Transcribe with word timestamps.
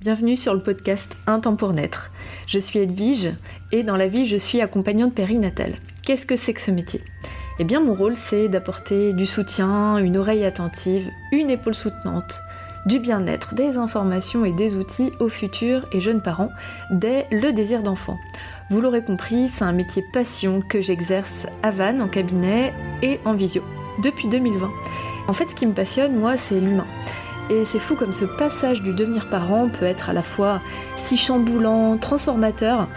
Bienvenue 0.00 0.38
sur 0.38 0.54
le 0.54 0.62
podcast 0.62 1.14
Un 1.26 1.40
temps 1.40 1.56
pour 1.56 1.74
naître. 1.74 2.10
Je 2.46 2.58
suis 2.58 2.78
Edwige 2.78 3.32
et 3.70 3.82
dans 3.82 3.96
la 3.96 4.06
vie 4.06 4.24
je 4.24 4.38
suis 4.38 4.62
accompagnante 4.62 5.14
périnatale. 5.14 5.74
Qu'est-ce 6.06 6.24
que 6.24 6.36
c'est 6.36 6.54
que 6.54 6.62
ce 6.62 6.70
métier? 6.70 7.02
Eh 7.58 7.64
bien 7.64 7.80
mon 7.80 7.92
rôle 7.92 8.16
c'est 8.16 8.48
d'apporter 8.48 9.12
du 9.12 9.26
soutien, 9.26 9.98
une 9.98 10.16
oreille 10.16 10.46
attentive, 10.46 11.10
une 11.32 11.50
épaule 11.50 11.74
soutenante, 11.74 12.40
du 12.86 12.98
bien-être, 12.98 13.54
des 13.54 13.76
informations 13.76 14.46
et 14.46 14.52
des 14.52 14.74
outils 14.74 15.12
aux 15.20 15.28
futurs 15.28 15.86
et 15.92 16.00
jeunes 16.00 16.22
parents 16.22 16.50
dès 16.90 17.26
le 17.30 17.52
désir 17.52 17.82
d'enfant. 17.82 18.18
Vous 18.70 18.80
l'aurez 18.80 19.04
compris, 19.04 19.50
c'est 19.50 19.64
un 19.64 19.72
métier 19.72 20.02
passion 20.14 20.60
que 20.60 20.80
j'exerce 20.80 21.46
à 21.62 21.70
Vannes 21.70 22.00
en 22.00 22.08
cabinet 22.08 22.72
et 23.02 23.20
en 23.26 23.34
visio 23.34 23.62
depuis 24.02 24.28
2020. 24.28 24.70
En 25.28 25.34
fait 25.34 25.50
ce 25.50 25.54
qui 25.54 25.66
me 25.66 25.74
passionne 25.74 26.16
moi 26.16 26.38
c'est 26.38 26.58
l'humain. 26.58 26.86
Et 27.50 27.64
c'est 27.64 27.80
fou 27.80 27.96
comme 27.96 28.14
ce 28.14 28.24
passage 28.24 28.80
du 28.80 28.92
devenir 28.92 29.28
parent 29.28 29.68
peut 29.68 29.84
être 29.84 30.08
à 30.08 30.12
la 30.12 30.22
fois 30.22 30.60
si 30.96 31.16
chamboulant, 31.16 31.98
transformateur 31.98 32.88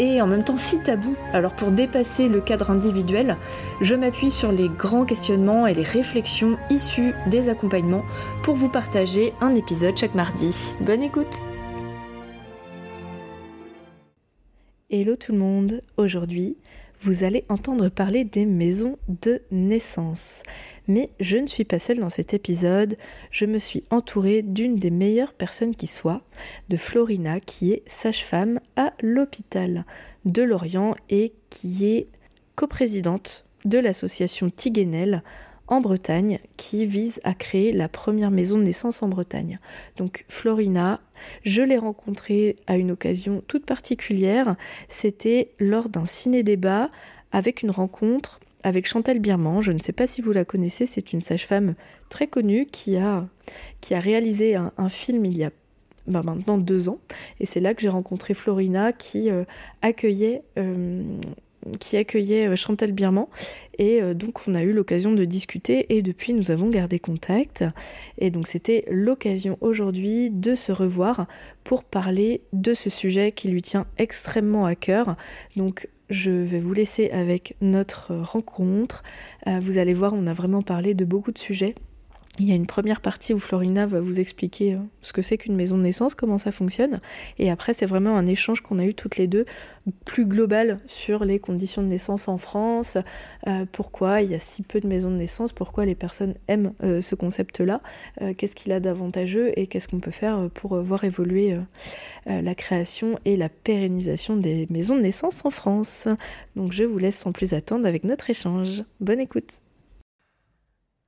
et 0.00 0.20
en 0.20 0.26
même 0.26 0.42
temps 0.42 0.56
si 0.56 0.82
tabou. 0.82 1.14
Alors 1.32 1.54
pour 1.54 1.70
dépasser 1.70 2.28
le 2.28 2.40
cadre 2.40 2.70
individuel, 2.70 3.36
je 3.80 3.94
m'appuie 3.94 4.32
sur 4.32 4.50
les 4.50 4.68
grands 4.68 5.04
questionnements 5.04 5.68
et 5.68 5.74
les 5.74 5.84
réflexions 5.84 6.58
issues 6.70 7.14
des 7.28 7.48
accompagnements 7.48 8.04
pour 8.42 8.56
vous 8.56 8.68
partager 8.68 9.32
un 9.40 9.54
épisode 9.54 9.96
chaque 9.96 10.16
mardi. 10.16 10.72
Bonne 10.80 11.04
écoute 11.04 11.38
Hello 14.90 15.14
tout 15.14 15.30
le 15.30 15.38
monde, 15.38 15.82
aujourd'hui 15.96 16.56
vous 17.00 17.24
allez 17.24 17.44
entendre 17.48 17.88
parler 17.88 18.24
des 18.24 18.44
maisons 18.44 18.98
de 19.08 19.42
naissance. 19.50 20.42
Mais 20.86 21.10
je 21.18 21.38
ne 21.38 21.46
suis 21.46 21.64
pas 21.64 21.78
seule 21.78 21.98
dans 21.98 22.10
cet 22.10 22.34
épisode, 22.34 22.96
je 23.30 23.46
me 23.46 23.58
suis 23.58 23.84
entourée 23.90 24.42
d'une 24.42 24.76
des 24.76 24.90
meilleures 24.90 25.32
personnes 25.32 25.74
qui 25.74 25.86
soit, 25.86 26.22
de 26.68 26.76
Florina 26.76 27.40
qui 27.40 27.72
est 27.72 27.82
sage-femme 27.86 28.60
à 28.76 28.92
l'hôpital 29.02 29.86
de 30.24 30.42
Lorient 30.42 30.94
et 31.08 31.32
qui 31.48 31.86
est 31.86 32.08
coprésidente 32.54 33.46
de 33.64 33.78
l'association 33.78 34.50
Tiguenel 34.50 35.22
en 35.68 35.80
Bretagne 35.80 36.40
qui 36.56 36.84
vise 36.84 37.20
à 37.24 37.32
créer 37.32 37.72
la 37.72 37.88
première 37.88 38.30
maison 38.30 38.58
de 38.58 38.64
naissance 38.64 39.02
en 39.02 39.08
Bretagne. 39.08 39.60
Donc 39.96 40.24
Florina, 40.28 41.00
je 41.42 41.62
l'ai 41.62 41.78
rencontrée 41.78 42.56
à 42.66 42.76
une 42.76 42.90
occasion 42.92 43.42
toute 43.46 43.66
particulière, 43.66 44.56
c'était 44.88 45.50
lors 45.58 45.88
d'un 45.88 46.06
ciné-débat 46.06 46.90
avec 47.32 47.62
une 47.62 47.70
rencontre 47.70 48.40
avec 48.62 48.86
Chantal 48.86 49.18
Birman, 49.18 49.62
je 49.62 49.72
ne 49.72 49.78
sais 49.78 49.92
pas 49.92 50.06
si 50.06 50.20
vous 50.20 50.32
la 50.32 50.44
connaissez, 50.44 50.84
c'est 50.86 51.12
une 51.12 51.20
sage-femme 51.20 51.74
très 52.08 52.26
connue 52.26 52.66
qui 52.66 52.96
a, 52.96 53.26
qui 53.80 53.94
a 53.94 54.00
réalisé 54.00 54.54
un, 54.54 54.88
film 54.88 55.24
il 55.24 55.38
y 55.38 55.44
a 55.44 55.50
bah, 56.06 56.22
maintenant 56.22 56.58
deux 56.58 56.88
ans, 56.88 56.98
et 57.38 57.46
c'est 57.46 57.60
là 57.60 57.72
que 57.74 57.80
j'ai 57.80 57.88
rencontré 57.88 58.34
Florina 58.34 58.92
qui 58.92 59.30
euh, 59.30 59.44
accueillait 59.80 60.42
euh, 60.58 61.18
qui 61.78 61.96
accueillait 61.96 62.48
euh, 62.48 62.56
Chantal 62.56 62.92
Birman. 62.92 63.26
Et 63.78 64.02
euh, 64.02 64.14
donc 64.14 64.46
on 64.46 64.54
a 64.54 64.62
eu 64.62 64.72
l'occasion 64.72 65.12
de 65.12 65.24
discuter 65.24 65.96
et 65.96 66.02
depuis 66.02 66.34
nous 66.34 66.50
avons 66.50 66.68
gardé 66.68 66.98
contact. 66.98 67.64
Et 68.18 68.30
donc 68.30 68.46
c'était 68.46 68.84
l'occasion 68.90 69.56
aujourd'hui 69.60 70.30
de 70.30 70.54
se 70.54 70.72
revoir 70.72 71.26
pour 71.64 71.84
parler 71.84 72.42
de 72.52 72.74
ce 72.74 72.90
sujet 72.90 73.32
qui 73.32 73.48
lui 73.48 73.62
tient 73.62 73.86
extrêmement 73.98 74.64
à 74.64 74.74
cœur. 74.74 75.16
Donc 75.56 75.88
je 76.10 76.30
vais 76.30 76.60
vous 76.60 76.74
laisser 76.74 77.10
avec 77.10 77.56
notre 77.60 78.14
rencontre. 78.16 79.02
Euh, 79.46 79.60
vous 79.60 79.78
allez 79.78 79.94
voir, 79.94 80.12
on 80.12 80.26
a 80.26 80.32
vraiment 80.32 80.62
parlé 80.62 80.94
de 80.94 81.04
beaucoup 81.04 81.32
de 81.32 81.38
sujets. 81.38 81.74
Il 82.38 82.48
y 82.48 82.52
a 82.52 82.54
une 82.54 82.66
première 82.66 83.00
partie 83.00 83.34
où 83.34 83.38
Florina 83.38 83.86
va 83.86 84.00
vous 84.00 84.20
expliquer 84.20 84.74
euh, 84.74 84.78
ce 85.02 85.12
que 85.12 85.20
c'est 85.20 85.36
qu'une 85.36 85.56
maison 85.56 85.76
de 85.76 85.82
naissance, 85.82 86.14
comment 86.14 86.38
ça 86.38 86.52
fonctionne. 86.52 87.00
Et 87.38 87.50
après, 87.50 87.72
c'est 87.72 87.86
vraiment 87.86 88.16
un 88.16 88.26
échange 88.26 88.60
qu'on 88.60 88.78
a 88.78 88.84
eu 88.84 88.94
toutes 88.94 89.16
les 89.16 89.26
deux, 89.26 89.44
plus 90.04 90.26
global 90.26 90.78
sur 90.86 91.24
les 91.24 91.40
conditions 91.40 91.82
de 91.82 91.88
naissance 91.88 92.28
en 92.28 92.38
France, 92.38 92.96
euh, 93.48 93.66
pourquoi 93.72 94.22
il 94.22 94.30
y 94.30 94.34
a 94.34 94.38
si 94.38 94.62
peu 94.62 94.80
de 94.80 94.86
maisons 94.86 95.10
de 95.10 95.16
naissance, 95.16 95.52
pourquoi 95.52 95.84
les 95.84 95.96
personnes 95.96 96.34
aiment 96.46 96.72
euh, 96.84 97.02
ce 97.02 97.16
concept-là, 97.16 97.82
qu'est-ce 98.36 98.54
qu'il 98.54 98.72
a 98.72 98.80
d'avantageux 98.80 99.52
et 99.56 99.66
qu'est-ce 99.66 99.88
qu'on 99.88 100.00
peut 100.00 100.10
faire 100.10 100.48
pour 100.54 100.80
voir 100.82 101.04
évoluer 101.04 101.56
la 102.26 102.54
création 102.54 103.18
et 103.24 103.36
la 103.36 103.48
pérennisation 103.48 104.36
des 104.36 104.66
maisons 104.70 104.96
de 104.96 105.02
naissance 105.02 105.44
en 105.44 105.50
France. 105.50 106.06
Donc 106.56 106.72
je 106.72 106.84
vous 106.84 106.98
laisse 106.98 107.16
sans 107.16 107.32
plus 107.32 107.54
attendre 107.54 107.86
avec 107.86 108.04
notre 108.04 108.30
échange. 108.30 108.84
Bonne 109.00 109.20
écoute 109.20 109.60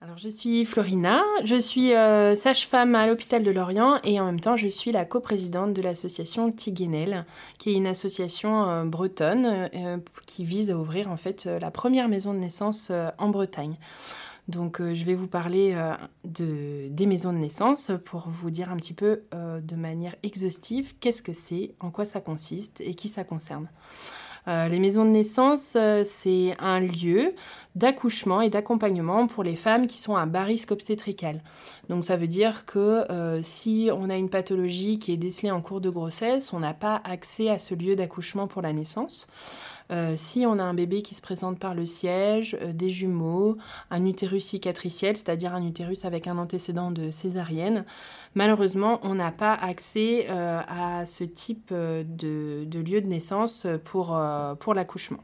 alors, 0.05 0.19
je 0.19 0.29
suis 0.29 0.65
Florina, 0.65 1.23
je 1.45 1.55
suis 1.55 1.95
euh, 1.95 2.35
sage-femme 2.35 2.97
à 2.97 3.07
l'hôpital 3.07 3.45
de 3.45 3.53
Lorient 3.53 4.01
et 4.03 4.19
en 4.19 4.27
même 4.27 4.41
temps 4.41 4.57
je 4.57 4.67
suis 4.67 4.91
la 4.91 5.05
coprésidente 5.05 5.75
de 5.75 5.81
l'association 5.81 6.51
Tiguenel, 6.51 7.25
qui 7.59 7.71
est 7.71 7.75
une 7.75 7.87
association 7.87 8.69
euh, 8.69 8.85
bretonne 8.85 9.69
euh, 9.73 9.99
qui 10.27 10.43
vise 10.43 10.73
à 10.73 10.77
ouvrir 10.77 11.09
en 11.09 11.17
fait 11.17 11.45
la 11.45 11.71
première 11.71 12.09
maison 12.09 12.35
de 12.35 12.41
naissance 12.41 12.91
en 13.17 13.29
Bretagne. 13.29 13.77
Donc 14.49 14.83
je 14.83 15.05
vais 15.05 15.15
vous 15.15 15.29
parler 15.29 15.81
de, 16.25 16.89
des 16.89 17.07
maisons 17.07 17.33
de 17.33 17.39
naissance 17.39 17.93
pour 18.05 18.29
vous 18.29 18.51
dire 18.51 18.73
un 18.73 18.77
petit 18.77 18.95
peu 18.95 19.23
de 19.33 19.77
manière 19.77 20.17
exhaustive 20.25 20.95
qu'est-ce 20.99 21.23
que 21.23 21.33
c'est, 21.33 21.77
en 21.79 21.93
quoi 21.93 22.05
ça 22.05 22.21
consiste 22.21 22.81
et 22.81 22.95
qui 22.95 23.09
ça 23.09 23.23
concerne. 23.23 23.69
Euh, 24.49 24.69
les 24.69 24.81
maisons 24.81 25.05
de 25.05 25.11
naissance, 25.11 25.75
euh, 25.77 26.03
c'est 26.05 26.57
un 26.59 26.81
lieu 26.81 27.35
d'accouchement 27.77 28.41
et 28.41 28.51
d'accompagnement 28.51 29.27
pour 29.27 29.45
les 29.45 29.55
femmes 29.55 29.87
qui 29.87 29.99
sont 29.99 30.17
à 30.17 30.27
bas 30.27 30.43
risque 30.43 30.73
obstétrical. 30.73 31.43
Donc 31.89 32.05
ça 32.05 32.17
veut 32.17 32.27
dire 32.27 32.67
que 32.67 33.11
euh, 33.11 33.41
si 33.43 33.91
on 33.93 34.11
a 34.11 34.17
une 34.17 34.29
pathologie 34.29 34.99
qui 34.99 35.13
est 35.13 35.17
décelée 35.17 35.51
en 35.51 35.61
cours 35.61 35.81
de 35.81 35.91
grossesse, 35.91 36.53
on 36.53 36.61
n'a 36.61 36.75
pas 36.75 37.01
accès 37.05 37.49
à 37.49 37.59
ce 37.59 37.75
lieu 37.75 37.95
d'accouchement 37.95 38.49
pour 38.49 38.63
la 38.63 38.73
naissance. 38.73 39.27
Euh, 39.91 40.15
si 40.17 40.45
on 40.47 40.59
a 40.59 40.63
un 40.63 40.75
bébé 40.75 41.03
qui 41.03 41.15
se 41.15 41.23
présente 41.23 41.59
par 41.59 41.75
le 41.75 41.87
siège, 41.87 42.57
euh, 42.61 42.73
des 42.73 42.91
jumeaux, 42.91 43.57
un 43.91 44.05
utérus 44.07 44.45
cicatriciel, 44.45 45.17
c'est-à-dire 45.17 45.55
un 45.55 45.67
utérus 45.67 46.05
avec 46.05 46.27
un 46.27 46.39
antécédent 46.39 46.91
de 46.91 47.11
césarienne, 47.11 47.85
malheureusement, 48.35 49.01
on 49.03 49.15
n'a 49.15 49.33
pas 49.33 49.55
accès 49.55 50.27
euh, 50.29 50.61
à 50.69 51.07
ce 51.07 51.25
type 51.25 51.73
de, 51.73 52.67
lieu 52.73 53.01
de 53.01 53.07
naissance 53.07 53.67
pour, 53.85 54.19
pour 54.59 54.75
l'accouchement. 54.75 55.21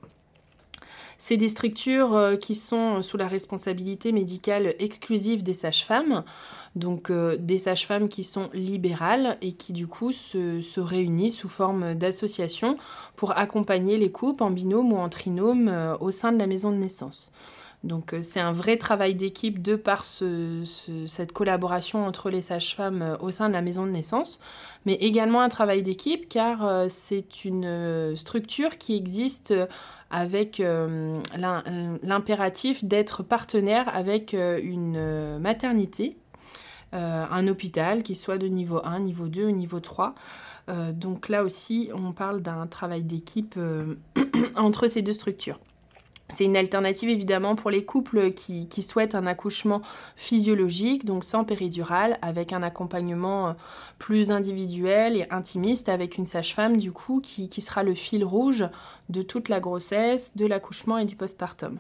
C'est 1.18 1.36
des 1.36 1.48
structures 1.48 2.36
qui 2.40 2.54
sont 2.54 3.02
sous 3.02 3.16
la 3.16 3.26
responsabilité 3.26 4.12
médicale 4.12 4.74
exclusive 4.78 5.42
des 5.42 5.52
sages-femmes 5.52 6.22
donc 6.78 7.10
euh, 7.10 7.36
des 7.38 7.58
sages-femmes 7.58 8.08
qui 8.08 8.24
sont 8.24 8.48
libérales 8.54 9.36
et 9.42 9.52
qui 9.52 9.72
du 9.72 9.86
coup 9.86 10.12
se, 10.12 10.80
réunissent 10.80 11.36
sous 11.36 11.48
forme 11.48 11.94
d'association 11.94 12.78
pour 13.16 13.36
accompagner 13.36 13.98
les 13.98 14.10
couples 14.10 14.42
en 14.42 14.50
binôme 14.50 14.92
ou 14.92 14.96
en 14.96 15.08
trinôme 15.08 15.68
euh, 15.68 15.96
au 15.98 16.10
sein 16.10 16.32
de 16.32 16.38
la 16.38 16.46
maison 16.46 16.70
de 16.70 16.76
naissance. 16.76 17.30
Donc 17.84 18.12
euh, 18.12 18.22
c'est 18.22 18.40
un 18.40 18.52
vrai 18.52 18.76
travail 18.76 19.14
d'équipe 19.14 19.62
de 19.62 19.76
par 19.76 20.04
cette 20.04 21.32
collaboration 21.32 22.06
entre 22.06 22.30
les 22.30 22.42
sages-femmes 22.42 23.16
au 23.20 23.30
sein 23.30 23.48
de 23.48 23.54
la 23.54 23.62
maison 23.62 23.86
de 23.86 23.90
naissance, 23.90 24.38
mais 24.84 24.94
également 24.94 25.40
un 25.40 25.48
travail 25.48 25.82
d'équipe 25.82 26.28
car 26.28 26.90
c'est 26.90 27.44
une 27.44 28.16
structure 28.16 28.78
qui 28.78 28.96
existe 28.96 29.54
avec 30.10 30.58
l'impératif 30.58 32.84
d'être 32.84 33.22
partenaire 33.22 33.94
avec 33.94 34.32
une 34.32 35.38
maternité 35.38 36.16
euh, 36.94 37.26
un 37.30 37.46
hôpital 37.48 38.02
qui 38.02 38.16
soit 38.16 38.38
de 38.38 38.46
niveau 38.46 38.80
1, 38.82 39.00
niveau 39.00 39.28
2 39.28 39.44
ou 39.44 39.50
niveau 39.50 39.78
3. 39.78 40.14
Euh, 40.70 40.92
donc 40.92 41.28
là 41.28 41.44
aussi, 41.44 41.90
on 41.92 42.12
parle 42.12 42.40
d'un 42.40 42.66
travail 42.66 43.02
d'équipe 43.02 43.56
euh, 43.58 43.96
entre 44.56 44.88
ces 44.88 45.02
deux 45.02 45.12
structures. 45.12 45.60
C'est 46.30 46.44
une 46.44 46.56
alternative 46.56 47.08
évidemment 47.08 47.54
pour 47.54 47.70
les 47.70 47.84
couples 47.84 48.32
qui, 48.32 48.82
souhaitent 48.82 49.14
un 49.14 49.26
accouchement 49.26 49.80
physiologique, 50.14 51.04
donc 51.04 51.24
sans 51.24 51.44
péridurale, 51.44 52.18
avec 52.20 52.52
un 52.52 52.62
accompagnement 52.62 53.56
plus 53.98 54.30
individuel 54.30 55.16
et 55.16 55.26
intimiste 55.30 55.88
avec 55.88 56.18
une 56.18 56.26
sage-femme 56.26 56.76
du 56.76 56.92
coup 56.92 57.20
qui, 57.20 57.48
qui, 57.48 57.60
sera 57.62 57.82
le 57.82 57.94
fil 57.94 58.24
rouge 58.24 58.66
de 59.08 59.22
toute 59.22 59.48
la 59.48 59.60
grossesse, 59.60 60.36
de 60.36 60.46
l'accouchement 60.46 60.98
et 60.98 61.06
du 61.06 61.16
postpartum. 61.16 61.78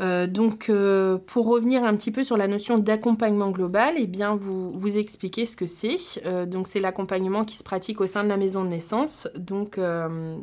Euh, 0.00 0.26
donc, 0.26 0.68
euh, 0.68 1.18
pour 1.26 1.46
revenir 1.46 1.84
un 1.84 1.94
petit 1.96 2.10
peu 2.10 2.24
sur 2.24 2.36
la 2.36 2.48
notion 2.48 2.78
d'accompagnement 2.78 3.50
global, 3.50 3.94
eh 3.98 4.06
bien, 4.06 4.34
vous, 4.34 4.70
vous 4.70 4.98
expliquez 4.98 5.44
ce 5.44 5.54
que 5.56 5.66
c'est. 5.66 5.96
Euh, 6.24 6.46
donc, 6.46 6.66
c'est 6.66 6.80
l'accompagnement 6.80 7.44
qui 7.44 7.58
se 7.58 7.64
pratique 7.64 8.00
au 8.00 8.06
sein 8.06 8.24
de 8.24 8.28
la 8.28 8.36
maison 8.36 8.64
de 8.64 8.68
naissance. 8.68 9.28
Donc, 9.36 9.78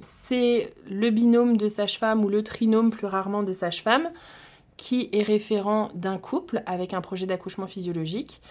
c'est 0.02 0.74
le 0.90 1.10
binôme 1.10 1.58
de 1.58 1.68
sage-femme 1.68 2.24
ou 2.24 2.30
le 2.30 2.44
trinôme 2.44 2.92
plus 2.92 3.08
rarement 3.08 3.44
de 3.44 3.54
sage-femme 3.54 4.10
qui 4.78 5.10
est 5.12 5.24
référent 5.24 5.90
d'un 5.94 6.18
couple 6.18 6.64
avec 6.66 6.94
un 6.94 7.02
projet 7.02 7.26
d'accouchement 7.26 7.68
physiologique, 7.68 8.42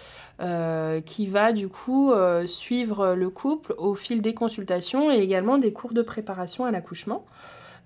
qui 1.05 1.27
va 1.27 1.53
du 1.53 1.69
coup 1.69 2.11
suivre 2.45 3.15
le 3.15 3.29
couple 3.29 3.73
au 3.79 3.95
fil 3.95 4.21
des 4.21 4.35
consultations 4.35 5.11
et 5.11 5.17
également 5.17 5.57
des 5.57 5.73
cours 5.73 5.93
de 5.93 6.03
préparation 6.03 6.65
à 6.65 6.71
l'accouchement. 6.71 7.25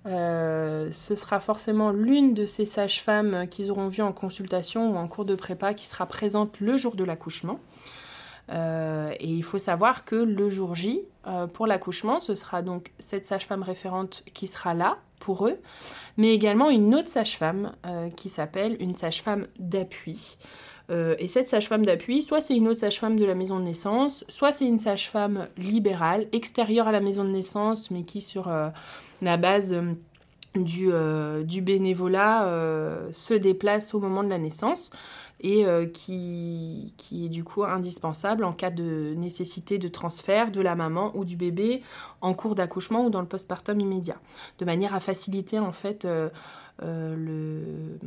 Euh, 0.05 0.89
ce 0.91 1.15
sera 1.15 1.39
forcément 1.39 1.91
l'une 1.91 2.33
de 2.33 2.45
ces 2.45 2.65
sages-femmes 2.65 3.47
qu'ils 3.47 3.71
auront 3.71 3.88
vues 3.88 4.03
en 4.03 4.11
consultation 4.11 4.91
ou 4.91 4.97
en 4.97 5.07
cours 5.07 5.25
de 5.25 5.35
prépa 5.35 5.73
qui 5.73 5.85
sera 5.85 6.05
présente 6.05 6.59
le 6.59 6.77
jour 6.77 6.95
de 6.95 7.03
l'accouchement. 7.03 7.59
et 8.50 9.15
il 9.21 9.44
faut 9.44 9.59
savoir 9.59 10.03
que 10.03 10.15
le 10.15 10.50
jour 10.50 10.75
J, 10.75 11.01
pour 11.53 11.65
l'accouchement, 11.65 12.19
ce 12.19 12.35
sera 12.35 12.61
donc 12.61 12.91
cette 13.00 13.25
sage-femme 13.25 13.63
référente 13.63 14.23
qui 14.33 14.47
sera 14.47 14.73
là 14.73 14.97
pour 15.19 15.47
eux, 15.47 15.57
mais 16.17 16.33
également 16.33 16.69
une 16.69 16.94
autre 16.94 17.07
sage-femme 17.07 17.71
qui 18.17 18.29
s'appelle 18.29 18.75
une 18.81 18.95
sage-femme 18.95 19.47
d'appui. 19.57 20.38
Euh, 20.94 21.16
et 21.18 21.28
cette 21.28 21.48
sage-femme 21.48 21.86
d'appui, 21.86 22.22
soit 22.22 22.42
c'est 22.42 22.56
une 22.56 22.68
autre 22.68 22.80
sage-femme 22.80 23.18
de 23.18 23.25
la 23.25 23.36
maison 23.36 23.60
de 23.60 23.63
naissance, 23.66 24.24
soit 24.30 24.51
c'est 24.51 24.66
une 24.66 24.78
sage-femme 24.78 25.48
libérale, 25.57 26.28
extérieure 26.31 26.88
à 26.88 26.92
la 26.92 27.00
maison 27.00 27.24
de 27.24 27.30
naissance, 27.30 27.90
mais 27.90 28.04
qui 28.04 28.22
sur 28.22 28.48
euh, 28.48 28.69
la 29.22 29.38
base 29.38 29.74
euh, 29.74 31.44
du, 31.44 31.62
bénévolat 31.62 32.48
se 33.12 33.34
déplace 33.34 33.94
au 33.95 34.00
moment 34.00 34.24
de 34.24 34.30
la 34.30 34.38
naissance 34.38 34.92
et 35.42 35.66
qui, 35.94 36.94
qui, 36.96 37.25
est 37.25 37.30
du 37.30 37.44
coup 37.44 37.66
indispensable 37.66 38.46
en 38.46 38.54
cas 38.54 38.69
de 38.69 39.13
nécessité 39.18 39.78
de 39.80 39.88
transfert 39.88 40.51
de 40.51 40.62
la 40.62 40.75
maman 40.75 41.12
ou 41.16 41.25
du 41.25 41.36
bébé 41.36 41.81
en 42.22 42.34
cours 42.34 42.56
d'accouchement 42.56 43.07
ou 43.07 43.10
dans 43.10 43.19
le 43.19 43.28
postpartum 43.28 43.80
immédiat, 43.80 44.22
de 44.60 44.66
manière 44.66 44.94
à 44.94 45.00
faciliter 45.00 45.57
en 45.57 45.72
fait 45.72 46.07
le, 46.81 47.98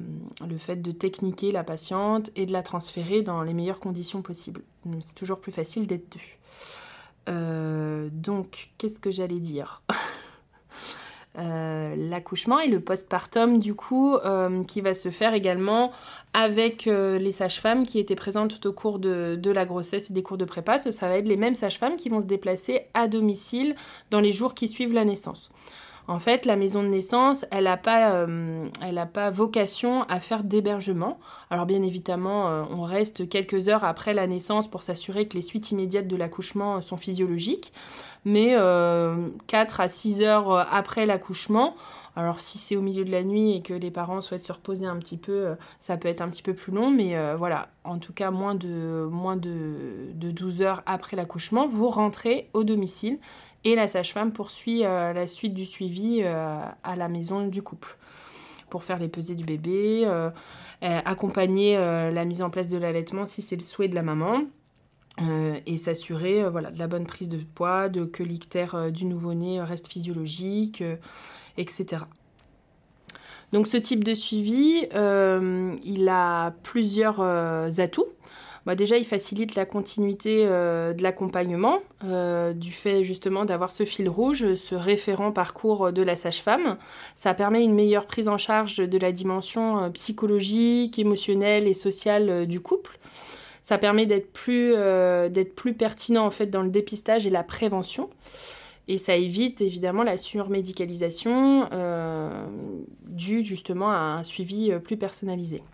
le, 0.46 0.58
fait 0.58 0.76
de 0.76 0.90
techniquer 0.90 1.52
la 1.52 1.64
patiente 1.64 2.30
et 2.36 2.46
de 2.46 2.52
la 2.52 2.62
transférer 2.62 3.22
dans 3.22 3.42
les 3.42 3.54
meilleures 3.54 3.80
conditions 3.80 4.22
possibles. 4.22 4.62
C'est 5.00 5.14
toujours 5.14 5.40
plus 5.40 5.52
facile 5.52 5.86
d'être 5.86 6.12
deux. 6.12 6.20
Euh, 7.28 8.08
donc, 8.12 8.70
qu'est-ce 8.78 9.00
que 9.00 9.10
j'allais 9.10 9.38
dire 9.38 9.82
euh, 11.38 11.94
L'accouchement 11.96 12.60
et 12.60 12.68
le 12.68 12.80
postpartum, 12.80 13.58
du 13.58 13.74
coup, 13.74 14.16
qui 14.66 14.80
va 14.80 14.94
se 14.94 15.10
faire 15.10 15.34
également 15.34 15.92
avec 16.34 16.84
les 16.84 17.32
sages-femmes 17.32 17.86
qui 17.86 17.98
étaient 17.98 18.16
présentes 18.16 18.60
tout 18.60 18.68
au 18.68 18.72
cours 18.72 18.98
de, 18.98 19.38
de, 19.40 19.50
la 19.50 19.64
grossesse 19.64 20.10
et 20.10 20.12
des 20.12 20.22
cours 20.22 20.38
de 20.38 20.44
prépa. 20.44 20.78
Ça 20.78 21.08
va 21.08 21.18
être 21.18 21.28
les 21.28 21.36
mêmes 21.36 21.54
sages-femmes 21.54 21.96
qui 21.96 22.08
vont 22.08 22.20
se 22.20 22.26
déplacer 22.26 22.82
à 22.94 23.08
domicile 23.08 23.74
dans 24.10 24.20
les 24.20 24.32
jours 24.32 24.54
qui 24.54 24.68
suivent 24.68 24.92
la 24.92 25.04
naissance. 25.04 25.50
En 26.08 26.20
fait, 26.20 26.46
la 26.46 26.54
maison 26.54 26.82
de 26.82 26.88
naissance, 26.88 27.44
elle 27.50 27.64
n'a 27.64 27.76
pas, 27.76 28.12
euh, 28.12 28.68
pas 29.12 29.30
vocation 29.30 30.04
à 30.04 30.20
faire 30.20 30.44
d'hébergement. 30.44 31.18
Alors 31.50 31.66
bien 31.66 31.82
évidemment, 31.82 32.48
euh, 32.48 32.62
on 32.70 32.82
reste 32.82 33.28
quelques 33.28 33.68
heures 33.68 33.84
après 33.84 34.14
la 34.14 34.26
naissance 34.26 34.68
pour 34.68 34.82
s'assurer 34.82 35.26
que 35.26 35.34
les 35.34 35.42
suites 35.42 35.72
immédiates 35.72 36.06
de 36.06 36.16
l'accouchement 36.16 36.80
sont 36.80 36.96
physiologiques. 36.96 37.72
Mais 38.24 38.50
4 38.50 38.56
euh, 38.60 39.28
à 39.78 39.88
6 39.88 40.22
heures 40.22 40.50
après 40.72 41.06
l'accouchement, 41.06 41.74
alors 42.16 42.40
si 42.40 42.58
c'est 42.58 42.76
au 42.76 42.82
milieu 42.82 43.04
de 43.04 43.10
la 43.10 43.22
nuit 43.22 43.52
et 43.52 43.62
que 43.62 43.74
les 43.74 43.90
parents 43.90 44.20
souhaitent 44.20 44.46
se 44.46 44.52
reposer 44.52 44.86
un 44.86 44.96
petit 44.96 45.18
peu, 45.18 45.54
ça 45.78 45.96
peut 45.96 46.08
être 46.08 46.22
un 46.22 46.28
petit 46.28 46.42
peu 46.42 46.54
plus 46.54 46.72
long, 46.72 46.90
mais 46.90 47.14
voilà, 47.36 47.68
en 47.84 47.98
tout 47.98 48.12
cas 48.12 48.30
moins 48.30 48.54
de, 48.54 49.06
moins 49.12 49.36
de 49.36 50.10
12 50.14 50.62
heures 50.62 50.82
après 50.86 51.14
l'accouchement, 51.14 51.68
vous 51.68 51.88
rentrez 51.88 52.48
au 52.52 52.64
domicile 52.64 53.18
et 53.66 53.74
la 53.74 53.88
sage-femme 53.88 54.32
poursuit 54.32 54.84
euh, 54.84 55.12
la 55.12 55.26
suite 55.26 55.52
du 55.52 55.66
suivi 55.66 56.20
euh, 56.22 56.60
à 56.84 56.96
la 56.96 57.08
maison 57.08 57.48
du 57.48 57.62
couple 57.62 57.98
pour 58.70 58.84
faire 58.84 59.00
les 59.00 59.08
pesées 59.08 59.34
du 59.34 59.44
bébé, 59.44 60.02
euh, 60.06 60.30
accompagner 60.80 61.76
la 61.76 62.24
mise 62.24 62.42
en 62.42 62.50
place 62.50 62.68
de 62.68 62.76
l'allaitement 62.76 63.24
si 63.24 63.40
c'est 63.40 63.56
le 63.56 63.62
souhait 63.62 63.88
de 63.88 63.94
la 63.94 64.02
maman. 64.02 64.42
et 65.66 65.78
s'assurer 65.78 66.48
voilà, 66.50 66.70
de 66.70 66.78
la 66.78 66.88
bonne 66.88 67.06
prise 67.06 67.28
de 67.28 67.38
poids, 67.38 67.88
de 67.88 68.04
que 68.04 68.22
l'ictère 68.22 68.90
du 68.92 69.04
nouveau-né 69.04 69.62
reste 69.62 69.86
physiologique, 69.86 70.82
etc. 71.56 72.02
Donc 73.52 73.68
ce 73.68 73.76
type 73.76 74.02
de 74.02 74.14
suivi, 74.14 74.88
il 74.92 76.08
a 76.08 76.50
plusieurs 76.64 77.20
atouts. 77.20 78.12
Bah, 78.66 78.74
déjà, 78.74 78.98
il 78.98 79.04
facilite 79.04 79.54
la 79.54 79.64
continuité 79.64 80.44
euh, 80.44 80.92
de 80.92 81.00
l'accompagnement, 81.04 81.78
euh, 82.04 82.52
du 82.52 82.72
fait 82.72 83.04
justement 83.04 83.44
d'avoir 83.44 83.70
ce 83.70 83.84
fil 83.84 84.08
rouge, 84.08 84.56
ce 84.56 84.74
référent 84.74 85.30
parcours 85.30 85.92
de 85.92 86.02
la 86.02 86.16
sage-femme. 86.16 86.76
Ça 87.14 87.32
permet 87.32 87.62
une 87.62 87.74
meilleure 87.74 88.06
prise 88.08 88.26
en 88.26 88.38
charge 88.38 88.78
de 88.78 88.98
la 88.98 89.12
dimension 89.12 89.84
euh, 89.84 89.90
psychologique, 89.90 90.98
émotionnelle 90.98 91.68
et 91.68 91.74
sociale 91.74 92.46
du 92.48 92.58
couple. 92.60 92.98
Ça 93.62 93.78
permet 93.78 94.06
d'être 94.06 94.32
plus, 94.32 94.74
plus 95.56 95.74
pertinent 95.74 96.24
en 96.24 96.30
fait 96.30 96.46
dans 96.46 96.62
le 96.62 96.68
dépistage 96.68 97.26
et 97.26 97.30
la 97.30 97.42
prévention. 97.42 98.10
Et 98.86 98.96
ça 98.96 99.16
évite 99.16 99.60
évidemment 99.60 100.04
la 100.04 100.16
surmédicalisation 100.16 101.68
due 103.02 103.42
justement 103.42 103.90
à 103.90 103.96
un 103.96 104.22
suivi 104.22 104.70
plus 104.84 104.96
personnalisé. 104.96 105.64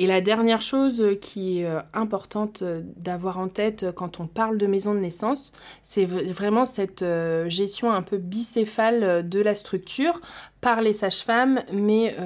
Et 0.00 0.06
la 0.06 0.20
dernière 0.20 0.62
chose 0.62 1.02
qui 1.20 1.60
est 1.60 1.66
euh, 1.66 1.80
importante 1.92 2.62
euh, 2.62 2.82
d'avoir 2.96 3.38
en 3.38 3.48
tête 3.48 3.82
euh, 3.82 3.92
quand 3.92 4.20
on 4.20 4.28
parle 4.28 4.56
de 4.56 4.66
maison 4.68 4.94
de 4.94 5.00
naissance, 5.00 5.52
c'est 5.82 6.04
vraiment 6.04 6.66
cette 6.66 7.04
gestion 7.46 7.90
un 7.90 8.02
peu 8.02 8.16
bicéphale 8.16 9.28
de 9.28 9.40
la 9.40 9.56
structure 9.56 10.20
par 10.60 10.80
les 10.82 10.92
sages-femmes, 10.92 11.62
mais 11.72 12.16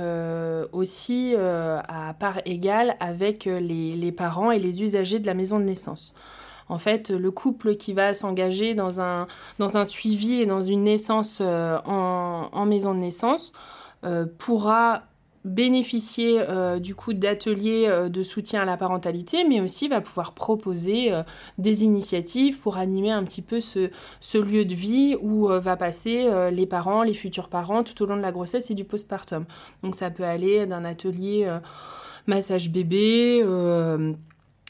aussi 0.72 1.34
à 1.36 2.14
part 2.18 2.40
égale 2.44 2.96
avec 3.00 3.44
les, 3.44 4.12
parents 4.12 4.50
et 4.50 4.58
les 4.58 4.82
usagers 4.82 5.18
de 5.18 5.26
la 5.26 5.34
maison 5.34 5.58
de 5.58 5.64
naissance. 5.64 6.14
En 6.68 6.78
fait, 6.78 7.10
le 7.10 7.30
couple 7.30 7.76
qui 7.76 7.92
va 7.92 8.14
s'engager 8.14 8.74
dans 8.74 9.00
un, 9.00 9.26
suivi 9.84 10.40
et 10.40 10.46
dans 10.46 10.62
une 10.62 10.84
naissance 10.84 11.40
en, 11.40 12.66
maison 12.66 12.94
de 12.94 13.00
naissance 13.00 13.52
pourra 14.38 15.02
bénéficier 15.44 16.40
euh, 16.40 16.78
du 16.78 16.94
coup 16.94 17.12
d'ateliers 17.12 17.86
euh, 17.88 18.08
de 18.08 18.22
soutien 18.22 18.62
à 18.62 18.64
la 18.64 18.76
parentalité, 18.76 19.44
mais 19.44 19.60
aussi 19.60 19.88
va 19.88 20.00
pouvoir 20.00 20.34
proposer 20.34 21.12
euh, 21.12 21.22
des 21.58 21.84
initiatives 21.84 22.58
pour 22.58 22.76
animer 22.76 23.10
un 23.10 23.24
petit 23.24 23.42
peu 23.42 23.60
ce, 23.60 23.90
lieu 24.38 24.64
de 24.64 24.74
vie 24.74 25.16
où 25.20 25.46
va 25.46 25.76
passer 25.76 26.28
les 26.50 26.66
parents, 26.66 27.02
les 27.02 27.14
futurs 27.14 27.48
parents 27.48 27.82
tout 27.82 28.02
au 28.02 28.06
long 28.06 28.16
de 28.16 28.22
la 28.22 28.32
grossesse 28.32 28.70
et 28.70 28.74
du 28.74 28.84
postpartum. 28.84 29.44
Donc 29.82 29.94
ça 29.94 30.10
peut 30.10 30.24
aller 30.24 30.66
d'un 30.66 30.84
atelier 30.84 31.48
massage 32.26 32.70
bébé 32.70 33.44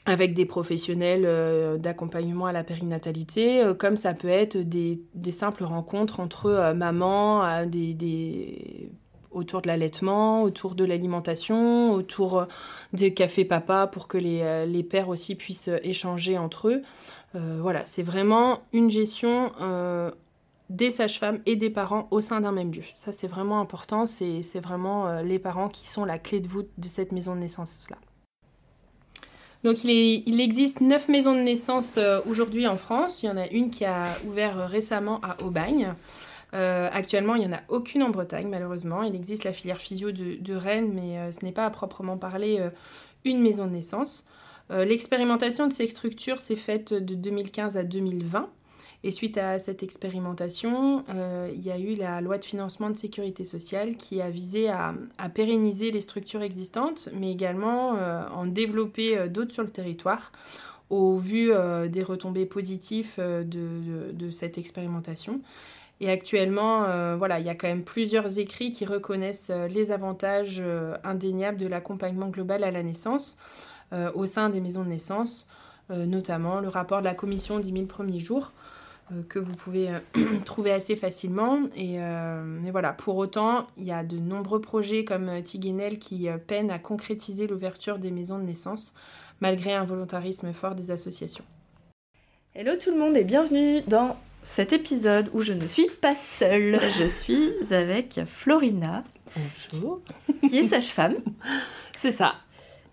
avec 0.04 0.34
des 0.34 0.44
professionnels 0.44 1.78
d'accompagnement 1.80 2.46
à 2.46 2.52
la 2.52 2.64
périnatalité, 2.64 3.64
comme 3.78 3.96
ça 3.96 4.14
peut 4.14 4.28
être 4.28 4.58
des, 4.58 5.02
des 5.14 5.32
simples 5.32 5.64
rencontres 5.64 6.20
entre 6.20 6.72
mamans, 6.74 7.64
des, 7.66 7.94
des 7.94 8.90
autour 9.34 9.62
de 9.62 9.68
l'allaitement, 9.68 10.42
autour 10.42 10.74
de 10.74 10.84
l'alimentation, 10.84 11.92
autour 11.92 12.40
euh, 12.40 12.44
des 12.92 13.14
cafés 13.14 13.44
papa 13.44 13.86
pour 13.86 14.08
que 14.08 14.18
les, 14.18 14.40
euh, 14.42 14.66
les 14.66 14.82
pères 14.82 15.08
aussi 15.08 15.34
puissent 15.34 15.68
euh, 15.68 15.78
échanger 15.82 16.38
entre 16.38 16.68
eux. 16.68 16.82
voilà, 17.34 17.84
c'est 17.86 18.02
vraiment 18.02 18.60
une 18.74 18.90
gestion 18.90 19.52
des 20.68 20.90
sages-femmes 20.90 21.40
et 21.46 21.56
des 21.56 21.70
parents 21.70 22.06
au 22.10 22.20
sein 22.20 22.42
d'un 22.42 22.52
même 22.52 22.70
lieu. 22.70 22.82
Ça, 22.94 23.10
c'est 23.10 23.26
vraiment 23.26 23.58
important. 23.58 24.04
C'est 24.04 24.60
vraiment 24.60 25.22
les 25.22 25.38
parents 25.38 25.70
qui 25.70 25.88
sont 25.88 26.04
la 26.04 26.18
clé 26.18 26.40
de 26.40 26.46
voûte 26.46 26.68
de 26.76 26.88
cette 26.88 27.10
maison 27.10 27.34
de 27.34 27.40
naissance-là. 27.40 27.96
Donc 29.64 29.82
il, 29.82 30.22
il, 30.26 30.42
existe 30.42 30.82
neuf 30.82 31.08
maisons 31.08 31.34
de 31.34 31.40
naissance 31.40 31.98
aujourd'hui 32.26 32.66
en 32.66 32.76
France. 32.76 33.22
Il 33.22 33.26
y 33.26 33.30
en 33.30 33.38
a 33.38 33.46
une 33.46 33.70
qui 33.70 33.86
a 33.86 34.08
ouvert 34.26 34.68
récemment 34.68 35.18
à 35.22 35.42
Aubagne. 35.42 35.94
Euh, 36.54 36.88
actuellement, 36.92 37.34
il 37.34 37.40
n'y 37.40 37.54
en 37.54 37.56
a 37.56 37.62
aucune 37.68 38.02
en 38.02 38.10
Bretagne, 38.10 38.48
malheureusement. 38.48 39.02
Il 39.02 39.14
existe 39.14 39.44
la 39.44 39.52
filière 39.52 39.78
physio 39.78 40.12
de, 40.12 40.54
Rennes, 40.54 40.92
mais 40.92 41.18
euh, 41.18 41.32
ce 41.32 41.44
n'est 41.44 41.52
pas 41.52 41.64
à 41.64 41.70
proprement 41.70 42.18
parler 42.18 42.58
euh, 42.60 42.68
une 43.24 43.40
maison 43.40 43.66
de 43.66 43.72
naissance. 43.72 44.24
L'expérimentation 44.70 45.66
de 45.66 45.72
ces 45.72 45.86
structures 45.86 46.40
s'est 46.40 46.56
faite 46.56 46.94
de 46.94 47.14
2015 47.14 47.76
à 47.76 47.82
2020. 47.82 48.48
Et 49.04 49.10
suite 49.10 49.36
à 49.36 49.58
cette 49.58 49.82
expérimentation, 49.82 51.04
il 51.54 51.60
y 51.62 51.70
a 51.70 51.78
eu 51.78 51.94
la 51.94 52.22
loi 52.22 52.38
de 52.38 52.44
financement 52.44 52.88
de 52.88 52.96
sécurité 52.96 53.44
sociale 53.44 53.96
qui 53.96 54.22
a 54.22 54.30
visé 54.30 54.70
à, 54.70 54.94
pérenniser 55.34 55.90
les 55.90 56.00
structures 56.00 56.40
existantes, 56.40 57.10
mais 57.12 57.30
également 57.30 57.90
en 58.34 58.46
développer 58.46 59.28
d'autres 59.28 59.52
sur 59.52 59.62
le 59.62 59.68
territoire 59.68 60.32
au 60.88 61.18
vu 61.18 61.52
des 61.90 62.02
retombées 62.02 62.46
positives 62.46 63.18
de, 63.18 64.30
cette 64.30 64.56
expérimentation. 64.56 65.42
Et 66.00 66.10
actuellement, 66.10 66.84
euh, 66.84 67.14
voilà, 67.16 67.38
il 67.38 67.46
y 67.46 67.48
a 67.48 67.54
quand 67.54 67.68
même 67.68 67.84
plusieurs 67.84 68.38
écrits 68.38 68.70
qui 68.70 68.84
reconnaissent 68.84 69.50
euh, 69.50 69.68
les 69.68 69.92
avantages 69.92 70.58
euh, 70.60 70.96
indéniables 71.04 71.58
de 71.58 71.66
l'accompagnement 71.66 72.28
global 72.28 72.64
à 72.64 72.70
la 72.70 72.82
naissance 72.82 73.36
au 74.14 74.24
sein 74.24 74.48
des 74.48 74.62
maisons 74.62 74.84
de 74.84 74.88
naissance, 74.88 75.46
notamment 75.90 76.60
le 76.60 76.68
rapport 76.68 77.00
de 77.00 77.04
la 77.04 77.12
commission 77.12 77.58
des 77.58 77.70
1000 77.70 77.86
premiers 77.86 78.20
jours 78.20 78.52
que 79.28 79.38
vous 79.38 79.52
pouvez 79.52 79.90
trouver 80.46 80.72
assez 80.72 80.96
facilement. 80.96 81.60
Et, 81.76 81.98
mais 81.98 82.70
voilà, 82.70 82.94
pour 82.94 83.18
autant, 83.18 83.66
il 83.76 83.84
y 83.84 83.92
a 83.92 84.02
de 84.02 84.16
nombreux 84.16 84.62
projets 84.62 85.04
comme 85.04 85.42
Tiguenel 85.42 85.98
qui 85.98 86.26
peinent 86.46 86.70
à 86.70 86.78
concrétiser 86.78 87.46
l'ouverture 87.46 87.98
des 87.98 88.10
maisons 88.10 88.38
de 88.38 88.44
naissance 88.44 88.94
malgré 89.42 89.74
un 89.74 89.84
volontarisme 89.84 90.54
fort 90.54 90.74
des 90.74 90.90
associations. 90.90 91.44
Hello 92.54 92.72
tout 92.82 92.92
le 92.92 92.98
monde 92.98 93.14
et 93.18 93.24
bienvenue 93.24 93.82
dans 93.82 94.16
cet 94.42 94.72
épisode 94.72 95.30
où 95.32 95.42
je 95.42 95.52
ne 95.52 95.66
suis 95.66 95.88
pas 96.00 96.14
seule. 96.14 96.78
Je 96.98 97.06
suis 97.06 97.50
avec 97.70 98.20
Florina. 98.26 99.04
Bonjour. 99.36 100.00
Qui 100.48 100.58
est 100.58 100.64
sage-femme. 100.64 101.16
C'est 101.96 102.10
ça. 102.10 102.34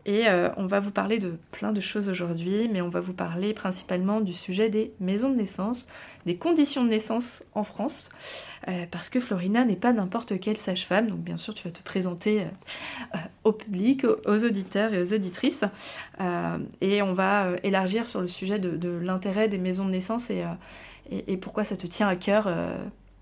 Et 0.06 0.26
on 0.58 0.66
va 0.66 0.80
vous 0.80 0.90
parler 0.90 1.20
de 1.20 1.38
plein 1.52 1.72
de 1.72 1.82
choses 1.82 2.10
aujourd'hui, 2.10 2.68
mais 2.72 2.82
on 2.82 2.90
va 2.90 3.00
vous 3.00 3.14
parler 3.14 3.54
principalement 3.54 4.22
du 4.22 4.34
sujet 4.34 4.70
des 4.70 4.92
maisons 5.00 5.30
de 5.30 5.36
naissance, 5.36 5.88
des 6.26 6.36
conditions 6.36 6.84
de 6.84 6.90
naissance 6.90 7.44
en 7.54 7.64
France, 7.64 8.10
parce 8.90 9.10
que 9.10 9.20
Florina 9.20 9.66
n'est 9.66 9.76
pas 9.76 9.94
n'importe 9.94 10.40
quelle 10.40 10.58
sage-femme, 10.58 11.10
donc 11.10 11.20
bien 11.20 11.38
sûr 11.38 11.54
tu 11.54 11.68
vas 11.68 11.72
te 11.72 11.84
présenter 11.84 12.46
au 13.44 13.52
public, 13.52 14.04
aux 14.26 14.44
auditeurs 14.44 14.94
et 14.96 15.02
aux 15.02 15.14
auditrices, 15.14 15.66
et 16.82 17.02
on 17.04 17.14
va 17.14 17.50
élargir 17.62 18.08
sur 18.08 18.22
le 18.22 18.28
sujet 18.28 18.58
de, 18.58 18.90
l'intérêt 18.90 19.48
des 19.48 19.60
maisons 19.60 19.86
de 19.86 19.92
naissance 19.92 20.32
et, 20.32 20.44
et, 21.12 21.38
pourquoi 21.38 21.64
ça 21.64 21.76
te 21.76 21.88
tient 21.88 22.08
à 22.08 22.16
cœur 22.16 22.48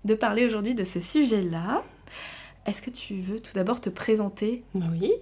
de 0.04 0.14
parler 0.14 0.44
aujourd'hui 0.44 0.74
de 0.74 0.84
ces 0.84 1.00
sujets-là. 1.00 1.82
Est-ce 2.66 2.82
que 2.82 2.90
tu 2.90 3.14
veux 3.14 3.40
tout 3.40 3.52
d'abord 3.54 3.80
te 3.80 3.88
présenter? 3.88 4.62
Oui. 4.74 5.12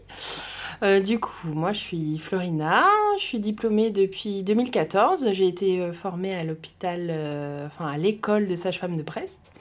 Euh, 0.82 1.00
du 1.00 1.20
coup, 1.20 1.46
moi 1.46 1.72
je 1.72 1.78
suis 1.78 2.18
Florina, 2.18 2.86
je 3.18 3.22
suis 3.22 3.38
diplômée 3.38 3.90
depuis 3.90 4.42
2014. 4.42 5.32
J'ai 5.32 5.46
été 5.46 5.80
euh, 5.80 5.92
formée 5.92 6.34
à 6.34 6.44
l'hôpital, 6.44 7.06
euh, 7.08 7.66
enfin 7.66 7.86
à 7.86 7.96
l'école 7.96 8.48
de 8.48 8.56
sage-femme 8.56 8.96
de 8.96 9.02
Brest. 9.02 9.52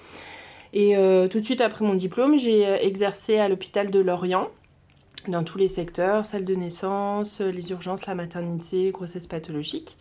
Et 0.73 0.95
tout 1.31 1.39
de 1.39 1.45
suite 1.45 1.61
après 1.61 1.85
mon 1.85 1.93
diplôme, 1.93 2.37
j'ai 2.37 2.63
exercé 2.85 3.37
à 3.37 3.47
l'hôpital 3.47 3.91
de 3.91 3.99
Lorient 3.99 4.49
dans 5.29 5.45
tous 5.45 5.57
les 5.57 5.69
secteurs, 5.69 6.25
salle 6.25 6.43
de 6.43 6.53
naissance, 6.53 7.39
les 7.39 7.71
urgences, 7.71 8.07
la 8.07 8.13
maternité, 8.13 8.91
grossesse 8.91 9.25
pathologique. 9.25 9.95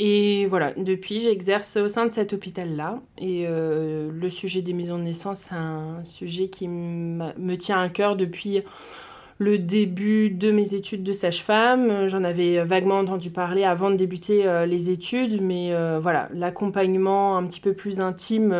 Et 0.00 0.46
voilà, 0.46 0.72
depuis, 0.76 1.20
j'exerce 1.20 1.76
au 1.76 1.88
sein 1.88 2.06
de 2.06 2.12
cet 2.12 2.32
hôpital-là. 2.32 3.00
Et 3.18 3.44
euh, 3.46 4.10
le 4.12 4.30
sujet 4.30 4.60
des 4.60 4.72
maisons 4.72 4.98
de 4.98 5.04
naissance, 5.04 5.46
c'est 5.48 5.54
un 5.54 6.04
sujet 6.04 6.48
qui 6.48 6.66
me 6.66 7.54
tient 7.54 7.80
à 7.80 7.88
cœur 7.88 8.16
depuis 8.16 8.62
le 9.38 9.58
début 9.58 10.30
de 10.30 10.50
mes 10.50 10.74
études 10.74 11.04
de 11.04 11.12
sage-femme. 11.12 12.08
J'en 12.08 12.24
avais 12.24 12.64
vaguement 12.64 12.98
entendu 12.98 13.30
parler 13.30 13.64
avant 13.64 13.90
de 13.90 13.96
débuter 13.96 14.46
euh, 14.46 14.66
les 14.66 14.90
études, 14.90 15.40
mais 15.40 15.72
euh, 15.72 16.00
voilà, 16.00 16.28
l'accompagnement 16.32 17.36
un 17.36 17.46
petit 17.46 17.60
peu 17.60 17.72
plus 17.72 18.00
intime 18.00 18.50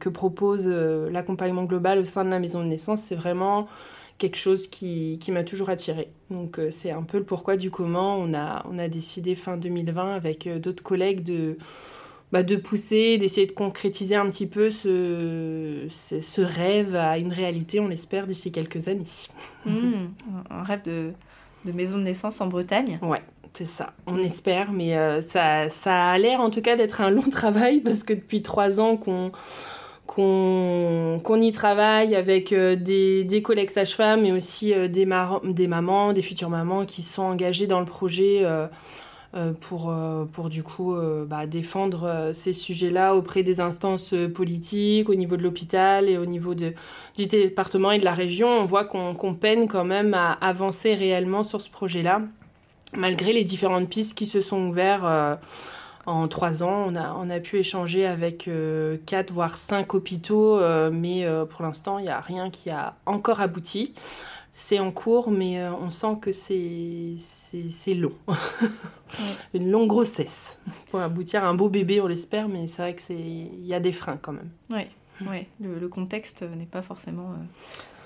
que 0.00 0.08
propose 0.08 0.66
l'accompagnement 0.68 1.64
global 1.64 2.00
au 2.00 2.04
sein 2.04 2.24
de 2.24 2.30
la 2.30 2.40
maison 2.40 2.60
de 2.60 2.66
naissance, 2.66 3.02
c'est 3.02 3.14
vraiment 3.14 3.68
quelque 4.20 4.36
chose 4.36 4.68
qui, 4.68 5.18
qui 5.20 5.32
m'a 5.32 5.42
toujours 5.42 5.70
attiré. 5.70 6.12
Donc 6.30 6.60
euh, 6.60 6.70
c'est 6.70 6.92
un 6.92 7.02
peu 7.02 7.18
le 7.18 7.24
pourquoi 7.24 7.56
du 7.56 7.72
comment. 7.72 8.16
On 8.16 8.34
a, 8.34 8.64
on 8.70 8.78
a 8.78 8.86
décidé 8.86 9.34
fin 9.34 9.56
2020 9.56 10.14
avec 10.14 10.46
euh, 10.46 10.60
d'autres 10.60 10.84
collègues 10.84 11.24
de, 11.24 11.56
bah, 12.30 12.44
de 12.44 12.54
pousser, 12.54 13.18
d'essayer 13.18 13.46
de 13.46 13.52
concrétiser 13.52 14.14
un 14.14 14.28
petit 14.30 14.46
peu 14.46 14.70
ce, 14.70 15.86
ce, 15.90 16.40
rêve 16.40 16.94
à 16.94 17.18
une 17.18 17.32
réalité, 17.32 17.80
on 17.80 17.88
l'espère, 17.88 18.28
d'ici 18.28 18.52
quelques 18.52 18.86
années. 18.86 19.02
Mmh, 19.66 20.06
un 20.48 20.62
rêve 20.62 20.82
de, 20.84 21.12
de, 21.66 21.72
maison 21.72 21.98
de 21.98 22.04
naissance 22.04 22.40
en 22.40 22.46
Bretagne 22.46 22.98
Ouais. 23.02 23.20
C'est 23.52 23.66
ça, 23.66 23.92
on 24.06 24.16
espère, 24.16 24.70
mais 24.70 24.96
euh, 24.96 25.20
ça, 25.22 25.68
ça 25.70 26.10
a 26.10 26.18
l'air 26.18 26.40
en 26.40 26.50
tout 26.50 26.62
cas 26.62 26.76
d'être 26.76 27.00
un 27.00 27.10
long 27.10 27.28
travail 27.30 27.80
parce 27.80 28.04
que 28.04 28.14
depuis 28.14 28.42
trois 28.42 28.80
ans 28.80 28.96
qu'on 28.96 29.32
qu'on 30.14 31.40
y 31.40 31.52
travaille 31.52 32.16
avec 32.16 32.52
euh, 32.52 32.74
des, 32.74 33.42
collègues 33.42 33.70
sages-femmes, 33.70 34.22
mais 34.22 34.32
aussi 34.32 34.74
euh, 34.74 34.88
des, 34.88 35.06
des, 35.44 35.66
mamans, 35.68 36.12
des 36.12 36.22
futures 36.22 36.50
mamans 36.50 36.84
qui 36.84 37.04
sont 37.04 37.22
engagées 37.22 37.68
dans 37.68 37.78
le 37.78 37.86
projet 37.86 38.40
euh, 38.42 38.66
pour, 39.60 40.50
du 40.50 40.64
coup 40.64 40.96
bah, 41.28 41.46
défendre 41.46 42.32
ces 42.34 42.52
sujets-là 42.52 43.14
auprès 43.14 43.44
des 43.44 43.60
instances 43.60 44.12
politiques, 44.34 45.08
au 45.08 45.14
niveau 45.14 45.36
de 45.36 45.44
l'hôpital 45.44 46.08
et 46.08 46.18
au 46.18 46.26
niveau 46.26 46.54
du 46.54 46.74
département 47.16 47.92
et 47.92 48.00
de 48.00 48.04
la 48.04 48.12
région. 48.12 48.48
On 48.48 48.64
voit 48.64 48.84
qu'on 48.84 49.34
peine 49.34 49.68
quand 49.68 49.84
même 49.84 50.14
à 50.14 50.32
avancer 50.32 50.94
réellement 50.94 51.44
sur 51.44 51.60
ce 51.60 51.70
projet-là, 51.70 52.22
malgré 52.96 53.32
les 53.32 53.44
différentes 53.44 53.88
pistes 53.88 54.18
qui 54.18 54.26
se 54.26 54.40
sont 54.40 54.66
ouvertes 54.66 55.38
en 56.06 56.28
trois 56.28 56.62
ans, 56.62 56.84
on 56.88 56.96
a, 56.96 57.14
on 57.14 57.28
a 57.30 57.40
pu 57.40 57.58
échanger 57.58 58.06
avec 58.06 58.48
euh, 58.48 58.96
quatre 59.06 59.30
voire 59.30 59.56
cinq 59.56 59.94
hôpitaux, 59.94 60.58
euh, 60.58 60.90
mais 60.92 61.24
euh, 61.24 61.44
pour 61.44 61.62
l'instant, 61.62 61.98
il 61.98 62.04
n'y 62.04 62.08
a 62.08 62.20
rien 62.20 62.50
qui 62.50 62.70
a 62.70 62.96
encore 63.06 63.40
abouti. 63.40 63.94
C'est 64.52 64.80
en 64.80 64.90
cours, 64.90 65.30
mais 65.30 65.64
on 65.68 65.90
sent 65.90 66.18
que 66.20 66.32
c'est 66.32 67.94
long. 67.94 68.12
Une 69.54 69.70
longue 69.70 69.88
grossesse 69.88 70.58
pour 70.90 71.00
aboutir 71.00 71.44
à 71.44 71.48
un 71.48 71.54
beau 71.54 71.68
bébé, 71.68 72.00
on 72.00 72.08
l'espère, 72.08 72.48
mais 72.48 72.66
c'est 72.66 72.82
vrai 72.82 72.96
qu'il 72.96 73.64
y 73.64 73.74
a 73.74 73.80
des 73.80 73.92
freins 73.92 74.18
quand 74.20 74.32
même. 74.32 74.50
Oui, 74.70 74.82
ouais. 75.28 75.46
le, 75.60 75.78
le, 75.78 75.88
contexte 75.88 76.42
n'est 76.42 76.66
pas 76.66 76.82
forcément 76.82 77.36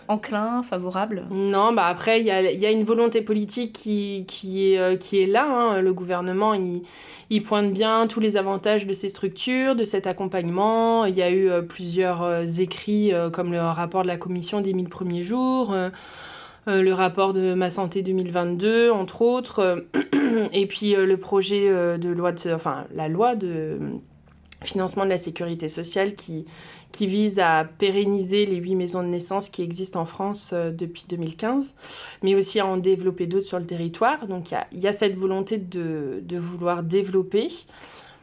enclin, 0.09 0.63
favorable 0.63 1.25
Non, 1.31 1.73
bah 1.73 1.87
après, 1.87 2.21
il 2.21 2.27
y 2.27 2.31
a, 2.31 2.71
une 2.71 2.85
volonté 2.85 3.23
politique 3.23 3.73
qui, 3.73 4.25
qui, 4.27 4.73
est, 4.73 4.79
euh, 4.79 5.27
là. 5.29 5.47
Hein. 5.47 5.81
Le 5.81 5.93
gouvernement, 5.93 6.55
il, 6.55 6.83
il, 7.31 7.43
pointe 7.43 7.73
bien 7.73 8.07
tous 8.07 8.21
les 8.21 8.37
avantages 8.37 8.87
de 8.87 8.93
ces 8.93 9.09
structures, 9.09 9.75
de 9.77 9.85
cet 9.85 10.07
accompagnement. 10.07 11.05
Il 11.05 11.17
y 11.17 11.23
a 11.23 11.31
eu 11.31 11.51
euh, 11.51 11.63
plusieurs 11.63 12.23
euh, 12.23 12.45
écrits, 12.45 13.13
comme 13.33 13.53
le 13.53 13.61
rapport 13.61 14.03
de 14.03 14.09
la 14.09 14.17
commission 14.17 14.61
des 14.61 14.73
1000 14.73 14.89
premiers 14.89 15.23
jours, 15.23 15.75
le 16.67 16.93
rapport 16.93 17.33
de 17.33 17.55
Ma 17.55 17.71
Santé 17.71 18.03
2022, 18.03 18.91
entre 18.91 19.23
autres, 19.23 19.87
et 20.53 20.67
puis 20.67 20.95
le 20.95 21.17
projet 21.17 21.69
de 21.69 22.09
loi, 22.09 22.33
de, 22.33 22.53
enfin, 22.53 22.87
la 22.95 23.09
loi 23.09 23.35
de 23.35 23.79
financement 24.63 25.05
de 25.05 25.11
la 25.11 25.19
sécurité 25.19 25.69
sociale 25.69 26.15
qui, 26.15 26.47
qui 26.95 27.09
vise 27.09 27.41
à 27.41 27.65
pérenniser 27.65 28.47
les 28.47 28.55
huit 28.55 28.77
maisons 28.77 29.03
de 29.03 29.09
naissance 29.09 29.49
qui 29.49 29.63
existent 29.63 30.01
en 30.01 30.05
France 30.05 30.53
euh, 30.53 30.71
depuis 30.71 31.07
2015, 31.09 31.75
mais 32.23 32.37
aussi 32.37 32.61
à 32.61 32.67
en 32.67 32.77
développer 32.77 33.27
d'autres 33.27 33.47
sur 33.47 33.59
le 33.59 33.67
territoire. 33.67 34.29
Donc 34.29 34.53
il 34.71 34.79
y, 34.79 34.87
a, 34.87 34.93
cette 34.93 35.19
volonté 35.19 35.59
de, 35.59 36.39
vouloir 36.39 36.85
développer. 36.85 37.49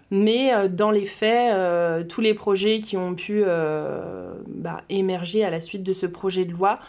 Mais 0.09 0.53
euh, 0.53 0.69
dans 0.69 0.89
les 0.89 1.03
faits, 1.03 1.53
euh, 1.53 2.05
tous 2.05 2.21
les 2.21 2.33
projets 2.33 2.79
qui 2.79 2.95
ont 2.95 3.13
pu 3.13 3.43
bah, 3.43 4.83
émerger 4.87 5.43
à 5.43 5.49
la 5.49 5.59
suite 5.59 5.83
de 5.83 5.91
ce 5.91 6.05
projet 6.05 6.45
de 6.45 6.53
loi, 6.53 6.79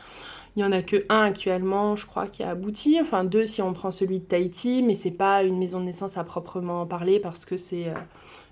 il 0.54 0.60
n'y 0.60 0.64
en 0.64 0.70
a 0.70 0.82
que 0.82 1.04
un 1.08 1.22
actuellement, 1.24 1.96
je 1.96 2.06
crois, 2.06 2.28
qui 2.28 2.44
a 2.44 2.50
abouti. 2.50 2.98
Enfin, 3.00 3.24
deux 3.24 3.44
si 3.44 3.60
on 3.60 3.72
prend 3.72 3.90
celui 3.90 4.20
de 4.20 4.24
Tahiti, 4.24 4.84
mais 4.84 4.94
c'est 4.94 5.10
pas 5.10 5.42
une 5.42 5.58
maison 5.58 5.80
de 5.80 5.86
naissance 5.86 6.16
à 6.16 6.22
proprement 6.22 6.86
parler 6.86 7.18
parce 7.18 7.44
que 7.44 7.56
c'est 7.56 7.86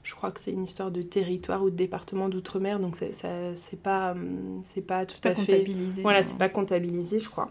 je 0.03 0.15
crois 0.15 0.31
que 0.31 0.41
c'est 0.41 0.53
une 0.53 0.65
histoire 0.65 0.91
de 0.91 1.03
territoire 1.03 1.63
ou 1.63 1.71
de 1.71 1.77
département 1.77 2.29
d'outre-mer, 2.29 2.81
donc 2.81 2.97
c'est 2.97 3.83
pas, 3.83 4.13
hum, 4.13 4.63
c'est 4.65 4.81
pas 4.81 5.07
tout 5.07 5.17
à 5.25 5.35
fait. 5.35 5.35
comptabilisé. 5.35 6.03
Voilà, 6.03 6.23
c'est 6.23 6.39
pas 6.39 6.49
comptabilisé, 6.49 7.21
je 7.21 7.29
crois. 7.29 7.51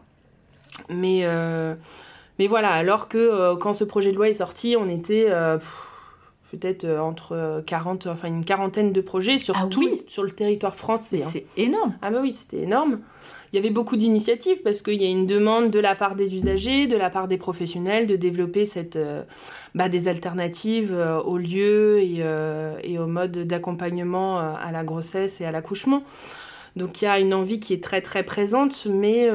Mais, 0.89 1.21
euh, 1.23 1.75
mais 2.37 2.47
voilà, 2.47 2.71
alors 2.71 3.07
que 3.07 3.17
euh, 3.17 3.55
quand 3.55 3.73
ce 3.73 3.83
projet 3.83 4.11
de 4.11 4.15
loi 4.15 4.29
est 4.29 4.35
sorti, 4.35 4.75
on 4.79 4.89
était 4.89 5.27
euh, 5.29 5.57
peut-être 6.51 6.87
entre 6.87 7.63
40, 7.65 8.07
enfin 8.07 8.27
une 8.27 8.45
quarantaine 8.45 8.91
de 8.93 9.01
projets 9.01 9.37
sur 9.37 9.55
ah 9.57 9.67
tout, 9.69 9.87
sur 10.07 10.23
le 10.23 10.31
territoire 10.31 10.75
français. 10.75 11.21
Hein. 11.23 11.29
C'est 11.29 11.45
énorme. 11.57 11.95
Ah 12.01 12.11
bah 12.11 12.19
oui, 12.21 12.33
c'était 12.33 12.63
énorme 12.63 12.99
il 13.51 13.55
y 13.55 13.59
avait 13.59 13.71
beaucoup 13.71 13.97
d'initiatives 13.97 14.61
parce 14.63 14.81
qu'il 14.81 15.01
y 15.01 15.05
a 15.05 15.09
une 15.09 15.25
demande 15.25 15.71
de 15.71 15.79
la 15.79 15.95
part 15.95 16.15
des 16.15 16.35
usagers, 16.35 16.85
de 16.85 16.95
la 16.95 17.09
part 17.09 17.27
des 17.27 17.37
professionnels 17.37 18.05
de 18.05 18.15
développer 18.15 18.63
euh, 18.95 19.23
bah, 19.73 19.89
des 19.89 20.07
alternatives 20.07 20.93
euh, 20.93 21.19
aux 21.19 21.37
lieux 21.37 21.99
et, 21.99 22.17
euh, 22.19 22.77
et 22.83 22.99
aux 22.99 23.07
modes 23.07 23.39
d'accompagnement 23.39 24.39
à 24.39 24.71
la 24.71 24.83
grossesse 24.83 25.41
et 25.41 25.45
à 25.45 25.51
l'accouchement. 25.51 26.03
Donc 26.75 27.01
il 27.01 27.05
y 27.05 27.07
a 27.07 27.19
une 27.19 27.33
envie 27.33 27.59
qui 27.59 27.73
est 27.73 27.83
très 27.83 28.01
très 28.01 28.23
présente, 28.23 28.85
mais, 28.85 29.27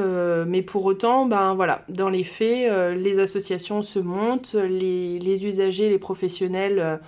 pour 0.65 0.85
autant, 0.85 1.25
ben, 1.25 1.53
voilà, 1.53 1.83
dans 1.89 2.09
les 2.09 2.23
faits, 2.23 2.71
les 2.97 3.19
associations 3.19 3.81
se 3.81 3.99
montent, 3.99 4.55
les, 4.55 5.45
usagers, 5.45 5.89
les 5.89 5.99
professionnels 5.99 6.99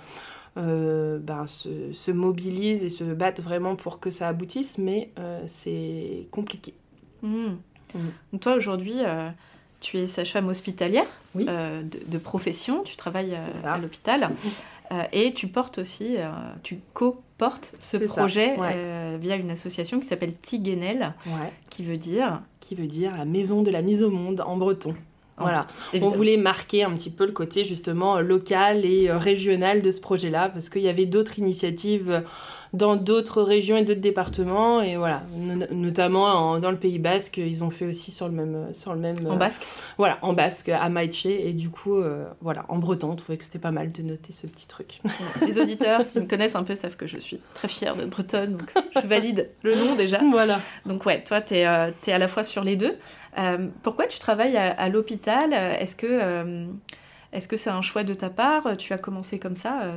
ben, 0.56 1.46
se, 1.46 2.10
mobilisent 2.10 2.84
et 2.84 2.90
se 2.90 3.04
battent 3.04 3.40
vraiment 3.40 3.74
pour 3.74 3.98
que 4.00 4.10
ça 4.10 4.28
aboutisse, 4.28 4.76
mais 4.76 5.10
c'est 5.46 6.28
compliqué. 6.30 6.74
Mmh. 7.22 7.56
Mmh. 7.94 8.38
toi, 8.38 8.54
aujourd'hui, 8.54 8.96
euh, 8.98 9.28
tu 9.80 9.98
es 9.98 10.06
sage-femme 10.06 10.48
hospitalière 10.48 11.06
euh, 11.36 11.82
de, 11.82 12.18
profession, 12.18 12.82
tu 12.82 12.96
travailles 12.96 13.34
euh, 13.34 13.66
à 13.66 13.78
l'hôpital. 13.78 14.30
Et 15.12 15.34
tu 15.34 15.48
portes 15.48 15.76
aussi, 15.76 16.16
tu 16.62 16.78
co-portes 16.94 17.74
ce 17.78 17.98
projet 17.98 18.56
via 19.20 19.36
une 19.36 19.50
association 19.50 20.00
qui 20.00 20.06
s'appelle 20.06 20.34
Tiguenel, 20.34 21.12
qui 21.68 21.84
veut 21.84 21.98
dire 21.98 22.40
Qui 22.60 22.74
veut 22.74 22.86
dire 22.86 23.14
la 23.14 23.26
maison 23.26 23.60
de 23.60 23.70
la 23.70 23.82
mise 23.82 24.02
au 24.02 24.08
monde 24.08 24.40
en 24.40 24.56
breton. 24.56 24.94
Voilà, 25.36 25.66
on 26.00 26.08
voulait 26.08 26.38
marquer 26.38 26.84
un 26.84 26.90
petit 26.92 27.10
peu 27.10 27.26
le 27.26 27.32
côté 27.32 27.64
justement 27.64 28.18
local 28.20 28.86
et 28.86 29.12
régional 29.12 29.82
de 29.82 29.90
ce 29.90 30.00
projet-là 30.00 30.48
parce 30.48 30.70
qu'il 30.70 30.82
y 30.82 30.88
avait 30.88 31.04
d'autres 31.04 31.38
initiatives 31.38 32.22
dans 32.72 32.96
d'autres 32.96 33.42
régions 33.42 33.76
et 33.76 33.84
d'autres 33.84 34.00
départements. 34.00 34.82
Et 34.82 34.96
voilà, 34.96 35.22
notamment 35.70 36.58
dans 36.58 36.70
le 36.70 36.76
Pays 36.76 36.98
Basque, 36.98 37.38
ils 37.38 37.64
ont 37.64 37.70
fait 37.70 37.86
aussi 37.86 38.10
sur 38.10 38.28
le 38.28 38.34
même. 38.34 38.74
Sur 38.74 38.94
le 38.94 39.00
même 39.00 39.16
en 39.26 39.36
basque? 39.36 39.62
Voilà, 39.96 40.18
en 40.22 40.32
basque, 40.32 40.68
à 40.68 40.88
Maïtche. 40.88 41.26
Et 41.26 41.52
du 41.52 41.70
coup, 41.70 42.02
voilà, 42.40 42.64
en 42.68 42.78
breton, 42.78 43.10
on 43.10 43.16
trouvait 43.16 43.38
que 43.38 43.44
c'était 43.44 43.58
pas 43.58 43.70
mal 43.70 43.92
de 43.92 44.02
noter 44.02 44.32
ce 44.32 44.46
petit 44.46 44.68
truc. 44.68 45.00
Les 45.46 45.58
auditeurs, 45.58 46.02
s'ils 46.02 46.22
me 46.22 46.28
connaissent 46.28 46.56
un 46.56 46.64
peu, 46.64 46.74
savent 46.74 46.96
que 46.96 47.06
je 47.06 47.18
suis 47.18 47.40
très 47.54 47.68
fière 47.68 47.96
d'être 47.96 48.10
bretonne, 48.10 48.56
donc 48.56 48.72
je 48.94 49.06
valide 49.06 49.50
le 49.62 49.74
nom 49.74 49.94
déjà. 49.94 50.20
Voilà. 50.30 50.60
Donc 50.86 51.06
ouais, 51.06 51.22
toi, 51.22 51.40
tu 51.40 51.54
es, 51.54 51.60
es, 51.60 52.12
à 52.12 52.18
la 52.18 52.28
fois 52.28 52.44
sur 52.44 52.64
les 52.64 52.76
deux. 52.76 52.96
pourquoi 53.82 54.06
tu 54.06 54.18
travailles 54.18 54.56
à, 54.56 54.88
l'hôpital? 54.88 55.52
Est-ce 55.52 55.96
que 55.96 56.66
est-ce 57.32 57.46
que 57.46 57.56
c'est 57.58 57.70
un 57.70 57.82
choix 57.82 58.04
de 58.04 58.14
ta 58.14 58.30
part? 58.30 58.76
Tu 58.78 58.92
as 58.92 58.98
commencé 58.98 59.38
comme 59.38 59.56
ça 59.56 59.96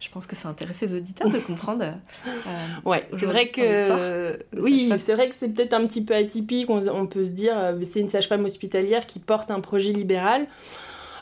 je 0.00 0.08
pense 0.08 0.26
que 0.26 0.34
ça 0.34 0.48
intéresse 0.48 0.80
les 0.80 0.94
auditeurs 0.94 1.28
de 1.28 1.38
comprendre. 1.38 1.84
Euh, 1.84 2.88
ouais, 2.88 3.06
c'est 3.18 3.26
vrai 3.26 3.48
que 3.48 4.38
oui, 4.58 4.90
c'est 4.96 5.14
vrai 5.14 5.28
que 5.28 5.34
c'est 5.34 5.48
peut-être 5.48 5.74
un 5.74 5.86
petit 5.86 6.02
peu 6.02 6.14
atypique. 6.14 6.70
On, 6.70 7.06
peut 7.06 7.22
se 7.22 7.32
dire, 7.32 7.52
euh, 7.56 7.78
c'est 7.82 8.00
une 8.00 8.08
sage-femme 8.08 8.44
hospitalière 8.46 9.06
qui 9.06 9.18
porte 9.18 9.50
un 9.50 9.60
projet 9.60 9.92
libéral. 9.92 10.46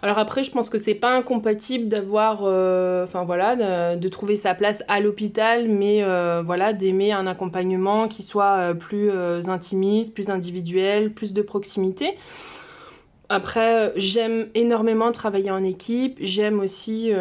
Alors 0.00 0.18
après, 0.18 0.44
je 0.44 0.52
pense 0.52 0.70
que 0.70 0.78
c'est 0.78 0.94
pas 0.94 1.10
incompatible 1.10 1.88
d'avoir, 1.88 2.42
euh, 2.44 3.02
enfin 3.02 3.24
voilà, 3.24 3.96
de, 3.96 4.08
trouver 4.08 4.36
sa 4.36 4.54
place 4.54 4.84
à 4.86 5.00
l'hôpital, 5.00 5.66
mais 5.68 6.04
voilà, 6.44 6.72
d'aimer 6.72 7.10
un 7.10 7.26
accompagnement 7.26 8.06
qui 8.06 8.22
soit 8.22 8.74
plus 8.78 9.10
intimiste, 9.48 10.14
plus 10.14 10.30
individuel, 10.30 11.12
plus 11.12 11.32
de 11.32 11.42
proximité. 11.42 12.14
Après, 13.28 13.92
j'aime 13.96 14.46
énormément 14.54 15.10
travailler 15.10 15.50
en 15.50 15.64
équipe. 15.64 16.16
J'aime 16.20 16.60
aussi 16.60 17.12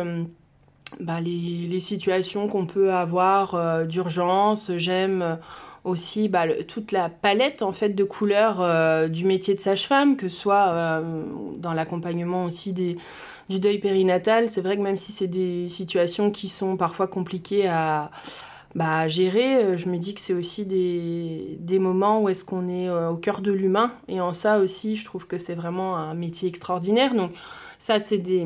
bah, 1.00 1.20
les, 1.22 1.80
situations 1.80 2.48
qu'on 2.48 2.66
peut 2.66 2.94
avoir 2.94 3.56
euh, 3.56 3.86
d'urgence. 3.86 4.72
J'aime 4.78 5.22
euh, 5.22 5.36
aussi 5.84 6.30
bah, 6.30 6.46
toute 6.68 6.92
la 6.92 7.10
palette 7.10 7.62
en 7.62 7.72
fait 7.72 7.90
de 7.90 8.04
couleurs 8.04 8.62
euh, 8.62 9.08
du 9.08 9.26
métier 9.26 9.54
de 9.54 9.60
sage-femme, 9.60 10.18
que 10.18 10.30
ce 10.30 10.38
soit 10.38 11.02
dans 11.58 11.74
l'accompagnement 11.74 12.46
aussi 12.46 12.74
des, 12.74 12.98
du 13.50 13.60
deuil 13.60 13.80
périnatal. 13.80 14.50
C'est 14.50 14.62
vrai 14.62 14.78
que 14.78 14.82
même 14.82 14.98
si 14.98 15.12
c'est 15.12 15.28
des 15.28 15.70
situations 15.70 16.32
qui 16.32 16.50
sont 16.50 16.78
parfois 16.78 17.08
compliquées 17.08 17.68
à, 17.68 18.10
bah, 18.76 19.08
gérer, 19.08 19.78
je 19.78 19.90
me 19.90 19.98
dis 19.98 20.14
que 20.14 20.22
c'est 20.22 20.34
aussi 20.34 20.66
des, 20.66 21.58
des, 21.60 21.80
moments 21.80 22.22
où 22.22 22.30
est-ce 22.30 22.46
qu'on 22.46 22.68
est 22.68 22.90
au 22.90 23.16
cœur 23.16 23.42
de 23.42 23.52
l'humain. 23.52 23.92
Et 24.08 24.20
en 24.20 24.34
ça 24.34 24.60
aussi, 24.60 24.96
je 24.96 25.06
trouve 25.06 25.28
que 25.28 25.38
c'est 25.38 25.56
vraiment 25.56 25.98
un 25.98 26.14
métier 26.14 26.50
extraordinaire. 26.50 27.14
Donc 27.14 27.32
ça, 27.80 28.00
c'est 28.00 28.18
des 28.18 28.46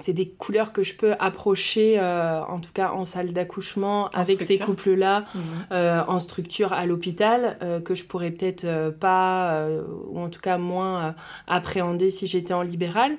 c'est 0.00 0.12
des 0.12 0.28
couleurs 0.28 0.72
que 0.72 0.82
je 0.82 0.94
peux 0.94 1.14
approcher, 1.18 1.98
euh, 1.98 2.42
en 2.42 2.60
tout 2.60 2.72
cas 2.72 2.90
en 2.90 3.04
salle 3.04 3.32
d'accouchement, 3.32 4.08
avec 4.08 4.42
ces 4.42 4.58
couples-là, 4.58 5.24
mhm. 5.34 5.42
euh, 5.72 6.02
en 6.06 6.20
structure 6.20 6.72
à 6.72 6.86
l'hôpital, 6.86 7.58
euh, 7.62 7.80
que 7.80 7.94
je 7.94 8.04
pourrais 8.04 8.30
peut-être 8.30 8.90
pas, 9.00 9.66
ou 10.08 10.20
en 10.20 10.28
tout 10.28 10.40
cas 10.40 10.58
moins 10.58 11.14
appréhender 11.46 12.10
si 12.10 12.26
j'étais 12.26 12.54
en 12.54 12.62
libéral. 12.62 13.16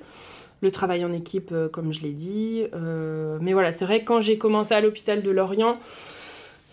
Le 0.62 0.72
travail 0.72 1.06
en 1.06 1.14
équipe, 1.14 1.54
comme 1.72 1.94
je 1.94 2.02
l'ai 2.02 2.14
dit. 2.14 2.64
mais 3.42 3.54
voilà, 3.54 3.72
c'est 3.72 3.86
vrai 3.86 4.02
que 4.02 4.06
quand 4.06 4.22
j'ai 4.22 4.38
commencé 4.38 4.74
à 4.74 4.82
l'hôpital 4.82 5.22
de 5.22 5.30
Lorient, 5.30 5.78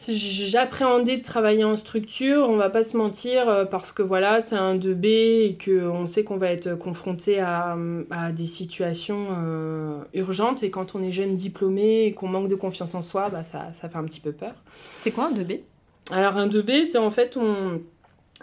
J'appréhendais 0.09 1.17
de 1.19 1.23
travailler 1.23 1.65
en 1.65 1.77
structure, 1.77 2.49
on 2.49 2.57
va 2.57 2.69
pas 2.69 2.85
se 2.85 2.97
mentir, 2.97 3.49
euh, 3.49 3.65
parce 3.65 3.93
que 3.93 4.03
voilà, 4.03 4.41
c'est 4.41 4.57
un 4.57 4.77
2B 4.77 5.07
et 5.07 5.59
qu'on 5.63 6.07
sait 6.07 6.25
qu'on 6.25 6.37
va 6.37 6.49
être 6.51 6.75
confronté 6.75 7.41
à, 7.41 7.77
des 8.33 8.47
situations 8.47 9.29
euh, 9.31 10.01
urgentes. 10.13 10.63
Et 10.63 10.71
quand 10.71 10.95
on 10.95 11.03
est 11.03 11.13
jeune 11.13 11.37
diplômé 11.37 12.05
et 12.07 12.13
qu'on 12.13 12.29
manque 12.29 12.49
de 12.49 12.55
confiance 12.55 12.95
en 12.95 13.03
soi, 13.03 13.29
bah 13.31 13.45
ça, 13.45 13.69
ça 13.81 13.89
fait 13.89 13.99
un 13.99 14.05
petit 14.05 14.21
peu 14.21 14.33
peur. 14.33 14.55
C'est 14.97 15.11
quoi 15.11 15.27
un 15.27 15.33
2B 15.33 15.61
Alors, 16.11 16.37
un 16.37 16.49
2B, 16.49 16.85
c'est 16.85 16.99
en 16.99 17.11
fait, 17.11 17.37
on, 17.37 17.81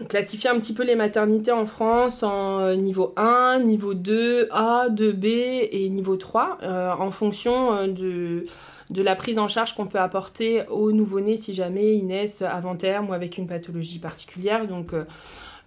classifie 0.07 0.47
un 0.47 0.59
petit 0.59 0.73
peu 0.73 0.83
les 0.83 0.95
maternités 0.95 1.51
en 1.51 1.67
France 1.67 2.23
en 2.23 2.59
euh, 2.59 2.75
niveau 2.75 3.13
1, 3.17 3.59
niveau 3.59 3.93
2, 3.93 4.47
A, 4.49 4.87
2B 4.89 5.67
et 5.71 5.89
niveau 5.89 6.15
3, 6.15 6.57
en 6.97 7.11
fonction 7.11 7.87
de 7.87 8.45
de 8.91 9.01
la 9.01 9.15
prise 9.15 9.39
en 9.39 9.47
charge 9.47 9.73
qu'on 9.75 9.87
peut 9.87 9.99
apporter 9.99 10.63
aux 10.67 10.91
nouveau-nés 10.91 11.37
si 11.37 11.53
jamais 11.53 11.95
ils 11.95 12.05
naissent 12.05 12.41
avant 12.41 12.75
terme 12.75 13.09
ou 13.09 13.13
avec 13.13 13.37
une 13.37 13.47
pathologie 13.47 13.99
particulière. 13.99 14.67
Donc, 14.67 14.93
euh, 14.93 15.05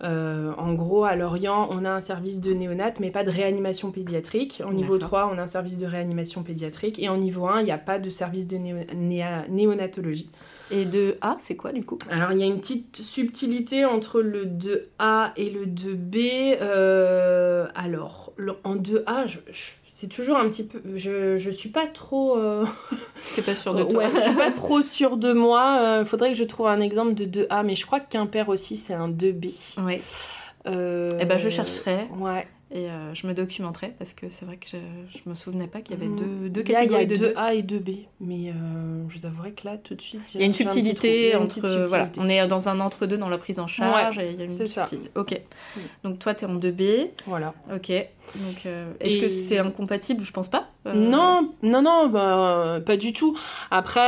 euh, 0.02 0.52
en 0.58 0.74
gros, 0.74 1.04
à 1.04 1.16
Lorient, 1.16 1.68
on 1.70 1.86
a 1.86 1.90
un 1.90 2.00
service 2.00 2.40
de 2.40 2.52
néonat, 2.52 2.92
mais 3.00 3.10
pas 3.10 3.24
de 3.24 3.30
réanimation 3.30 3.90
pédiatrique. 3.90 4.62
En 4.64 4.72
niveau 4.72 4.98
3, 4.98 5.30
on 5.32 5.38
a 5.38 5.42
un 5.42 5.46
service 5.46 5.78
de 5.78 5.86
réanimation 5.86 6.42
pédiatrique. 6.42 6.98
Et 6.98 7.08
en 7.08 7.16
niveau 7.16 7.46
1, 7.46 7.60
il 7.60 7.64
n'y 7.64 7.72
a 7.72 7.78
pas 7.78 7.98
de 7.98 8.10
service 8.10 8.46
de 8.46 8.58
néonatologie. 8.58 10.30
Et 10.70 10.84
de 10.84 11.16
A, 11.22 11.36
c'est 11.38 11.56
quoi 11.56 11.72
du 11.72 11.84
coup? 11.84 11.96
Alors, 12.10 12.32
il 12.32 12.38
y 12.38 12.42
a 12.42 12.46
une 12.46 12.60
petite 12.60 12.96
subtilité 12.96 13.86
entre 13.86 14.20
le 14.20 14.44
2A 14.44 15.32
et 15.36 15.48
le 15.48 15.64
2B. 15.64 16.58
Euh, 16.60 17.66
alors, 17.74 18.34
en 18.64 18.76
2A, 18.76 19.26
je 19.26 19.38
c'est 19.96 20.08
toujours 20.08 20.36
un 20.38 20.48
petit 20.48 20.64
peu. 20.64 20.82
Je, 20.96 21.36
je 21.36 21.50
suis 21.52 21.68
pas 21.68 21.86
trop. 21.86 22.36
Euh... 22.36 22.66
pas 23.46 23.54
sûr 23.54 23.74
de 23.74 23.84
toi. 23.84 24.02
ouais, 24.02 24.10
je 24.12 24.20
suis 24.22 24.34
pas 24.34 24.50
trop 24.50 24.82
sûre 24.82 25.16
de 25.16 25.32
moi. 25.32 25.76
Il 25.76 25.84
euh, 25.84 26.04
faudrait 26.04 26.32
que 26.32 26.36
je 26.36 26.42
trouve 26.42 26.66
un 26.66 26.80
exemple 26.80 27.14
de 27.14 27.24
2A, 27.24 27.64
mais 27.64 27.76
je 27.76 27.86
crois 27.86 28.00
que 28.00 28.10
Quimper 28.10 28.48
aussi, 28.48 28.76
c'est 28.76 28.92
un 28.92 29.08
2B. 29.08 29.54
Oui. 29.86 30.02
Euh... 30.66 31.10
Eh 31.20 31.24
ben, 31.26 31.38
je 31.38 31.48
chercherai. 31.48 32.08
Ouais. 32.18 32.44
Et 32.70 32.90
euh, 32.90 33.14
je 33.14 33.26
me 33.26 33.34
documenterai 33.34 33.94
parce 33.98 34.14
que 34.14 34.30
c'est 34.30 34.44
vrai 34.44 34.56
que 34.56 34.66
je, 34.68 34.78
je 35.12 35.28
me 35.28 35.34
souvenais 35.34 35.68
pas 35.68 35.80
qu'il 35.80 35.96
y 35.96 35.98
avait 35.98 36.08
mm. 36.08 36.16
deux, 36.16 36.48
deux 36.48 36.62
catégories 36.62 37.06
de 37.06 37.16
2A 37.16 37.54
et 37.54 37.62
2B. 37.62 38.06
Mais 38.20 38.50
euh, 38.50 38.52
je 39.08 39.18
vous 39.18 39.26
avouerai 39.26 39.52
que 39.52 39.66
là, 39.66 39.76
tout 39.76 39.94
de 39.94 40.00
suite. 40.00 40.22
Il 40.34 40.40
y 40.40 40.42
a 40.42 40.46
une 40.46 40.52
subtilité 40.52 41.36
entre. 41.36 41.86
Voilà, 41.86 42.10
on 42.18 42.28
est 42.28 42.46
dans 42.48 42.68
un 42.68 42.80
entre-deux 42.80 43.18
dans 43.18 43.28
la 43.28 43.38
prise 43.38 43.58
en 43.58 43.66
charge. 43.66 44.18
et 44.18 44.30
il 44.30 44.36
y 44.36 44.42
a 44.42 44.44
une 44.44 44.50
c'est 44.50 44.66
ça. 44.66 44.86
Ok. 45.14 45.40
Donc 46.02 46.18
toi, 46.18 46.34
tu 46.34 46.44
es 46.44 46.48
en 46.48 46.56
2B. 46.56 47.10
Voilà. 47.26 47.54
Ok. 47.72 47.90
Donc 47.90 48.66
euh, 48.66 48.92
est-ce 49.00 49.18
que 49.18 49.28
c'est 49.28 49.58
incompatible? 49.58 50.24
Je 50.24 50.32
pense 50.32 50.48
pas. 50.48 50.70
Non, 50.92 51.52
non, 51.62 51.80
non, 51.80 52.08
bah, 52.08 52.80
pas 52.84 52.96
du 52.96 53.12
tout. 53.12 53.36
Après, 53.70 54.00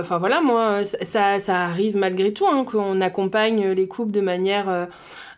enfin 0.00 0.18
voilà, 0.18 0.40
moi, 0.40 0.84
ça, 0.84 1.38
ça 1.38 1.60
arrive 1.60 1.96
malgré 1.96 2.32
tout 2.32 2.46
hein, 2.46 2.64
qu'on 2.64 3.00
accompagne 3.00 3.68
les 3.68 3.86
couples 3.86 4.10
de 4.10 4.20
manière 4.20 4.88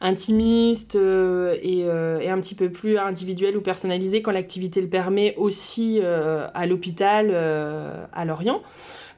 intimiste 0.05 0.97
euh, 0.97 1.57
euh, 1.65 2.21
et, 2.21 2.29
un 2.29 2.41
petit 2.41 2.55
peu 2.55 2.71
plus 2.71 2.99
individuel 2.99 3.57
ou 3.57 3.61
personnalisé 3.61 4.23
quand 4.23 4.33
l'activité 4.33 4.81
le 4.81 4.89
permet 4.89 5.35
aussi 5.37 6.01
euh, 6.03 6.47
à 6.55 6.67
l'hôpital 6.67 7.35
à 8.13 8.25
Lorient. 8.25 8.61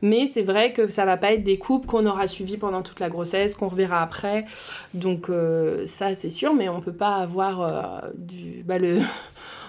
Mais 0.02 0.26
c'est 0.26 0.42
vrai 0.42 0.72
que 0.72 0.88
ça 0.88 1.06
va 1.06 1.16
pas 1.16 1.32
être 1.32 1.42
des 1.42 1.58
couples 1.58 1.86
qu'on 1.86 2.06
aura 2.06 2.28
suivis 2.28 2.58
pendant 2.58 2.82
toute 2.82 3.00
la 3.00 3.08
grossesse, 3.08 3.54
qu'on 3.54 3.68
reverra 3.68 4.02
après. 4.02 4.44
Donc 4.94 5.30
ça 5.86 6.14
c'est 6.14 6.30
sûr, 6.30 6.54
mais 6.54 6.68
on 6.68 6.80
peut 6.80 6.92
pas 6.92 7.16
avoir 7.16 8.04
du, 8.14 8.62
bah, 8.64 8.78
le, 8.78 8.98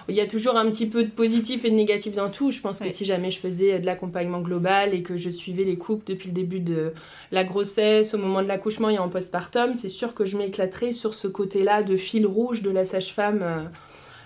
il 0.08 0.14
y 0.14 0.20
a 0.20 0.26
toujours 0.26 0.56
un 0.56 0.70
petit 0.70 0.88
peu 0.88 1.04
de 1.04 1.10
positif 1.10 1.64
et 1.64 1.70
de 1.70 1.74
négatif 1.74 2.14
dans 2.14 2.30
tout. 2.30 2.50
Je 2.50 2.62
pense 2.62 2.78
que 2.78 2.88
si 2.88 3.04
jamais 3.04 3.30
je 3.30 3.38
faisais 3.38 3.78
de 3.78 3.84
l'accompagnement 3.84 4.40
global 4.40 4.94
et 4.94 5.02
que 5.02 5.18
je 5.18 5.28
suivais 5.28 5.64
les 5.64 5.76
couples 5.76 6.04
depuis 6.06 6.28
le 6.28 6.34
début 6.34 6.60
de 6.60 6.92
la 7.30 7.44
grossesse, 7.44 8.14
au 8.14 8.18
moment 8.18 8.42
de 8.42 8.48
l'accouchement 8.48 8.88
et 8.88 8.98
en 8.98 9.10
postpartum, 9.10 9.74
c'est 9.74 9.90
sûr 9.90 10.14
que 10.14 10.24
je 10.24 10.38
m'éclaterais 10.38 10.92
sur 10.92 11.12
ce 11.12 11.28
côté-là 11.28 11.82
de 11.82 11.96
fil 11.96 12.26
rouge 12.26 12.62
de 12.62 12.70
la 12.70 12.86
sage-femme 12.86 13.40
euh, 13.42 13.64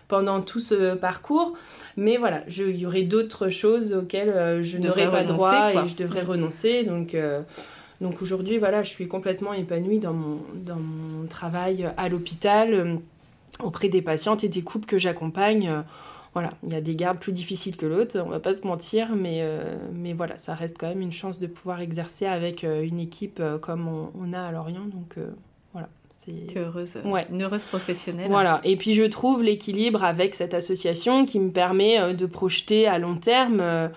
pendant 0.07 0.40
tout 0.40 0.61
ce 0.61 0.95
parcours. 0.95 1.55
Mais 1.97 2.16
voilà, 2.16 2.45
il 2.49 2.77
y 2.77 2.87
aurait 2.87 3.03
d'autres 3.03 3.49
choses 3.49 3.92
auxquelles 3.92 4.31
euh, 4.31 4.62
je 4.62 4.79
n'aurais 4.79 5.11
pas 5.11 5.25
droit 5.25 5.73
et 5.73 5.88
je 5.88 5.97
devrais 5.97 6.23
renoncer. 6.23 6.85
Donc, 6.85 7.14
euh, 7.14 7.40
donc 8.01 8.23
aujourd'hui, 8.23 8.59
voilà, 8.59 8.85
je 8.85 8.90
suis 8.90 9.09
complètement 9.09 9.53
épanouie 9.53 9.99
dans 9.99 10.12
mon, 10.12 10.38
dans 10.55 10.79
mon 10.79 11.27
travail 11.27 11.90
à 11.97 12.09
l'hôpital 12.09 13.01
auprès 13.61 13.88
des 13.88 14.03
patientes 14.03 14.45
et 14.45 14.49
des 14.49 14.62
couples 14.62 14.87
que 14.87 14.99
j'accompagne. 14.99 15.69
Euh, 15.69 15.83
voilà, 16.35 16.55
il 16.62 16.73
y 16.73 16.77
a 16.77 16.81
des 16.81 16.97
gardes 16.97 17.19
plus 17.19 17.33
difficiles 17.33 17.77
que 17.77 17.85
l'autre, 17.85 18.19
on 18.25 18.31
va 18.31 18.41
pas 18.41 18.55
se 18.55 18.67
mentir, 18.67 19.15
mais, 19.15 19.41
euh, 19.43 19.77
mais 19.93 20.15
voilà, 20.15 20.37
ça 20.37 20.55
reste 20.55 20.79
quand 20.79 20.88
même 20.88 21.03
une 21.03 21.12
chance 21.12 21.38
de 21.38 21.47
pouvoir 21.47 21.81
exercer 21.81 22.25
avec 22.25 22.65
euh, 22.65 22.83
une 22.83 23.01
équipe 23.01 23.43
comme 23.61 23.87
on, 23.87 24.33
a 24.33 24.41
à 24.41 24.51
Lorient. 24.51 24.87
Donc 24.87 25.17
voilà. 25.73 25.88
T'es 26.25 26.59
heureuse, 26.59 26.99
ouais. 27.05 27.27
une 27.31 27.43
heureuse 27.43 27.65
professionnelle. 27.65 28.31
Voilà, 28.31 28.61
et 28.62 28.77
puis 28.77 28.95
je 28.95 29.03
trouve 29.03 29.43
l'équilibre 29.43 30.05
avec 30.05 30.37
cette 30.37 30.55
association 30.55 31.27
qui 31.27 31.41
me 31.41 31.51
permet 31.51 32.15
de 32.15 32.27
projeter 32.27 32.87
à 32.87 32.99
long 32.99 33.17
terme 33.17 33.91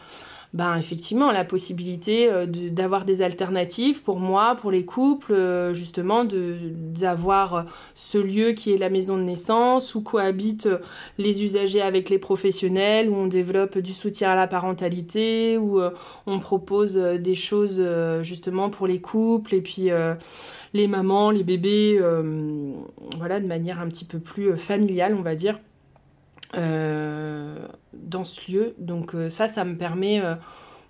ben, 0.54 0.78
effectivement, 0.78 1.32
la 1.32 1.44
possibilité 1.44 2.32
euh, 2.32 2.46
d'avoir 2.46 3.06
des 3.06 3.22
alternatives 3.22 4.04
pour 4.04 4.20
moi, 4.20 4.56
pour 4.56 4.72
les 4.72 4.86
couples, 4.86 5.34
euh, 5.34 5.74
justement, 5.74 6.26
d'avoir 6.26 7.56
euh, 7.56 7.62
ce 7.94 8.18
lieu 8.18 8.54
qui 8.54 8.74
est 8.74 8.78
la 8.78 8.90
maison 8.90 9.18
de 9.18 9.24
naissance, 9.24 9.96
où 9.96 10.02
cohabitent 10.02 10.70
les 11.18 11.44
usagers 11.44 11.82
avec 11.82 12.10
les 12.10 12.20
professionnels, 12.20 13.10
où 13.10 13.16
on 13.16 13.28
développe 13.28 13.78
du 13.78 13.92
soutien 13.92 14.32
à 14.32 14.36
la 14.36 14.48
parentalité, 14.48 15.58
où 15.58 15.82
on 16.26 16.40
propose 16.40 16.96
des 16.96 17.36
choses 17.36 17.82
justement 18.22 18.70
pour 18.70 18.88
les 18.88 19.02
couples, 19.02 19.56
et 19.56 19.62
puis 19.62 19.90
les 20.74 20.88
mamans, 20.88 21.32
les 21.32 21.44
bébés, 21.44 22.00
voilà, 23.18 23.40
de 23.40 23.48
manière 23.48 23.80
un 23.80 23.88
petit 23.88 24.06
peu 24.06 24.20
plus 24.20 24.56
familiale, 24.58 25.16
on 25.18 25.22
va 25.22 25.36
dire. 25.36 25.60
Euh, 26.58 27.68
dans 27.94 28.24
ce 28.24 28.52
lieu. 28.52 28.76
Donc 28.78 29.16
euh, 29.16 29.30
ça, 29.30 29.48
ça 29.48 29.66
me 29.66 29.76
permet 29.78 30.22
euh, 30.22 30.36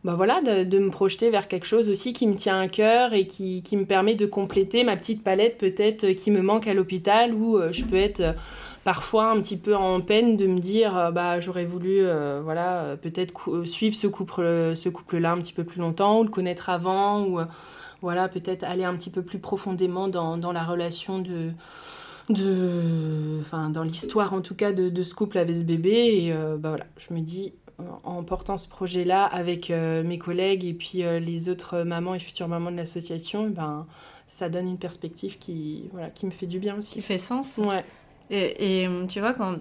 bah 0.03 0.13
voilà, 0.15 0.41
de, 0.41 0.79
me 0.79 0.89
projeter 0.89 1.29
vers 1.31 1.47
quelque 1.47 1.65
chose 1.65 1.89
aussi 1.89 2.13
qui 2.13 2.27
me 2.27 2.35
tient 2.35 2.59
à 2.59 2.67
cœur 2.67 3.13
et 3.13 3.25
qui, 3.25 3.63
me 3.73 3.85
permet 3.85 4.15
de 4.15 4.25
compléter 4.25 4.83
ma 4.83 4.97
petite 4.97 5.23
palette 5.23 5.57
peut-être 5.57 6.11
qui 6.11 6.29
me 6.29 6.41
manque 6.41 6.67
à 6.67 6.73
l'hôpital 6.73 7.33
où 7.33 7.59
je 7.71 7.83
peux 7.85 7.95
être 7.95 8.35
parfois 8.83 9.31
un 9.31 9.41
petit 9.41 9.57
peu 9.57 9.75
en 9.75 10.01
peine 10.01 10.35
de 10.37 10.45
me 10.45 10.59
dire 10.59 11.11
bah 11.11 11.39
j'aurais 11.39 11.65
voulu 11.65 12.03
voilà 12.43 12.97
peut-être 13.01 13.65
suivre 13.65 13.95
ce 13.95 14.05
couple 14.05 14.73
ce 14.75 14.89
couple 14.89 15.17
là 15.17 15.31
un 15.31 15.37
petit 15.39 15.53
peu 15.53 15.63
plus 15.63 15.79
longtemps 15.79 16.19
ou 16.19 16.23
le 16.23 16.29
connaître 16.29 16.69
avant 16.69 17.23
ou 17.23 17.39
voilà 18.01 18.29
peut-être 18.29 18.63
aller 18.63 18.83
un 18.83 18.95
petit 18.95 19.09
peu 19.09 19.23
plus 19.23 19.39
profondément 19.39 20.07
dans 20.07 20.51
la 20.51 20.63
relation 20.63 21.17
de 21.17 21.49
de, 22.29 23.39
enfin, 23.41 23.69
dans 23.69 23.83
l'histoire 23.83 24.33
en 24.33 24.41
tout 24.41 24.55
cas 24.55 24.71
de, 24.71 24.89
de, 24.89 25.03
ce 25.03 25.13
couple 25.13 25.37
avec 25.37 25.55
ce 25.55 25.63
bébé. 25.63 25.91
Et 25.91 26.33
euh, 26.33 26.57
bah 26.57 26.69
voilà, 26.69 26.85
je 26.97 27.13
me 27.13 27.19
dis, 27.19 27.53
en 28.03 28.23
portant 28.23 28.57
ce 28.57 28.67
projet-là 28.67 29.25
avec 29.25 29.69
euh, 29.69 30.03
mes 30.03 30.17
collègues 30.17 30.65
et 30.65 30.73
puis 30.73 31.03
euh, 31.03 31.19
les 31.19 31.49
autres 31.49 31.83
mamans 31.83 32.15
et 32.15 32.19
futures 32.19 32.47
mamans 32.47 32.71
de 32.71 32.77
l'association, 32.77 33.49
ben, 33.49 33.85
ça 34.27 34.49
donne 34.49 34.67
une 34.67 34.77
perspective 34.77 35.37
qui, 35.37 35.89
voilà, 35.91 36.09
qui 36.09 36.25
me 36.25 36.31
fait 36.31 36.47
du 36.47 36.59
bien 36.59 36.77
aussi. 36.77 36.93
Qui 36.93 37.01
fait 37.01 37.17
sens. 37.17 37.59
Ouais. 37.59 37.85
Et, 38.29 38.83
et 38.83 38.89
tu 39.07 39.19
vois, 39.19 39.33
quand 39.33 39.57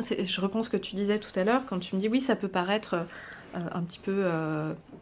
je 0.00 0.40
reprends 0.40 0.62
ce 0.62 0.70
que 0.70 0.76
tu 0.76 0.94
disais 0.94 1.18
tout 1.18 1.36
à 1.38 1.44
l'heure, 1.44 1.64
quand 1.66 1.78
tu 1.78 1.96
me 1.96 2.00
dis 2.00 2.08
oui, 2.08 2.20
ça 2.20 2.36
peut 2.36 2.48
paraître 2.48 3.06
un 3.54 3.82
petit 3.82 3.98
peu 3.98 4.26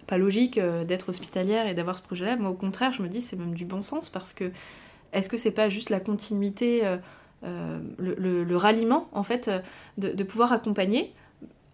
pas 0.07 0.19
logique 0.19 0.61
d'être 0.61 1.09
hospitalière 1.09 1.67
et 1.67 1.75
d'avoir 1.75 1.97
ce 1.97 2.03
projet-là, 2.03 2.37
mais 2.37 2.47
au 2.47 2.55
contraire, 2.55 2.93
je 2.93 3.03
me 3.03 3.09
dis 3.09 3.21
c'est 3.21 3.35
même 3.35 3.55
du 3.55 3.65
bon 3.65 3.83
sens 3.83 4.09
parce 4.09 4.33
que 4.33 4.53
est-ce 5.13 5.29
que 5.29 5.37
c'est 5.37 5.51
pas 5.51 5.69
juste 5.69 5.91
la 5.91 6.01
continuité, 6.01 6.87
euh, 6.87 6.97
euh, 7.45 7.79
le, 7.99 8.57
ralliement, 8.57 9.09
en 9.13 9.23
fait, 9.23 9.49
euh, 9.49 9.61
de, 9.99 10.25
pouvoir 10.25 10.53
accompagner 10.53 11.13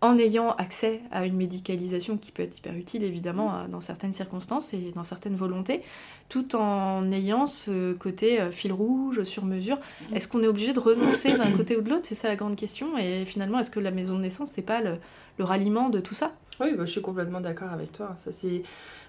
en 0.00 0.18
ayant 0.18 0.50
accès 0.56 1.00
à 1.12 1.26
une 1.26 1.36
médicalisation 1.36 2.18
qui 2.18 2.32
peut 2.32 2.42
être 2.42 2.58
hyper 2.58 2.74
utile, 2.74 3.04
évidemment, 3.04 3.68
dans 3.68 3.80
certaines 3.80 4.14
circonstances 4.14 4.74
et 4.74 4.92
dans 4.96 5.04
certaines 5.04 5.36
volontés, 5.36 5.82
tout 6.28 6.56
en 6.56 7.12
ayant 7.12 7.46
ce 7.46 7.92
côté 7.92 8.40
fil 8.50 8.72
rouge, 8.72 9.22
sur 9.22 9.44
mesure? 9.44 9.76
Mm. 10.10 10.16
Est-ce 10.16 10.26
qu'on 10.26 10.42
est 10.42 10.48
obligé 10.48 10.72
de 10.72 10.80
renoncer 10.80 11.36
d'un 11.36 11.52
côté 11.52 11.76
ou 11.76 11.82
de 11.82 11.90
l'autre? 11.90 12.04
C'est 12.04 12.16
ça 12.16 12.26
la 12.26 12.34
grande 12.34 12.56
question. 12.56 12.98
Et 12.98 13.24
finalement, 13.24 13.60
est-ce 13.60 13.70
que 13.70 13.78
la 13.78 13.92
maison 13.92 14.16
de 14.16 14.22
naissance, 14.22 14.50
c'est 14.52 14.62
pas 14.62 14.80
le, 14.80 14.98
ralliement 15.38 15.88
de 15.88 16.00
tout 16.00 16.14
ça? 16.14 16.32
Oui, 16.60 16.74
bah, 16.74 16.84
je 16.84 16.90
suis 16.90 17.02
complètement 17.02 17.40
d'accord 17.40 17.72
avec 17.72 17.92
toi. 17.92 18.12
Ça, 18.16 18.32
c'est 18.32 18.62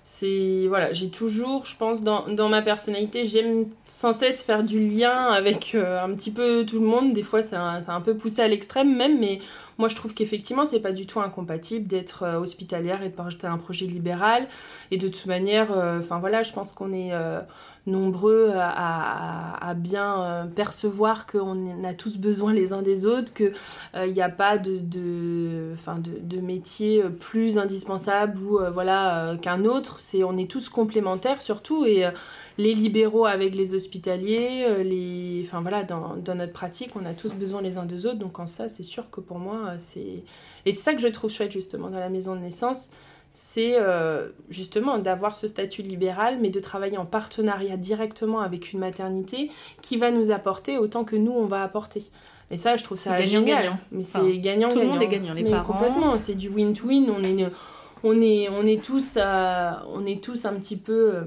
c'est 0.05 0.65
voilà 0.67 0.91
j'ai 0.91 1.09
toujours 1.09 1.65
je 1.65 1.77
pense 1.77 2.03
dans, 2.03 2.27
dans 2.27 2.49
ma 2.49 2.61
personnalité 2.61 3.23
j'aime 3.23 3.67
sans 3.85 4.11
cesse 4.11 4.43
faire 4.43 4.63
du 4.63 4.85
lien 4.85 5.27
avec 5.31 5.75
euh, 5.75 6.03
un 6.03 6.13
petit 6.13 6.31
peu 6.31 6.65
tout 6.65 6.79
le 6.81 6.85
monde 6.85 7.13
des 7.13 7.23
fois 7.23 7.41
c'est 7.41 7.55
un, 7.55 7.81
un, 7.87 8.01
peu 8.01 8.17
poussé 8.17 8.41
à 8.41 8.49
l'extrême 8.49 8.93
même 8.93 9.17
mais 9.17 9.39
moi 9.77 9.87
je 9.87 9.95
trouve 9.95 10.13
qu'effectivement 10.13 10.65
c'est 10.65 10.81
pas 10.81 10.91
du 10.91 11.05
tout 11.05 11.21
incompatible 11.21 11.87
d'être 11.87 12.23
euh, 12.23 12.37
hospitalière 12.37 13.01
et 13.01 13.09
de 13.09 13.15
porter 13.15 13.47
un 13.47 13.57
projet 13.57 13.85
libéral 13.85 14.49
et 14.91 14.97
de 14.97 15.07
toute 15.07 15.25
manière 15.25 15.71
euh, 15.71 15.99
enfin 15.99 16.19
voilà 16.19 16.43
je 16.43 16.51
pense 16.51 16.73
qu'on 16.73 16.91
est 16.91 17.13
nombreux 17.85 18.53
à, 18.55 19.73
bien 19.75 20.21
euh, 20.21 20.45
percevoir 20.45 21.25
qu'on 21.25 21.83
a 21.83 21.93
tous 21.93 22.17
besoin 22.17 22.53
les 22.53 22.71
uns 22.71 22.81
des 22.81 23.05
autres, 23.05 23.33
qu'il 23.33 23.53
n'y 24.13 24.21
a 24.21 24.29
pas 24.29 24.57
de, 24.57 24.77
de, 24.77 25.73
de, 25.97 26.39
métier 26.39 27.03
plus 27.19 27.32
indispensable 27.57 28.39
ou 28.39 28.59
euh, 28.59 28.71
voilà 28.71 29.35
qu'un 29.41 29.65
autre. 29.65 29.99
C'est, 29.99 30.23
on 30.23 30.37
est 30.37 30.49
tous 30.49 30.69
complémentaires 30.69 31.41
surtout 31.41 31.85
et 31.85 32.05
les 32.57 32.73
libéraux 32.73 33.25
avec 33.25 33.55
les 33.55 33.73
hospitaliers, 33.73 34.83
les, 34.83 35.43
enfin 35.45 35.61
voilà, 35.61 35.83
dans, 35.83 36.15
notre 36.35 36.53
pratique, 36.53 36.91
on 36.95 37.05
a 37.05 37.13
tous 37.13 37.33
besoin 37.33 37.61
les 37.61 37.77
uns 37.77 37.85
des 37.85 38.05
autres. 38.05 38.19
Donc 38.19 38.39
en 38.39 38.47
ça, 38.47 38.69
c'est 38.69 38.83
sûr 38.83 39.09
que 39.09 39.21
pour 39.21 39.39
moi, 39.39 39.73
c'est 39.77 40.23
et 40.65 40.71
c'est 40.71 40.83
ça 40.83 40.93
que 40.93 41.01
je 41.01 41.07
trouve 41.07 41.31
chouette 41.31 41.51
justement 41.51 41.89
dans 41.89 41.99
la 41.99 42.09
maison 42.09 42.35
de 42.35 42.41
naissance 42.41 42.89
c'est 43.35 43.79
euh, 43.79 44.29
justement 44.49 44.99
d'avoir 44.99 45.35
ce 45.35 45.47
statut 45.47 45.81
libéral, 45.81 46.37
mais 46.39 46.51
de 46.51 46.59
travailler 46.59 46.99
en 46.99 47.05
partenariat 47.07 47.77
directement 47.77 48.41
avec 48.41 48.73
une 48.73 48.79
maternité 48.79 49.49
qui 49.81 49.97
va 49.97 50.11
nous 50.11 50.29
apporter 50.29 50.77
autant 50.77 51.03
que 51.03 51.15
nous, 51.15 51.31
on 51.31 51.47
va 51.47 51.63
apporter. 51.63 52.03
Et 52.53 52.57
ça, 52.57 52.75
je 52.75 52.83
trouve 52.83 52.99
ça 52.99 53.19
génial. 53.19 53.63
Gagnant. 53.63 53.77
Mais 53.91 54.03
c'est 54.03 54.37
gagnant, 54.37 54.69
Tout 54.69 54.79
le 54.79 54.85
monde 54.85 55.01
est 55.01 55.07
gagnant, 55.07 55.33
les 55.33 55.43
parents. 55.43 55.73
Complètement, 55.73 56.19
c'est 56.19 56.35
du 56.35 56.49
win-to-win. 56.49 57.09
On 57.09 57.23
est, 57.23 57.47
on, 58.03 58.21
est, 58.21 58.47
on, 58.49 58.67
est 58.67 58.83
tous, 58.83 59.17
on 59.17 60.05
est 60.05 60.23
tous 60.23 60.45
un 60.45 60.53
petit 60.53 60.77
peu... 60.77 61.15
Euh, 61.15 61.23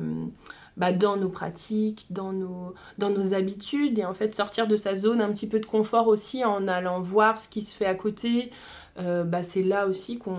bah, 0.76 0.92
dans 0.92 1.16
nos 1.16 1.30
pratiques, 1.30 2.04
dans 2.10 2.32
nos, 2.32 2.74
dans 2.98 3.08
nos 3.08 3.32
habitudes, 3.32 3.98
et 3.98 4.04
en 4.04 4.12
fait 4.12 4.34
sortir 4.34 4.66
de 4.66 4.76
sa 4.76 4.94
zone 4.94 5.22
un 5.22 5.32
petit 5.32 5.48
peu 5.48 5.58
de 5.58 5.64
confort 5.64 6.06
aussi 6.06 6.44
en 6.44 6.68
allant 6.68 7.00
voir 7.00 7.40
ce 7.40 7.48
qui 7.48 7.62
se 7.62 7.74
fait 7.74 7.86
à 7.86 7.94
côté, 7.94 8.50
euh, 8.98 9.24
bah, 9.24 9.42
c'est 9.42 9.62
là 9.62 9.86
aussi 9.86 10.18
qu'on 10.18 10.36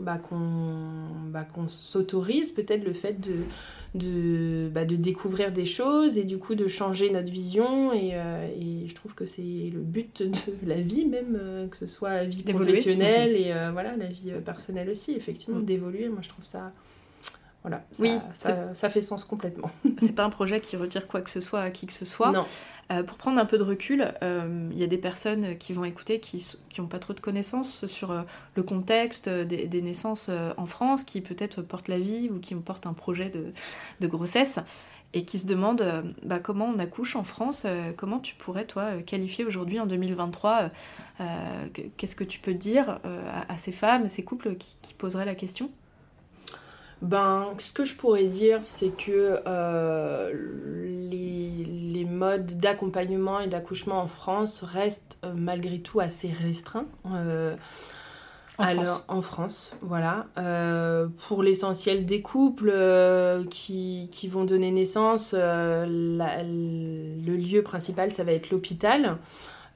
bah, 0.00 0.18
bah, 1.28 1.44
qu'on 1.44 1.68
s'autorise 1.68 2.50
peut-être 2.50 2.84
le 2.84 2.92
fait 2.92 3.20
de, 3.20 3.34
de, 3.96 4.68
bah, 4.72 4.84
de, 4.84 4.96
découvrir 4.96 5.52
des 5.52 5.66
choses 5.66 6.16
et 6.18 6.24
du 6.24 6.38
coup 6.38 6.54
de 6.54 6.68
changer 6.68 7.10
notre 7.10 7.30
vision. 7.30 7.92
Et, 7.92 8.10
euh, 8.14 8.48
et 8.56 8.88
je 8.88 8.94
trouve 8.94 9.14
que 9.14 9.26
c'est 9.26 9.42
le 9.42 9.80
but 9.80 10.22
de 10.22 10.32
la 10.66 10.80
vie 10.80 11.06
même, 11.06 11.38
euh, 11.40 11.66
que 11.68 11.76
ce 11.76 11.86
soit 11.86 12.10
la 12.10 12.24
vie 12.24 12.42
professionnelle 12.42 13.36
et 13.36 13.52
voilà, 13.72 13.96
la 13.96 14.06
vie 14.06 14.32
personnelle 14.44 14.90
aussi, 14.90 15.12
effectivement, 15.12 15.60
mm. 15.60 15.64
d'évoluer. 15.64 16.08
Moi, 16.08 16.20
je 16.22 16.28
trouve 16.28 16.44
ça... 16.44 16.72
Voilà, 17.62 17.84
ça, 17.90 18.02
oui, 18.04 18.12
ça, 18.32 18.74
ça, 18.74 18.88
fait 18.88 19.00
sens 19.00 19.24
complètement. 19.24 19.68
c'est 19.98 20.14
pas 20.14 20.24
un 20.24 20.30
projet 20.30 20.60
qui 20.60 20.76
retire 20.76 21.08
quoi 21.08 21.20
que 21.20 21.30
ce 21.30 21.40
soit 21.40 21.62
à 21.62 21.70
qui 21.70 21.86
que 21.86 21.92
ce 21.92 22.04
soit. 22.04 22.30
Non. 22.30 22.44
Euh, 22.92 23.02
pour 23.02 23.18
prendre 23.18 23.40
un 23.40 23.46
peu 23.46 23.58
de 23.58 23.64
recul, 23.64 24.12
euh, 24.22 24.68
il 24.70 24.78
y 24.78 24.84
a 24.84 24.86
des 24.86 24.98
personnes 24.98 25.58
qui 25.58 25.72
vont 25.72 25.84
écouter 25.84 26.20
qui 26.20 26.40
n'ont 26.78 26.86
pas 26.86 27.00
trop 27.00 27.14
de 27.14 27.20
connaissances 27.20 27.86
sur 27.86 28.12
euh, 28.12 28.22
le 28.54 28.62
contexte 28.62 29.28
des, 29.28 29.82
naissances 29.82 30.30
en 30.56 30.66
France, 30.66 31.04
qui 31.04 31.20
peut-être 31.20 31.62
portent 31.62 31.88
la 31.88 31.98
vie 31.98 32.30
ou 32.30 32.38
qui 32.38 32.54
portent 32.54 32.86
un 32.86 32.92
projet 32.92 33.30
de, 33.30 34.06
grossesse 34.06 34.60
et 35.12 35.24
qui 35.24 35.38
se 35.38 35.46
demandent 35.46 36.14
bah, 36.22 36.38
comment 36.38 36.66
on 36.66 36.78
accouche 36.78 37.16
en 37.16 37.24
France, 37.24 37.66
comment 37.96 38.18
tu 38.18 38.34
pourrais, 38.34 38.66
toi, 38.66 39.02
qualifier 39.02 39.44
aujourd'hui 39.44 39.80
en 39.80 39.86
2023, 39.86 40.70
qu'est-ce 41.96 42.16
que 42.16 42.24
tu 42.24 42.38
peux 42.38 42.54
dire 42.54 43.00
à, 43.48 43.58
ces 43.58 43.72
femmes, 43.72 44.08
ces 44.08 44.24
couples 44.24 44.56
qui 44.56 44.94
poseraient 44.94 45.24
la 45.24 45.34
question? 45.34 45.70
Ben, 47.02 47.54
ce 47.58 47.72
que 47.72 47.84
je 47.84 47.96
pourrais 47.96 48.26
dire, 48.26 48.60
c'est 48.62 48.88
que 48.88 49.40
euh, 49.46 50.32
les, 51.10 51.64
les, 51.64 52.04
modes 52.06 52.58
d'accompagnement 52.58 53.40
et 53.40 53.48
d'accouchement 53.48 54.00
en 54.00 54.06
France 54.06 54.62
restent 54.62 55.18
euh, 55.24 55.32
malgré 55.34 55.80
tout 55.80 56.00
assez 56.00 56.28
restreints. 56.28 56.86
Euh, 57.12 57.54
en 58.58 58.64
alors, 58.64 58.84
France. 58.84 59.04
en 59.08 59.22
France, 59.22 59.76
voilà. 59.82 60.26
pour 61.28 61.42
l'essentiel 61.42 62.06
des 62.06 62.22
couples 62.22 62.72
qui, 63.50 64.08
qui, 64.10 64.28
vont 64.28 64.46
donner 64.46 64.70
naissance, 64.70 65.34
le 65.34 65.86
lieu 67.36 67.62
principal, 67.62 68.14
ça 68.14 68.24
va 68.24 68.32
être 68.32 68.50
l'hôpital. 68.50 69.18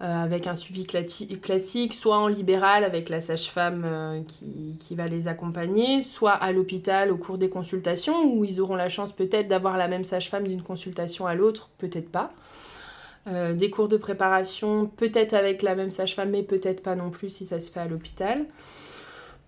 Euh, 0.02 0.24
avec 0.24 0.46
un 0.46 0.54
suivi 0.54 0.86
classique, 0.86 1.92
soit 1.92 2.16
en 2.16 2.26
libéral 2.26 2.84
avec 2.84 3.10
la 3.10 3.20
sage-femme 3.20 3.82
euh, 3.84 4.22
qui, 4.78 4.94
va 4.94 5.06
les 5.08 5.28
accompagner, 5.28 6.02
soit 6.02 6.32
à 6.32 6.52
l'hôpital 6.52 7.10
au 7.10 7.18
cours 7.18 7.36
des 7.36 7.50
consultations, 7.50 8.24
où 8.24 8.42
ils 8.46 8.62
auront 8.62 8.76
la 8.76 8.88
chance 8.88 9.12
peut-être 9.12 9.46
d'avoir 9.46 9.76
la 9.76 9.88
même 9.88 10.04
sage-femme 10.04 10.48
d'une 10.48 10.62
consultation 10.62 11.26
à 11.26 11.34
l'autre, 11.34 11.68
peut-être 11.76 12.10
pas. 12.10 12.32
Euh, 13.26 13.52
des 13.52 13.68
cours 13.68 13.88
de 13.88 13.98
préparation, 13.98 14.86
peut-être 14.86 15.34
avec 15.34 15.60
la 15.60 15.74
même 15.74 15.90
sage-femme, 15.90 16.30
mais 16.30 16.44
peut-être 16.44 16.82
pas 16.82 16.94
non 16.94 17.10
plus 17.10 17.28
si 17.28 17.44
ça 17.44 17.60
se 17.60 17.70
fait 17.70 17.80
à 17.80 17.86
l'hôpital. 17.86 18.46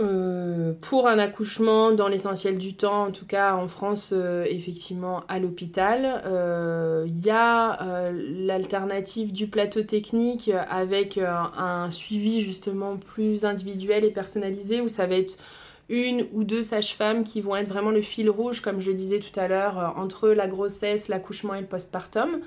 Euh, 0.00 0.72
pour 0.81 1.07
un 1.07 1.18
accouchement, 1.18 1.92
dans 1.92 2.09
l'essentiel 2.09 2.59
du 2.59 2.74
temps, 2.74 3.05
en 3.05 3.11
tout 3.12 3.26
cas 3.26 3.55
en 3.55 3.68
France, 3.68 4.11
euh, 4.12 4.44
effectivement, 4.48 5.22
à 5.28 5.38
l'hôpital. 5.38 6.22
Il 6.24 6.31
euh, 6.33 7.07
y 7.24 7.31
a 7.31 8.11
l'alternative 8.12 9.33
du 9.33 9.46
plateau 9.46 9.83
technique 9.83 10.50
avec 10.68 11.18
un 11.18 11.90
suivi 11.90 12.40
justement 12.40 12.96
plus 12.96 13.44
individuel 13.44 14.05
et 14.05 14.11
personnalisé 14.11 14.81
où 14.81 14.88
ça 14.88 15.07
va 15.07 15.16
être 15.16 15.37
une 15.88 16.26
ou 16.33 16.42
deux 16.44 16.62
sages-femmes 16.62 17.22
qui 17.22 17.40
vont 17.40 17.55
être 17.57 17.68
vraiment 17.68 17.90
le 17.90 18.00
fil 18.00 18.31
rouge, 18.31 18.61
comme 18.61 18.81
je 18.81 18.92
disais 18.92 19.18
tout 19.18 19.38
à 19.38 19.46
l'heure, 19.46 19.94
entre 19.96 20.31
la 20.31 20.48
grossesse, 20.48 21.09
l'accouchement 21.09 21.55
et 21.55 21.61
le 21.61 21.66
postpartum. 21.66 22.40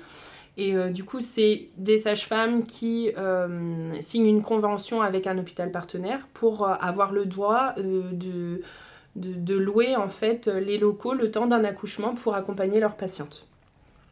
Et 0.56 0.74
euh, 0.74 0.90
du 0.90 1.04
coup, 1.04 1.20
c'est 1.20 1.68
des 1.76 1.98
sages-femmes 1.98 2.64
qui 2.64 3.12
euh, 3.18 4.00
signent 4.00 4.28
une 4.28 4.42
convention 4.42 5.02
avec 5.02 5.26
un 5.26 5.36
hôpital 5.36 5.70
partenaire 5.70 6.26
pour 6.32 6.66
euh, 6.66 6.74
avoir 6.80 7.12
le 7.12 7.26
droit 7.26 7.74
de, 7.76 8.62
de, 9.16 9.54
louer 9.54 9.96
en 9.96 10.08
fait 10.08 10.46
les 10.46 10.78
locaux 10.78 11.12
le 11.12 11.30
temps 11.30 11.46
d'un 11.46 11.64
accouchement 11.64 12.14
pour 12.14 12.34
accompagner 12.34 12.80
leurs 12.80 12.96
patientes. 12.96 13.46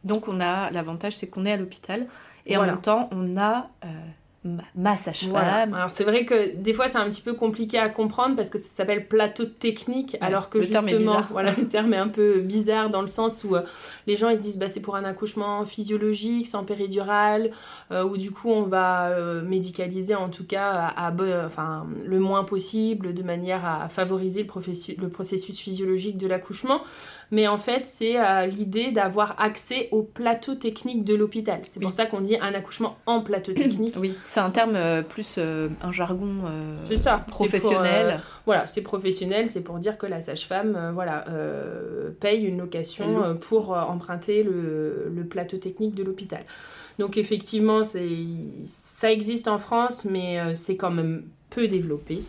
Donc 0.03 0.27
on 0.27 0.39
a 0.39 0.69
l'avantage, 0.69 1.15
c'est 1.15 1.27
qu'on 1.27 1.45
est 1.45 1.51
à 1.51 1.57
l'hôpital 1.57 2.05
et 2.45 2.57
en 2.57 2.63
même 2.63 2.81
temps, 2.81 3.09
on 3.11 3.37
a 3.37 3.69
ma, 4.45 4.95
sage-femme. 4.95 5.73
Alors 5.73 5.91
c'est 5.91 6.03
vrai 6.03 6.23
que 6.23 6.55
des 6.55 6.73
fois 6.73 6.87
c'est 6.87 6.97
un 6.99 7.09
petit 7.09 7.21
peu 7.21 7.33
compliqué 7.33 7.77
à 7.79 7.89
comprendre 7.89 8.35
parce 8.35 8.49
que 8.49 8.57
ça 8.57 8.69
s'appelle 8.69 9.07
plateau 9.07 9.45
technique 9.45 10.15
alors 10.21 10.49
que 10.49 10.59
justement 10.91 11.13
voilà 11.31 11.51
le 11.57 11.67
terme 11.67 11.93
est 11.93 11.97
un 11.97 12.07
peu 12.07 12.39
bizarre 12.41 12.89
dans 12.91 13.01
le 13.01 13.07
sens 13.07 13.43
où 13.43 13.55
euh, 13.55 13.63
les 14.07 14.15
gens 14.15 14.29
ils 14.29 14.37
se 14.37 14.41
disent 14.43 14.57
bah 14.57 14.69
c'est 14.69 14.81
pour 14.81 14.95
un 14.95 15.03
accouchement 15.03 15.65
physiologique 15.65 16.45
sans 16.47 16.63
péridurale 16.63 17.49
euh, 17.91 18.03
où 18.03 18.17
du 18.17 18.31
coup 18.31 18.51
on 18.51 18.63
va 18.63 19.07
euh, 19.09 19.41
médicaliser 19.41 20.15
en 20.15 20.29
tout 20.29 20.45
cas 20.45 20.69
à, 20.95 21.07
à- 21.07 21.45
enfin 21.45 21.87
le 22.05 22.19
moins 22.19 22.43
possible 22.43 23.13
de 23.13 23.23
manière 23.23 23.65
à 23.65 23.89
favoriser 23.89 24.43
le, 24.43 25.01
le 25.01 25.09
processus 25.09 25.59
physiologique 25.59 26.17
de 26.17 26.27
l'accouchement 26.27 26.81
mais 27.31 27.47
en 27.47 27.57
fait 27.57 27.85
c'est 27.85 28.19
euh, 28.19 28.45
l'idée 28.45 28.91
d'avoir 28.91 29.39
accès 29.39 29.89
au 29.91 30.03
plateau 30.03 30.55
technique 30.55 31.03
de 31.03 31.15
l'hôpital 31.15 31.61
c'est 31.67 31.79
pour 31.79 31.91
ça 31.91 32.05
qu'on 32.05 32.21
dit 32.21 32.37
un 32.37 32.53
accouchement 32.53 32.95
en 33.05 33.21
plateau 33.21 33.53
technique 33.53 33.95
Oui, 33.99 34.15
c'est 34.25 34.39
un 34.39 34.51
terme 34.51 34.75
euh, 34.75 35.01
plus 35.01 35.35
euh, 35.37 35.69
un 35.81 35.91
jargon 35.91 36.43
C'est 36.85 36.97
ça. 36.97 37.23
Professionnel. 37.27 38.15
pour, 38.15 38.25
voilà, 38.45 38.67
c'est 38.67 38.81
professionnel, 38.81 39.49
c'est 39.49 39.61
pour 39.61 39.79
dire 39.79 39.97
que 39.97 40.05
la 40.05 40.21
sage-femme 40.21 40.91
voilà, 40.93 41.25
paye 42.19 42.43
une 42.43 42.59
location 42.59 43.37
pour 43.39 43.71
emprunter 43.71 44.43
le, 44.43 45.11
le 45.13 45.25
plateau 45.25 45.57
technique 45.57 45.95
de 45.95 46.03
l'hôpital. 46.03 46.43
Donc 46.99 47.17
effectivement, 47.17 47.83
ça 47.83 49.11
existe 49.11 49.47
en 49.47 49.57
France, 49.57 50.05
mais 50.05 50.53
c'est 50.53 50.77
quand 50.77 50.91
même 50.91 51.23
peu 51.55 51.67
développé. 51.67 52.19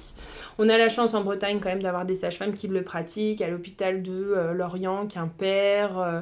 On 0.58 0.68
a 0.68 0.78
la 0.78 0.88
chance 0.88 1.12
en 1.14 1.22
Bretagne 1.22 1.58
quand 1.60 1.68
même 1.68 1.82
d'avoir 1.82 2.06
des 2.06 2.14
sages-femmes 2.14 2.52
qui 2.54 2.68
le 2.68 2.82
pratiquent 2.82 3.42
à 3.42 3.48
l'hôpital 3.50 4.02
de 4.02 4.12
euh, 4.36 4.52
Lorient, 4.54 5.06
Quimper. 5.06 5.98
euh, 5.98 6.20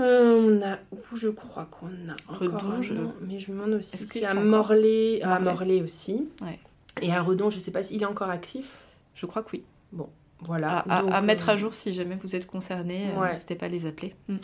euh, 0.00 0.40
on 0.60 0.62
a 0.66 0.78
où 0.92 1.16
je 1.16 1.28
crois 1.28 1.66
qu'on 1.70 1.88
a 1.88 2.32
encore 2.32 2.62
Redon, 2.62 2.80
je- 2.82 2.94
mais 3.20 3.38
je 3.40 3.50
me 3.52 3.56
demande 3.58 3.74
aussi 3.80 3.98
si 3.98 4.24
à 4.24 4.30
encore 4.32 4.44
Morlaix, 4.44 5.20
à 5.22 5.38
Morlaix. 5.38 5.82
Aussi. 5.82 6.28
Ouais. 6.40 6.58
Et 7.02 7.12
à 7.12 7.20
Redon, 7.20 7.50
je 7.50 7.58
sais 7.58 7.70
pas 7.70 7.82
s'il 7.84 8.00
est 8.02 8.06
encore 8.06 8.30
actif. 8.30 8.66
Je 9.14 9.26
crois 9.26 9.42
que 9.42 9.50
oui. 9.52 9.62
Voilà. 10.44 10.78
À, 10.78 10.98
à- 10.98 11.02
Donc, 11.02 11.10
à 11.12 11.20
mettre 11.20 11.48
à 11.50 11.56
jour 11.56 11.74
si 11.74 11.92
jamais 11.92 12.18
vous 12.20 12.34
êtes 12.34 12.46
concerné, 12.48 13.10
Ouais. 13.16 13.32
n'hésitez 13.32 13.54
pas 13.54 13.66
à 13.66 13.68
les 13.68 13.86
appeler. 13.86 14.14
Mm. 14.28 14.36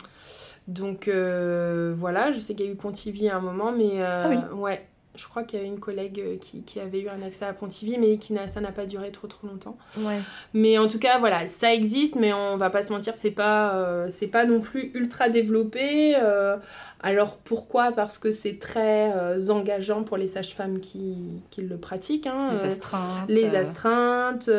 Donc 0.67 1.07
euh, 1.07 1.93
voilà, 1.97 2.31
je 2.31 2.39
sais 2.39 2.53
qu'il 2.53 2.65
y 2.67 2.69
a 2.69 2.71
eu 2.71 2.75
Pontivy 2.75 3.27
à 3.27 3.37
un 3.37 3.41
moment, 3.41 3.71
mais 3.71 4.01
euh, 4.01 4.11
Ah 4.13 4.29
oui. 4.29 4.37
ouais, 4.59 4.87
je 5.19 5.27
crois 5.27 5.43
qu'il 5.43 5.59
y 5.59 5.61
a 5.61 5.65
une 5.65 5.79
collègue 5.79 6.19
euh, 6.19 6.37
qui, 6.37 6.61
qui 6.63 6.79
avait 6.79 7.01
eu 7.01 7.09
un 7.09 7.21
accès 7.21 7.45
à 7.45 7.53
Pontivy, 7.53 7.97
mais 7.99 8.17
qui 8.17 8.35
ça 8.47 8.61
n'a 8.61 8.71
pas 8.71 8.85
duré 8.85 9.11
trop 9.11 9.27
trop 9.27 9.47
longtemps. 9.47 9.77
Ouais. 9.97 10.19
Mais 10.53 10.77
en 10.77 10.87
tout 10.87 10.99
cas, 10.99 11.19
voilà, 11.19 11.45
ça 11.47 11.73
existe, 11.73 12.15
mais 12.15 12.31
on 12.33 12.55
va 12.57 12.69
pas 12.69 12.81
se 12.81 12.93
mentir, 12.93 13.13
c'est 13.17 13.31
pas, 13.31 13.75
euh, 13.75 14.07
c'est 14.09 14.27
pas 14.27 14.45
non 14.45 14.61
plus 14.61 14.91
ultra 14.93 15.29
développé. 15.29 16.15
euh, 16.15 16.55
alors 17.01 17.37
pourquoi? 17.37 17.91
Parce 17.93 18.17
que 18.17 18.31
c'est 18.31 18.59
très 18.59 19.11
euh, 19.15 19.49
engageant 19.49 20.03
pour 20.03 20.17
les 20.17 20.27
sages-femmes 20.27 20.79
qui, 20.79 21.15
qui 21.49 21.61
le 21.61 21.77
pratiquent. 21.77 22.27
hein, 22.27 22.49
Les 22.53 22.63
astreintes. 22.65 23.29
les 23.29 23.55
astreintes, 23.55 24.49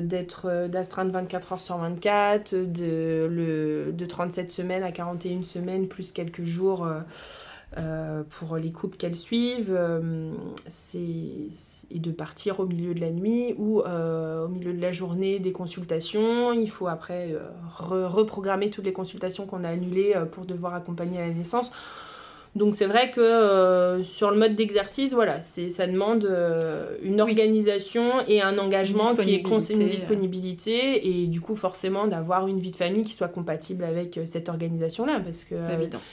d'être 0.00 0.68
d'astreinte 0.68 1.10
24 1.10 1.52
heures 1.52 1.60
sur 1.60 1.76
24, 1.78 2.54
de, 2.54 3.26
le, 3.30 3.92
de 3.92 4.04
37 4.06 4.50
semaines 4.50 4.82
à 4.82 4.92
41 4.92 5.42
semaines, 5.42 5.88
plus 5.88 6.12
quelques 6.12 6.44
jours 6.44 6.86
euh, 7.76 8.22
pour 8.30 8.56
les 8.56 8.72
couples 8.72 8.96
qu'elles 8.96 9.16
suivent, 9.16 9.74
euh, 9.76 10.32
c'est 10.68 11.48
et 11.90 11.98
de 12.00 12.10
partir 12.10 12.60
au 12.60 12.66
milieu 12.66 12.94
de 12.94 13.00
la 13.00 13.10
nuit 13.10 13.54
ou 13.58 13.80
euh, 13.80 14.44
au 14.44 14.48
milieu 14.48 14.72
de 14.72 14.80
la 14.80 14.92
journée 14.92 15.38
des 15.38 15.52
consultations. 15.52 16.52
Il 16.52 16.68
faut 16.70 16.86
après 16.88 17.34
re- 17.78 18.06
reprogrammer 18.06 18.70
toutes 18.70 18.84
les 18.84 18.92
consultations 18.92 19.46
qu'on 19.46 19.64
a 19.64 19.68
annulées 19.68 20.14
pour 20.32 20.44
devoir 20.44 20.74
accompagner 20.74 21.18
à 21.18 21.26
la 21.26 21.32
naissance. 21.32 21.70
Donc 22.56 22.74
c'est 22.74 22.86
vrai 22.86 23.10
que 23.10 23.20
euh, 23.20 24.02
sur 24.02 24.30
le 24.30 24.36
mode 24.36 24.54
d'exercice, 24.54 25.12
voilà, 25.12 25.40
c'est 25.40 25.68
ça 25.70 25.86
demande 25.86 26.24
euh, 26.24 26.96
une 27.02 27.14
Oui. 27.16 27.20
organisation 27.20 28.20
et 28.26 28.40
un 28.42 28.58
engagement 28.58 29.14
qui 29.14 29.34
est 29.34 29.42
une 29.42 29.82
euh. 29.82 29.88
disponibilité 29.88 31.06
et 31.08 31.26
du 31.26 31.40
coup 31.40 31.54
forcément 31.54 32.06
d'avoir 32.06 32.48
une 32.48 32.58
vie 32.58 32.70
de 32.70 32.76
famille 32.76 33.04
qui 33.04 33.12
soit 33.14 33.28
compatible 33.28 33.84
avec 33.84 34.16
euh, 34.18 34.26
cette 34.26 34.48
organisation-là 34.48 35.20
parce 35.20 35.44
que 35.44 35.54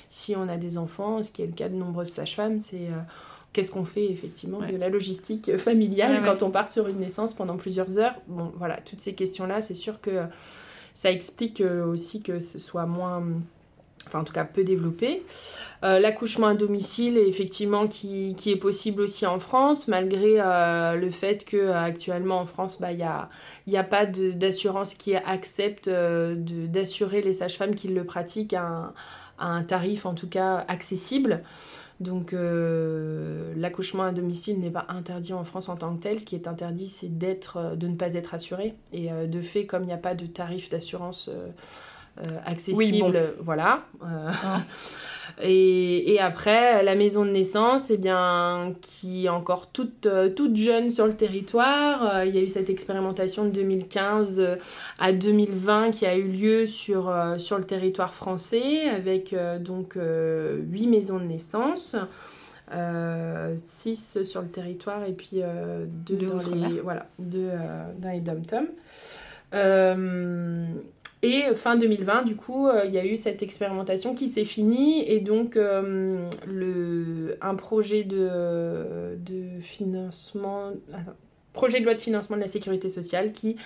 si 0.10 0.36
on 0.36 0.48
a 0.50 0.58
des 0.58 0.78
enfants, 0.78 1.24
ce 1.24 1.32
qui 1.32 1.42
est 1.42 1.48
le 1.48 1.54
cas 1.54 1.70
de 1.70 1.76
nombreuses 1.76 2.10
sages-femmes, 2.10 2.60
c'est 2.60 2.90
qu'est-ce 3.54 3.72
qu'on 3.72 3.86
fait 3.86 4.06
effectivement 4.12 4.60
Ouais. 4.60 4.72
de 4.72 4.78
la 4.78 4.90
logistique 4.90 5.58
familiale 5.58 6.12
Ouais, 6.12 6.20
ouais. 6.20 6.26
quand 6.26 6.44
on 6.44 6.52
part 6.52 6.70
sur 6.70 6.88
une 6.88 7.00
naissance 7.00 7.34
pendant 7.34 7.56
plusieurs 7.58 7.98
heures? 7.98 8.16
Bon, 8.28 8.52
voilà, 8.58 8.78
toutes 8.86 9.00
ces 9.00 9.14
questions-là, 9.14 9.62
c'est 9.62 9.74
sûr 9.74 10.02
que 10.02 10.12
ça 10.94 11.10
explique 11.12 11.62
aussi 11.62 12.22
que 12.22 12.40
ce 12.40 12.60
soit 12.60 12.86
moins, 12.86 13.24
enfin 14.08 14.20
en 14.20 14.24
tout 14.24 14.34
cas 14.34 14.46
peu 14.46 14.64
développé. 14.64 15.24
Euh, 15.84 16.00
L'accouchement 16.00 16.48
à 16.48 16.56
domicile, 16.56 17.18
effectivement, 17.18 17.88
qui, 17.88 18.34
qui 18.36 18.52
est 18.52 18.56
possible 18.56 19.04
aussi 19.04 19.26
en 19.28 19.40
France, 19.40 19.88
malgré 19.88 20.40
euh, 20.40 20.96
le 20.96 21.12
fait 21.12 21.46
que 21.46 21.58
euh, 21.58 21.78
actuellement 21.78 22.40
en 22.40 22.46
France, 22.46 22.80
bah, 22.80 22.92
il 22.92 22.98
n'y 22.98 23.04
a, 23.04 23.30
il 23.68 23.78
a 23.78 23.84
pas 23.84 24.06
d'assurance 24.06 24.96
qui 24.96 25.16
accepte 25.16 25.90
d'assurer 25.90 27.22
les 27.22 27.34
sages-femmes 27.34 27.76
qui 27.76 27.90
le 27.90 28.04
pratiquent 28.04 28.54
à 28.54 28.94
un, 29.38 29.64
tarif 29.64 30.06
en 30.06 30.14
tout 30.14 30.30
cas 30.30 30.66
accessible. 30.68 31.44
Donc 32.02 32.36
l'accouchement 33.56 34.04
à 34.04 34.12
domicile 34.12 34.60
n'est 34.60 34.70
pas 34.70 34.86
interdit 34.90 35.34
en 35.34 35.44
France 35.44 35.70
en 35.70 35.76
tant 35.76 35.96
que 35.96 36.02
tel. 36.02 36.20
Ce 36.20 36.26
qui 36.26 36.36
est 36.36 36.48
interdit, 36.48 36.90
c'est 36.90 37.18
d'être, 37.18 37.76
de 37.76 37.88
ne 37.88 37.96
pas 37.96 38.16
être 38.16 38.34
assuré. 38.34 38.76
Et 38.92 39.10
de 39.10 39.42
fait, 39.42 39.66
comme 39.66 39.84
il 39.84 39.88
n'y 39.88 39.94
a 39.94 39.98
pas 39.98 40.14
de 40.14 40.26
tarif 40.26 40.70
d'assurance 40.70 41.30
accessible, 42.46 42.78
Oui, 42.78 43.00
bon. 43.00 43.44
voilà. 43.44 43.84
euh, 44.04 44.32
Hein. 44.46 44.62
et, 45.42 46.14
et 46.14 46.20
après, 46.20 46.84
la 46.84 46.96
maison 46.96 47.26
de 47.26 47.32
naissance, 47.32 47.90
eh 47.90 47.98
bien, 47.98 48.74
qui 48.82 49.26
est 49.26 49.30
encore 49.30 49.72
toute, 49.72 50.06
euh, 50.06 50.30
toute 50.30 50.56
jeune 50.56 50.90
sur 50.92 51.08
le 51.08 51.14
territoire. 51.14 52.16
Euh, 52.16 52.26
il 52.26 52.36
y 52.36 52.38
a 52.38 52.42
eu 52.42 52.48
cette 52.48 52.70
expérimentation 52.70 53.44
de 53.46 53.50
2015 53.50 54.40
euh, 54.40 54.56
à 55.00 55.12
2020 55.12 55.92
qui 55.92 56.06
a 56.06 56.16
eu 56.16 56.24
lieu 56.24 56.66
sur, 56.66 57.10
euh, 57.10 57.38
sur 57.38 57.58
le 57.58 57.66
territoire 57.66 58.14
français 58.14 58.88
avec 58.88 59.34
euh, 59.34 59.60
donc 59.60 59.98
euh, 59.98 60.60
8 60.72 60.88
maisons 60.88 61.20
de 61.20 61.26
naissance. 61.26 61.96
6 63.56 64.24
sur 64.24 64.42
le 64.42 64.48
territoire 64.48 65.04
et 65.06 65.14
puis 65.14 65.42
2 66.08 66.16
Deux 66.16 66.26
dans 66.28 66.40
voilà, 66.84 67.06
euh, 67.22 67.86
dans 68.00 68.10
les 68.10 68.22
dom-toms. 68.22 68.68
Euh, 71.26 71.52
et 71.52 71.56
fin 71.56 71.76
2020, 71.76 72.24
du 72.24 72.36
coup, 72.36 72.68
euh, 72.68 72.84
il 72.86 72.94
y 72.94 72.98
a 72.98 73.06
eu 73.06 73.18
cette 73.18 73.44
expérimentation 73.44 74.16
qui 74.16 74.28
s'est 74.28 74.46
finie. 74.46 75.10
Et 75.10 75.20
donc 75.20 75.58
euh, 75.58 76.30
un 77.42 77.56
projet 77.56 78.04
de, 78.04 79.18
financement, 79.62 80.72
projet 81.54 81.80
de 81.80 81.86
loi 81.86 81.96
de 81.96 82.02
financement 82.02 82.36
de 82.36 82.42
la 82.42 82.48
sécurité 82.48 82.90
sociale 82.90 83.32
qui, 83.32 83.58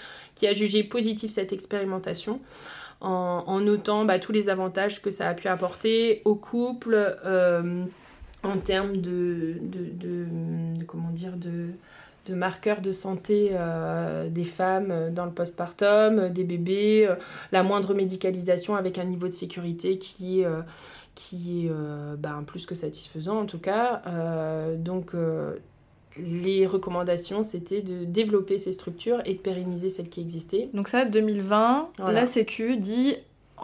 a 0.43 0.53
jugé 0.53 0.83
positif 0.83 1.31
cette 1.31 1.53
expérimentation 1.53 2.39
en, 3.01 3.61
notant 3.61 4.03
bah, 4.05 4.19
tous 4.19 4.31
les 4.33 4.49
avantages 4.49 5.01
que 5.01 5.11
ça 5.11 5.29
a 5.29 5.33
pu 5.33 5.47
apporter 5.47 6.21
aux 6.25 6.35
couples 6.35 7.15
euh, 7.25 7.83
en 8.43 8.57
termes 8.57 8.97
de- 8.97 9.55
comment 10.87 11.11
dire 11.11 11.37
de 11.37 11.67
de 12.29 12.35
marqueurs 12.35 12.81
de 12.81 12.91
santé 12.91 13.49
euh, 13.53 14.29
des 14.29 14.45
femmes 14.45 14.91
euh, 14.91 15.09
dans 15.09 15.25
le 15.25 15.31
postpartum, 15.31 16.19
euh, 16.19 16.29
des 16.29 16.43
bébés, 16.43 17.07
euh, 17.09 17.15
la 17.51 17.63
moindre 17.63 17.93
médicalisation 17.93 18.75
avec 18.75 18.97
un 18.97 19.03
niveau 19.05 19.27
de 19.27 19.33
sécurité 19.33 19.97
qui, 19.97 20.45
euh, 20.45 20.61
qui 21.15 21.65
est 21.67 21.71
ben, 22.17 22.43
plus 22.47 22.65
que 22.65 22.75
satisfaisant 22.75 23.39
en 23.39 23.45
tout 23.45 23.59
cas. 23.59 24.01
Donc 24.77 25.13
les 26.17 26.65
recommandations, 26.65 27.43
c'était 27.43 27.81
de 27.81 28.05
développer 28.05 28.57
ces 28.57 28.71
structures 28.71 29.21
et 29.25 29.33
de 29.33 29.39
pérenniser 29.39 29.89
celles 29.89 30.09
qui 30.09 30.21
existaient. 30.21 30.69
Donc 30.73 30.87
ça, 30.87 31.05
2020, 31.05 31.89
Voilà. 31.97 32.21
la 32.21 32.25
Sécu 32.25 32.77
dit, 32.77 33.15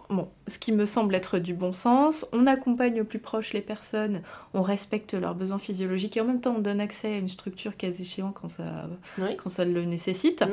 bon, 0.09 0.27
ce 0.47 0.59
qui 0.59 0.71
me 0.71 0.85
semble 0.85 1.15
être 1.15 1.39
du 1.39 1.53
bon 1.53 1.71
sens, 1.71 2.25
on 2.33 2.47
accompagne 2.47 3.01
au 3.01 3.03
plus 3.03 3.19
proche 3.19 3.53
les 3.53 3.61
personnes, 3.61 4.21
on 4.53 4.61
respecte 4.61 5.13
leurs 5.13 5.35
besoins 5.35 5.57
physiologiques 5.57 6.17
et 6.17 6.21
en 6.21 6.25
même 6.25 6.41
temps 6.41 6.55
on 6.57 6.61
donne 6.61 6.79
accès 6.79 7.13
à 7.13 7.17
une 7.17 7.29
structure 7.29 7.77
cas 7.77 7.89
échéant 7.91 8.31
quand 8.31 8.47
ça, 8.47 8.87
Oui. 9.17 9.35
quand 9.37 9.49
ça 9.49 9.65
le 9.65 9.85
nécessite. 9.85 10.41
Mhm. 10.41 10.51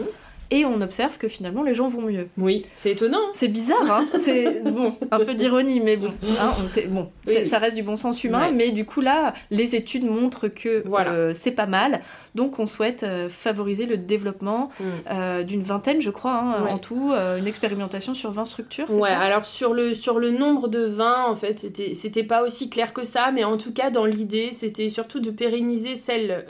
Et 0.54 0.66
on 0.66 0.82
observe 0.82 1.16
que 1.16 1.28
finalement 1.28 1.62
les 1.62 1.74
gens 1.74 1.88
vont 1.88 2.02
mieux. 2.02 2.28
Oui, 2.36 2.66
c'est 2.76 2.90
étonnant. 2.90 3.22
C'est 3.32 3.48
bizarre, 3.48 3.90
hein 3.90 4.06
C'est 4.18 4.62
bon, 4.70 4.94
un 5.10 5.18
peu 5.24 5.32
d'ironie, 5.34 5.80
mais 5.80 5.96
bon, 5.96 6.12
hein, 6.38 6.52
on 6.58 6.90
bon, 6.90 7.02
Oui, 7.04 7.08
c'est- 7.32 7.40
oui. 7.40 7.46
ça 7.46 7.56
reste 7.58 7.74
du 7.74 7.82
bon 7.82 7.96
sens 7.96 8.22
humain. 8.22 8.48
Ouais. 8.48 8.52
Mais 8.52 8.70
du 8.70 8.84
coup 8.84 9.00
là, 9.00 9.32
les 9.50 9.76
études 9.76 10.04
montrent 10.04 10.48
que 10.48 10.82
Voilà. 10.86 11.12
euh, 11.12 11.30
c'est 11.32 11.52
pas 11.52 11.64
mal. 11.66 12.02
Donc 12.34 12.58
on 12.58 12.66
souhaite 12.66 13.02
euh, 13.02 13.28
favoriser 13.30 13.86
le 13.86 13.96
développement 13.96 14.68
Mm. 14.78 14.84
euh, 15.10 15.42
d'une 15.42 15.62
vingtaine, 15.62 16.00
je 16.02 16.10
crois, 16.10 16.34
hein, 16.34 16.64
Ouais. 16.64 16.70
en 16.70 16.78
tout, 16.78 17.12
une 17.38 17.46
expérimentation 17.46 18.12
sur 18.14 18.30
20 18.30 18.44
structures, 18.44 18.90
Ouais, 18.90 19.08
ça? 19.08 19.18
alors 19.18 19.46
sur 19.46 19.72
le, 19.72 19.94
sur 19.94 20.18
le 20.18 20.30
nombre 20.30 20.68
de 20.68 20.84
vins, 20.84 21.24
en 21.28 21.34
fait, 21.36 21.60
c'était 21.60 21.94
c'était 21.94 22.22
pas 22.24 22.42
aussi 22.42 22.68
clair 22.68 22.92
que 22.92 23.04
ça, 23.04 23.32
mais 23.32 23.44
en 23.44 23.56
tout 23.56 23.72
cas, 23.72 23.90
dans 23.90 24.04
l'idée, 24.04 24.50
c'était 24.52 24.90
surtout 24.90 25.20
de 25.20 25.30
pérenniser 25.30 25.94
celles 25.94 26.44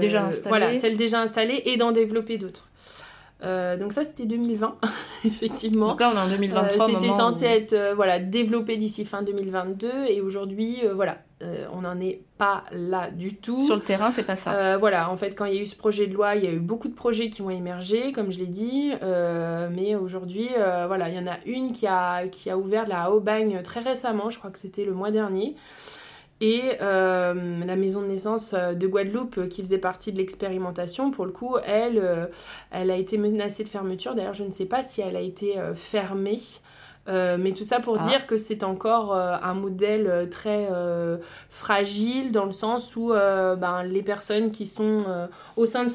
Déjà 0.00 0.24
installées. 0.26 0.48
Voilà, 0.48 0.74
celles 0.76 0.96
déjà 0.96 1.20
installées 1.20 1.62
et 1.66 1.76
d'en 1.76 1.90
développer 1.92 2.38
d'autres. 2.38 2.67
Euh, 3.44 3.76
donc 3.76 3.92
ça, 3.92 4.02
c'était 4.02 4.26
2020, 4.26 4.76
effectivement. 5.24 5.88
Donc 5.90 6.00
là, 6.00 6.10
on 6.12 6.16
est 6.16 6.20
en 6.20 6.26
Euh, 6.26 6.30
2023. 6.36 6.86
c'était 6.86 6.98
moment 7.06 7.16
censé 7.16 7.44
où- 7.44 7.48
être 7.48 7.72
euh, 7.72 7.94
voilà, 7.94 8.18
développé 8.18 8.76
d'ici 8.76 9.04
fin 9.04 9.22
2022 9.22 9.90
et 10.08 10.20
aujourd'hui, 10.20 10.78
euh, 10.84 10.92
voilà, 10.94 11.18
on 11.72 11.82
n'en 11.82 12.00
est 12.00 12.20
pas 12.36 12.64
là 12.72 13.10
du 13.12 13.36
tout. 13.36 13.62
Sur 13.62 13.76
le 13.76 13.80
terrain, 13.82 14.10
c'est 14.10 14.24
pas 14.24 14.34
ça. 14.34 14.76
voilà, 14.78 15.08
en 15.08 15.16
fait, 15.16 15.36
quand 15.36 15.44
il 15.44 15.54
y 15.54 15.58
a 15.58 15.62
eu 15.62 15.66
ce 15.66 15.76
projet 15.76 16.08
de 16.08 16.14
loi, 16.14 16.34
il 16.34 16.42
y 16.42 16.48
a 16.48 16.50
eu 16.50 16.58
beaucoup 16.58 16.88
de 16.88 16.94
projets 16.94 17.30
qui 17.30 17.42
ont 17.42 17.50
émergé, 17.50 18.10
comme 18.10 18.32
je 18.32 18.40
l'ai 18.40 18.46
dit. 18.46 18.90
mais 19.70 19.94
aujourd'hui, 19.94 20.48
voilà, 20.88 21.08
il 21.08 21.14
y 21.14 21.18
en 21.20 21.28
a 21.28 21.36
une 21.46 21.70
qui 21.70 21.86
a, 21.86 22.26
qui 22.26 22.50
a 22.50 22.58
ouvert 22.58 22.88
la 22.88 23.12
Aubagne 23.12 23.62
très 23.62 23.78
récemment, 23.80 24.30
je 24.30 24.38
crois 24.38 24.50
que 24.50 24.58
c'était 24.58 24.84
le 24.84 24.94
mois 24.94 25.12
dernier. 25.12 25.54
Et 26.40 26.76
euh, 26.80 27.64
la 27.64 27.76
maison 27.76 28.02
de 28.02 28.06
naissance 28.06 28.54
euh, 28.54 28.74
de 28.74 28.86
Guadeloupe, 28.86 29.38
euh, 29.38 29.46
qui 29.48 29.60
faisait 29.60 29.78
partie 29.78 30.12
de 30.12 30.18
l'expérimentation, 30.18 31.10
pour 31.10 31.26
le 31.26 31.32
coup, 31.32 31.56
elle, 31.64 32.30
elle 32.70 32.90
a 32.90 32.96
été 32.96 33.18
menacée 33.18 33.64
de 33.64 33.68
fermeture. 33.68 34.14
D'ailleurs, 34.14 34.34
je 34.34 34.44
ne 34.44 34.50
sais 34.50 34.66
pas 34.66 34.82
si 34.84 35.00
elle 35.00 35.16
a 35.16 35.20
été 35.20 35.56
fermée. 35.74 36.38
Euh, 37.08 37.36
mais 37.38 37.52
tout 37.52 37.64
ça 37.64 37.80
pour 37.80 37.98
ah. 38.00 38.06
dire 38.06 38.26
que 38.26 38.36
c'est 38.36 38.62
encore 38.62 39.14
euh, 39.14 39.36
un 39.42 39.54
modèle 39.54 40.06
euh, 40.06 40.26
très 40.26 40.68
fragile 41.48 42.32
dans 42.32 42.44
le 42.44 42.52
sens 42.52 42.94
où 42.96 43.08
ben, 43.08 43.82
les 43.84 44.02
personnes 44.02 44.50
qui 44.50 44.66
sont 44.66 45.04
au 45.56 45.66
sein 45.66 45.84
de, 45.84 45.90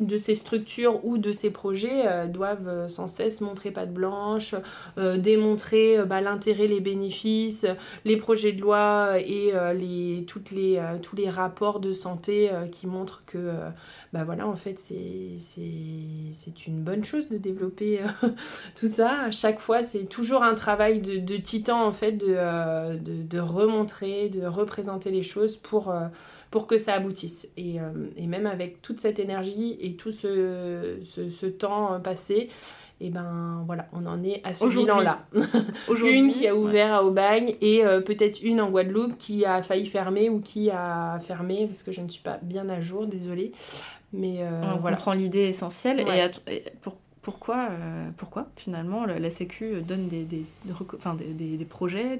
de, 0.00 0.18
ces 0.18 0.34
structures 0.34 1.04
ou 1.04 1.18
de 1.18 1.32
ces 1.32 1.50
projets 1.50 2.28
doivent 2.28 2.88
sans 2.88 3.08
cesse 3.08 3.40
montrer 3.40 3.70
patte 3.70 3.92
blanche, 3.92 4.54
démontrer 5.16 6.04
ben, 6.04 6.20
l'intérêt, 6.20 6.66
les 6.66 6.80
bénéfices, 6.80 7.66
les 8.04 8.16
projets 8.16 8.52
de 8.52 8.60
loi 8.60 9.18
et 9.18 9.52
les, 9.74 10.24
toutes 10.26 10.50
les, 10.50 10.80
tous 11.02 11.16
les 11.16 11.28
rapports 11.28 11.80
de 11.80 11.92
santé 11.92 12.50
qui 12.70 12.86
montrent 12.86 13.22
que 13.26 13.52
bah 14.14 14.22
voilà, 14.22 14.46
en 14.46 14.54
fait, 14.54 14.78
c'est 14.78 15.36
une 16.68 16.84
bonne 16.84 17.02
chose 17.02 17.28
de 17.30 17.36
développer 17.36 18.00
euh, 18.00 18.28
tout 18.76 18.86
ça. 18.86 19.22
À 19.22 19.32
chaque 19.32 19.58
fois, 19.58 19.82
c'est 19.82 20.04
toujours 20.04 20.44
un 20.44 20.54
travail 20.54 21.00
de, 21.00 21.16
de, 21.16 21.36
titan, 21.36 21.84
en 21.84 21.90
fait, 21.90 22.12
de, 22.12 22.26
euh, 22.28 22.94
de, 22.96 23.24
de, 23.24 23.38
remontrer, 23.40 24.28
de 24.28 24.46
représenter 24.46 25.10
les 25.10 25.24
choses 25.24 25.56
pour, 25.56 25.90
euh, 25.90 26.06
pour 26.52 26.68
que 26.68 26.78
ça 26.78 26.94
aboutisse. 26.94 27.48
Et, 27.56 27.78
et, 28.16 28.28
même 28.28 28.46
avec 28.46 28.82
toute 28.82 29.00
cette 29.00 29.18
énergie 29.18 29.76
et 29.80 29.96
tout 29.96 30.12
ce, 30.12 31.00
ce, 31.04 31.28
ce 31.28 31.46
temps 31.46 31.98
passé, 31.98 32.50
et 33.00 33.10
ben 33.10 33.64
voilà, 33.66 33.88
on 33.92 34.06
en 34.06 34.22
est 34.22 34.40
à 34.44 34.54
ce 34.54 34.66
bilan-là. 34.66 35.26
une 36.06 36.30
qui 36.30 36.46
a 36.46 36.54
ouvert 36.54 36.94
à 36.94 37.04
Aubagne 37.04 37.56
et 37.60 37.82
peut-être 38.06 38.40
une 38.40 38.60
en 38.60 38.70
Guadeloupe 38.70 39.18
qui 39.18 39.44
a 39.44 39.62
failli 39.62 39.86
fermer 39.86 40.30
ou 40.30 40.40
qui 40.40 40.70
a 40.70 41.18
fermé, 41.18 41.66
parce 41.66 41.82
que 41.82 41.90
je 41.90 42.00
ne 42.00 42.08
suis 42.08 42.22
pas 42.22 42.38
bien 42.42 42.68
à 42.68 42.80
jour, 42.80 43.08
désolée. 43.08 43.50
Mais 44.14 44.36
euh, 44.40 44.62
on 44.62 44.78
comprend 44.78 45.12
l'idée 45.12 45.40
essentielle. 45.48 46.00
Et, 46.00 46.62
pourquoi, 47.20 47.68
euh, 47.70 48.10
pourquoi 48.18 48.48
finalement 48.54 49.06
la, 49.06 49.30
Sécu 49.30 49.80
donne 49.80 50.08
des, 50.08 50.24
des, 50.24 50.44
des, 50.64 51.56
des 51.56 51.64
projets 51.64 52.18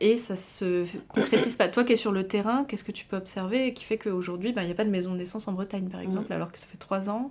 et 0.00 0.16
ça 0.16 0.36
se 0.36 0.84
concrétise 1.08 1.56
pas. 1.56 1.68
Toi 1.68 1.84
qui 1.84 1.92
es 1.92 1.96
sur 1.96 2.12
le 2.12 2.26
terrain, 2.26 2.64
qu'est-ce 2.64 2.84
que 2.84 2.92
tu 2.92 3.04
peux 3.04 3.16
observer 3.16 3.72
qui 3.72 3.84
fait 3.84 3.96
qu'aujourd'hui, 3.98 4.52
ben, 4.52 4.62
il 4.62 4.66
n'y 4.66 4.72
a 4.72 4.74
pas 4.74 4.84
de 4.84 4.90
maison 4.90 5.12
de 5.12 5.18
naissance 5.18 5.46
en 5.48 5.52
Bretagne, 5.52 5.88
par 5.88 6.00
exemple, 6.00 6.30
mm. 6.30 6.36
alors 6.36 6.52
que 6.52 6.58
ça 6.58 6.66
fait 6.66 6.78
trois 6.78 7.08
ans 7.08 7.30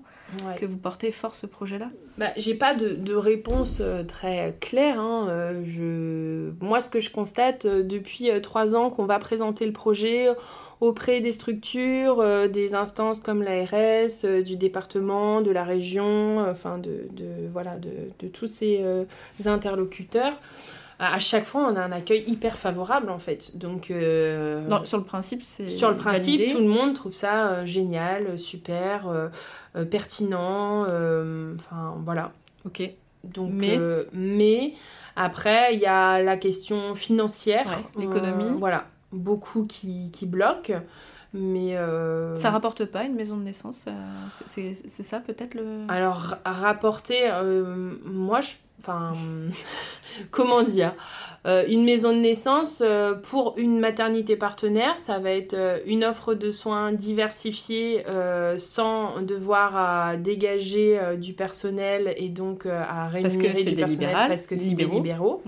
que 0.58 0.65
vous 0.65 0.78
portez 0.78 1.12
fort 1.12 1.36
ce 1.36 1.45
projet-là? 1.45 1.89
Bah, 2.17 2.30
J'ai 2.38 2.56
pas 2.56 2.73
de, 2.73 2.89
de, 2.89 3.13
réponse 3.13 3.78
euh, 3.82 4.04
très 4.04 4.56
claire. 4.60 4.99
Hein. 4.99 5.28
Euh, 5.30 5.62
je... 5.63 6.52
Moi, 6.63 6.82
ce 6.82 6.89
que 6.89 6.99
je 6.99 7.10
constate 7.12 7.65
euh, 7.65 7.84
depuis 7.84 8.30
trois 8.41 8.76
ans 8.76 8.89
qu'on 8.89 9.06
va 9.06 9.19
présenter 9.19 9.65
le 9.65 9.73
projet 9.73 10.30
auprès 10.82 11.21
des 11.21 11.32
structures, 11.32 12.49
des 12.49 12.76
instances 12.76 13.19
comme 13.19 13.41
l'ARS, 13.41 14.43
du 14.43 14.58
département, 14.58 15.41
de 15.41 15.52
la 15.52 15.63
région, 15.63 16.39
enfin 16.39 16.78
de, 16.78 17.08
de, 17.12 17.47
voilà, 17.52 17.78
de, 17.78 17.91
de 18.19 18.28
tous 18.28 18.47
ces 18.47 18.84
interlocuteurs 19.45 20.34
à 21.12 21.20
chaque 21.20 21.46
fois, 21.46 21.68
on 21.70 21.76
a 21.76 21.82
un 21.82 21.92
accueil 21.92 22.24
hyper 22.28 22.58
favorable 22.58 23.10
en 23.10 23.20
fait. 23.20 23.58
Donc, 23.58 23.92
euh, 23.92 24.68
sur 24.86 24.98
le 24.98 25.04
principe, 25.04 25.44
c'est. 25.44 25.70
Sur 25.70 25.89
le 25.89 25.98
principe, 25.98 26.52
tout 26.52 26.60
le 26.60 26.68
monde 26.68 26.94
trouve 26.94 27.13
ça 27.13 27.48
euh, 27.48 27.66
génial, 27.66 28.38
super, 28.38 29.08
euh, 29.08 29.86
pertinent. 29.86 30.82
Enfin, 30.84 31.96
voilà. 32.04 32.32
Ok. 32.66 32.89
Donc, 33.24 33.52
mais, 33.54 33.80
mais 34.12 34.74
après, 35.16 35.74
il 35.76 35.80
y 35.80 35.86
a 35.86 36.22
la 36.22 36.38
question 36.38 36.96
financière. 36.96 37.68
L'économie. 37.98 38.58
voilà. 38.58 38.86
Beaucoup 39.12 39.66
qui, 39.66 40.12
qui 40.12 40.26
bloquent. 40.26 40.82
Mais 41.34 41.76
Ça 42.38 42.52
rapporte 42.52 42.86
pas 42.86 43.04
une 43.04 43.15
maison 43.15 43.38
de 43.38 43.43
naissance 43.43 43.86
C'est 44.30 45.04
ça 45.04 45.19
peut-être 45.19 45.56
le... 45.56 45.86
Alors, 45.89 46.36
rapporter, 46.46 47.30
moi 48.06 48.41
je 48.41 48.54
Enfin, 48.84 49.13
comment 50.32 50.62
dire 50.62 50.93
euh, 51.46 51.63
Une 51.69 51.86
maison 51.86 52.12
de 52.12 52.19
naissance 52.19 52.82
euh, 52.82 53.13
pour 53.13 53.56
une 53.58 53.80
maternité 53.80 54.36
partenaire, 54.36 55.00
ça 55.00 55.19
va 55.19 55.32
être 55.32 55.54
euh, 55.54 55.80
une 55.86 56.04
offre 56.04 56.34
de 56.34 56.52
soins 56.52 56.91
diversifiée 56.91 58.04
sans 58.58 59.22
devoir 59.22 59.76
à 59.76 60.17
dégager 60.17 61.00
du 61.17 61.34
personnel 61.34 62.13
et 62.17 62.30
donc 62.30 62.65
à 62.65 63.08
rémunérer 63.08 63.63
du 63.63 63.76
personnel 63.76 64.26
parce 64.28 64.48
que 64.48 64.58
c'est 64.58 64.74
des 64.74 64.86
libéraux. 64.86 65.41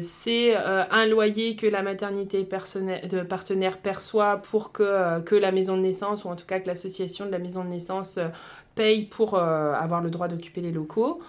C'est 0.00 0.56
un 0.56 1.06
loyer 1.06 1.56
que 1.56 1.66
la 1.66 1.82
maternité 1.82 2.42
de 2.42 3.22
partenaire 3.22 3.78
perçoit 3.78 4.38
pour 4.38 4.72
que, 4.72 5.20
que 5.20 5.34
la 5.34 5.52
maison 5.52 5.76
de 5.76 5.82
naissance, 5.82 6.24
ou 6.24 6.28
en 6.28 6.36
tout 6.36 6.46
cas 6.46 6.60
que 6.60 6.66
l'association 6.66 7.26
de 7.26 7.30
la 7.30 7.38
maison 7.38 7.64
de 7.64 7.70
naissance 7.70 8.18
paye 8.74 9.04
pour 9.04 9.38
avoir 9.38 10.00
le 10.00 10.10
droit 10.10 10.28
d'occuper 10.28 10.60
les 10.60 10.72
locaux. 10.72 11.20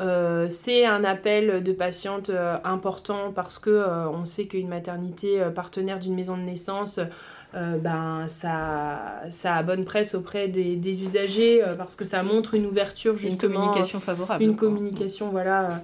Euh, 0.00 0.46
c'est 0.48 0.86
un 0.86 1.04
appel 1.04 1.62
de 1.62 1.72
patiente 1.72 2.30
euh, 2.30 2.56
important 2.64 3.32
parce 3.34 3.58
que 3.58 3.68
euh, 3.68 4.08
on 4.08 4.24
sait 4.24 4.46
qu'une 4.46 4.68
maternité 4.68 5.42
partenaire 5.54 5.98
d'une 5.98 6.14
maison 6.14 6.36
de 6.36 6.42
naissance, 6.42 7.00
ben 7.52 8.28
ça, 8.28 9.22
ça 9.28 9.56
a 9.56 9.62
bonne 9.64 9.84
presse 9.84 10.14
auprès 10.14 10.46
des, 10.46 10.76
des 10.76 11.02
usagers 11.02 11.60
parce 11.76 11.96
que 11.96 12.04
ça 12.04 12.22
montre 12.22 12.54
une 12.54 12.64
ouverture 12.64 13.16
justement. 13.16 13.54
Une 13.54 13.58
communication 13.58 13.98
favorable. 13.98 14.44
Une 14.44 14.54
communication, 14.54 15.30
voilà. 15.30 15.82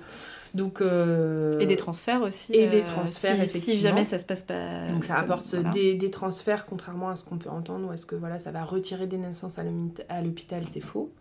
Donc, 0.56 0.80
et 0.80 1.66
des 1.66 1.76
transferts 1.76 2.22
aussi. 2.22 2.54
Et 2.54 2.66
des 2.66 2.82
transferts, 2.82 3.48
si, 3.48 3.60
si, 3.60 3.78
jamais 3.78 4.04
ça 4.04 4.18
se 4.18 4.24
passe 4.24 4.42
pas. 4.42 4.88
Donc 4.88 5.04
ça 5.04 5.16
apporte 5.16 5.54
des, 5.72 5.94
des, 5.94 6.10
transferts, 6.10 6.66
contrairement 6.66 7.10
à 7.10 7.16
ce 7.16 7.24
qu'on 7.24 7.38
peut 7.38 7.50
entendre, 7.50 7.88
ou 7.88 7.92
est-ce 7.92 8.06
que 8.06 8.16
voilà, 8.16 8.38
ça 8.38 8.50
va 8.50 8.64
retirer 8.64 9.06
des 9.06 9.18
naissances 9.18 9.58
à 9.58 10.22
l'hôpital, 10.22 10.64
c'est 10.64 10.80
faux. 10.80 11.12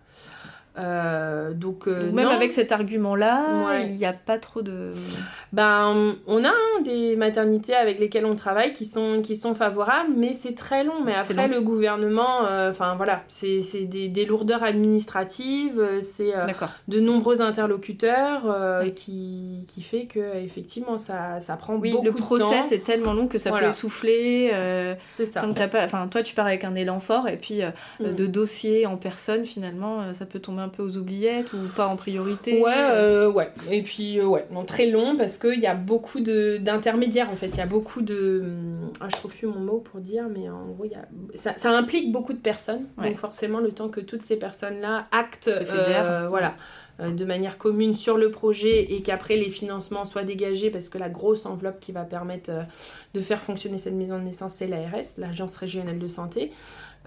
Euh, 0.78 1.54
donc, 1.54 1.88
euh, 1.88 2.12
même 2.12 2.28
avec 2.28 2.52
cet 2.52 2.72
argument-là, 2.72 3.80
il 3.86 3.96
n'y 3.96 4.06
a 4.06 4.14
pas 4.14 4.38
trop 4.38 4.62
de... 4.62 4.92
Ben, 5.54 6.16
on 6.28 6.44
a 6.44 6.52
des 6.84 7.16
maternités 7.16 7.76
avec 7.76 8.00
lesquelles 8.00 8.26
on 8.26 8.36
travaille 8.36 8.74
qui 8.74 8.86
sont, 8.86 9.22
qui 9.22 9.38
sont 9.38 9.56
favorables, 9.56 10.12
mais 10.16 10.34
c'est 10.34 10.54
très 10.54 10.84
long. 10.84 11.02
Mais 11.04 11.16
après, 11.16 11.48
le 11.48 11.62
gouvernement, 11.62 12.46
euh, 12.46 12.72
enfin 12.72 12.96
voilà, 12.96 13.24
c'est 13.30 13.62
des, 13.86 14.10
des, 14.10 14.26
lourdeurs 14.26 14.64
administratives, 14.64 15.82
c'est 16.02 16.34
de 16.88 17.00
nombreux 17.00 17.42
interlocuteurs 17.42 18.44
qui, 18.96 19.66
qui 19.68 19.82
fait 19.82 20.06
que 20.06 20.38
effectivement 20.38 20.98
ça, 20.98 21.40
ça 21.42 21.56
prend 21.56 21.76
oui, 21.76 21.92
beaucoup 21.92 22.06
de 22.06 22.10
temps. 22.10 22.16
le 22.16 22.52
process 22.52 22.72
est 22.72 22.84
tellement 22.84 23.14
long 23.14 23.28
que 23.28 23.38
ça 23.38 23.52
peut 23.52 23.66
essouffler. 23.66 24.52
c'est 25.12 25.26
ça. 25.26 25.42
pas, 25.42 25.86
enfin 25.86 26.08
toi 26.08 26.24
tu 26.24 26.36
pars 26.36 26.48
avec 26.48 26.64
un 26.64 26.76
élan 26.76 27.00
fort 27.00 27.28
et 27.28 27.38
puis 27.38 27.62
mm. 28.00 28.16
de 28.16 28.26
dossier 28.26 28.86
en 28.86 28.98
personne 28.98 29.46
finalement 29.46 30.14
ça 30.14 30.26
peut 30.26 30.40
tomber 30.40 30.65
un 30.66 30.70
peu 30.70 30.84
aux 30.84 30.98
oubliettes 30.98 31.54
ou 31.54 31.58
pas 31.76 31.88
en 31.88 31.96
priorité 31.96 32.62
Ouais, 32.62 32.74
euh, 32.76 33.32
ouais. 33.32 33.52
Et 33.72 33.82
puis, 33.82 34.20
euh, 34.20 34.26
ouais, 34.26 34.46
non, 34.52 34.66
très 34.66 34.88
long 34.88 35.16
parce 35.16 35.38
qu'il 35.38 35.60
y 35.60 35.68
a 35.68 35.76
beaucoup 35.76 36.20
d'intermédiaires 36.20 37.30
en 37.30 37.36
fait. 37.36 37.48
Il 37.48 37.58
y 37.58 37.62
a 37.62 37.66
beaucoup 37.66 38.02
de. 38.02 38.42
Hum, 38.44 38.90
ah, 39.00 39.08
je 39.10 39.16
trouve 39.16 39.32
plus 39.32 39.48
mon 39.48 39.60
mot 39.60 39.80
pour 39.80 40.00
dire, 40.00 40.26
mais 40.30 40.50
en 40.50 40.66
gros, 40.66 40.86
y 40.86 40.96
a... 40.96 41.08
ça, 41.36 41.54
ça 41.56 41.70
implique 41.72 42.12
beaucoup 42.12 42.34
de 42.34 42.40
personnes. 42.40 42.86
Donc, 42.98 43.16
forcément, 43.18 43.60
le 43.60 43.72
temps 43.72 43.90
que 43.90 44.02
toutes 44.02 44.24
ces 44.24 44.38
personnes-là 44.38 45.08
actent. 45.12 45.50
Euh, 45.50 46.28
voilà 46.30 46.56
de 46.98 47.26
manière 47.26 47.58
commune 47.58 47.94
sur 47.94 48.18
le 48.18 48.32
projet 48.32 48.94
et 48.94 49.02
qu'après 49.02 49.36
les 49.36 49.50
financements 49.50 50.06
soient 50.06 50.24
dégagés 50.24 50.70
parce 50.70 50.88
que 50.88 50.98
la 50.98 51.10
grosse 51.10 51.46
enveloppe 51.46 51.82
qui 51.82 51.92
va 51.92 52.06
permettre 52.06 52.50
de 53.14 53.20
faire 53.20 53.42
fonctionner 53.42 53.78
cette 53.78 53.96
maison 53.96 54.18
de 54.18 54.24
naissance 54.24 54.54
c'est 54.54 54.68
l'ARS, 54.68 55.18
l'Agence 55.18 55.58
régionale 55.58 56.00
de 56.00 56.08
santé. 56.08 56.54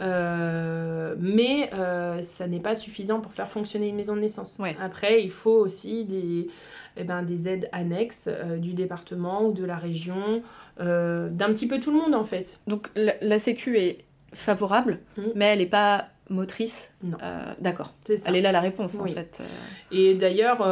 Euh, 0.00 1.14
mais 1.18 1.70
euh, 1.74 2.22
ça 2.22 2.46
n'est 2.46 2.60
pas 2.60 2.74
suffisant 2.74 3.20
pour 3.20 3.32
faire 3.32 3.50
fonctionner 3.50 3.88
une 3.88 3.96
maison 3.96 4.14
de 4.14 4.20
naissance. 4.20 4.58
Après, 4.80 5.22
il 5.22 5.30
faut 5.30 5.58
aussi 5.58 6.04
des, 6.04 6.48
eh 6.96 7.04
ben, 7.04 7.22
des 7.22 7.48
aides 7.48 7.68
annexes 7.72 8.28
euh, 8.28 8.58
du 8.58 8.74
département 8.74 9.44
ou 9.44 9.52
de 9.52 9.64
la 9.64 9.76
région, 9.76 10.42
d'un 10.78 11.52
petit 11.52 11.66
peu 11.66 11.80
tout 11.80 11.90
le 11.90 11.98
monde 11.98 12.14
en 12.14 12.24
fait. 12.24 12.60
Donc 12.68 12.90
la, 12.94 13.38
Sécu 13.38 13.78
est 13.78 14.04
favorable, 14.32 15.00
mmh. 15.16 15.22
mais 15.34 15.46
elle 15.46 15.58
n'est 15.58 15.66
pas 15.66 16.06
motrice. 16.30 16.94
Non. 17.02 17.18
D'accord. 17.60 17.94
Elle 18.08 18.36
est 18.36 18.42
là 18.42 18.52
la 18.52 18.60
réponse 18.60 18.94
en 18.96 19.06
fait. 19.06 19.42
Et 19.90 20.14
d'ailleurs, 20.14 20.66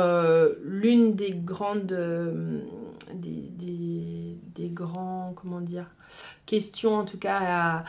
l'une 0.62 1.14
des 1.14 1.32
grandes. 1.32 1.86
Des, 3.14 3.50
des, 3.50 4.36
des, 4.54 4.68
grands. 4.68 5.32
Comment 5.36 5.60
dire 5.60 5.86
Questions 6.44 6.96
en 6.96 7.04
tout 7.04 7.18
cas 7.18 7.38
à 7.40 7.84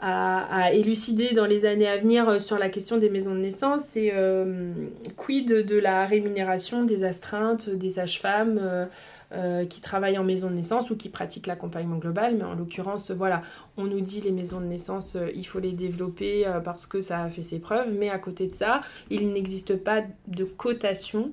à, 0.00 0.72
élucider 0.72 1.32
dans 1.32 1.46
les 1.46 1.64
années 1.64 1.88
à 1.88 1.98
venir 1.98 2.28
euh, 2.28 2.38
sur 2.38 2.58
la 2.58 2.68
question 2.68 2.98
des 2.98 3.10
maisons 3.10 3.34
de 3.34 3.40
naissance, 3.40 3.84
c'est 3.84 4.12
euh, 4.14 4.72
quid 5.16 5.48
de 5.48 5.76
la 5.76 6.06
rémunération 6.06 6.84
des 6.84 7.04
astreintes, 7.04 7.68
des 7.68 7.90
sages-femmes, 7.90 8.88
euh, 9.32 9.66
qui 9.66 9.80
travaillent 9.80 10.16
en 10.16 10.24
maison 10.24 10.48
de 10.48 10.54
naissance 10.54 10.90
ou 10.90 10.96
qui 10.96 11.08
pratiquent 11.08 11.46
l'accompagnement 11.48 11.96
global. 11.96 12.36
Mais 12.36 12.44
en 12.44 12.54
l'occurrence, 12.54 13.10
voilà, 13.10 13.42
on 13.76 13.84
nous 13.84 14.00
dit 14.00 14.20
les 14.20 14.30
maisons 14.32 14.60
de 14.60 14.66
naissance, 14.66 15.16
il 15.34 15.46
faut 15.46 15.58
les 15.58 15.72
développer 15.72 16.46
parce 16.64 16.86
que 16.86 17.00
ça 17.02 17.24
a 17.24 17.28
fait 17.28 17.42
ses 17.42 17.58
preuves. 17.58 17.92
Mais 17.92 18.08
à 18.08 18.18
côté 18.18 18.46
de 18.46 18.54
ça, 18.54 18.80
il 19.10 19.30
n'existe 19.32 19.76
pas 19.76 20.02
de 20.28 20.44
cotation 20.44 21.30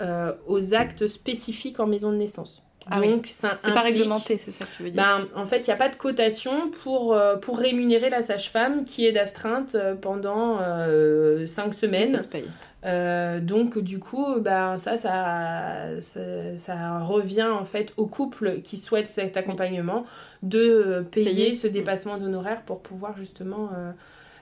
aux 0.00 0.74
actes 0.74 1.08
spécifiques 1.08 1.78
en 1.78 1.86
maison 1.86 2.10
de 2.10 2.16
naissance. 2.16 2.65
Ah 2.88 3.00
Donc, 3.00 3.26
c'est 3.28 3.48
pas 3.74 3.80
réglementé, 3.80 4.36
c'est 4.36 4.52
ça 4.52 4.64
que 4.64 4.70
tu 4.76 4.84
veux 4.84 4.90
dire 4.90 5.02
ben, 5.02 5.26
En 5.34 5.46
fait, 5.46 5.58
il 5.58 5.70
n'y 5.70 5.72
a 5.72 5.76
pas 5.76 5.88
de 5.88 5.96
cotation 5.96 6.70
pour, 6.70 7.18
pour 7.42 7.58
rémunérer 7.58 8.10
la 8.10 8.22
sage-femme 8.22 8.84
qui 8.84 9.06
est 9.06 9.12
d'astreinte 9.12 9.76
pendant 10.00 10.58
5 10.58 11.74
semaines. 11.74 12.12
Ça 12.12 12.20
se 12.20 12.28
paye. 12.28 12.48
Euh, 12.86 13.40
donc 13.40 13.78
du 13.78 13.98
coup, 13.98 14.38
ben, 14.40 14.76
ça, 14.76 14.96
ça, 14.96 15.98
ça, 15.98 16.98
revient 17.00 17.48
en 17.50 17.64
fait 17.64 17.92
au 17.96 18.06
couple 18.06 18.60
qui 18.60 18.76
souhaite 18.76 19.08
cet 19.08 19.36
accompagnement 19.36 20.04
de 20.42 21.04
payer, 21.10 21.54
ce 21.54 21.66
dépassement 21.66 22.16
d'honoraires 22.16 22.62
pour 22.62 22.80
pouvoir 22.80 23.16
justement 23.16 23.70
euh, 23.76 23.90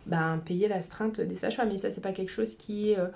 ben, 0.06 0.40
payer 0.44 0.68
l'astreinte 0.68 1.20
des 1.20 1.36
sages-femmes. 1.36 1.70
Et 1.70 1.78
ça, 1.78 1.90
c'est 1.90 2.02
pas 2.02 2.12
quelque 2.12 2.32
chose 2.32 2.54
qui 2.56 2.94
euh, 2.96 3.06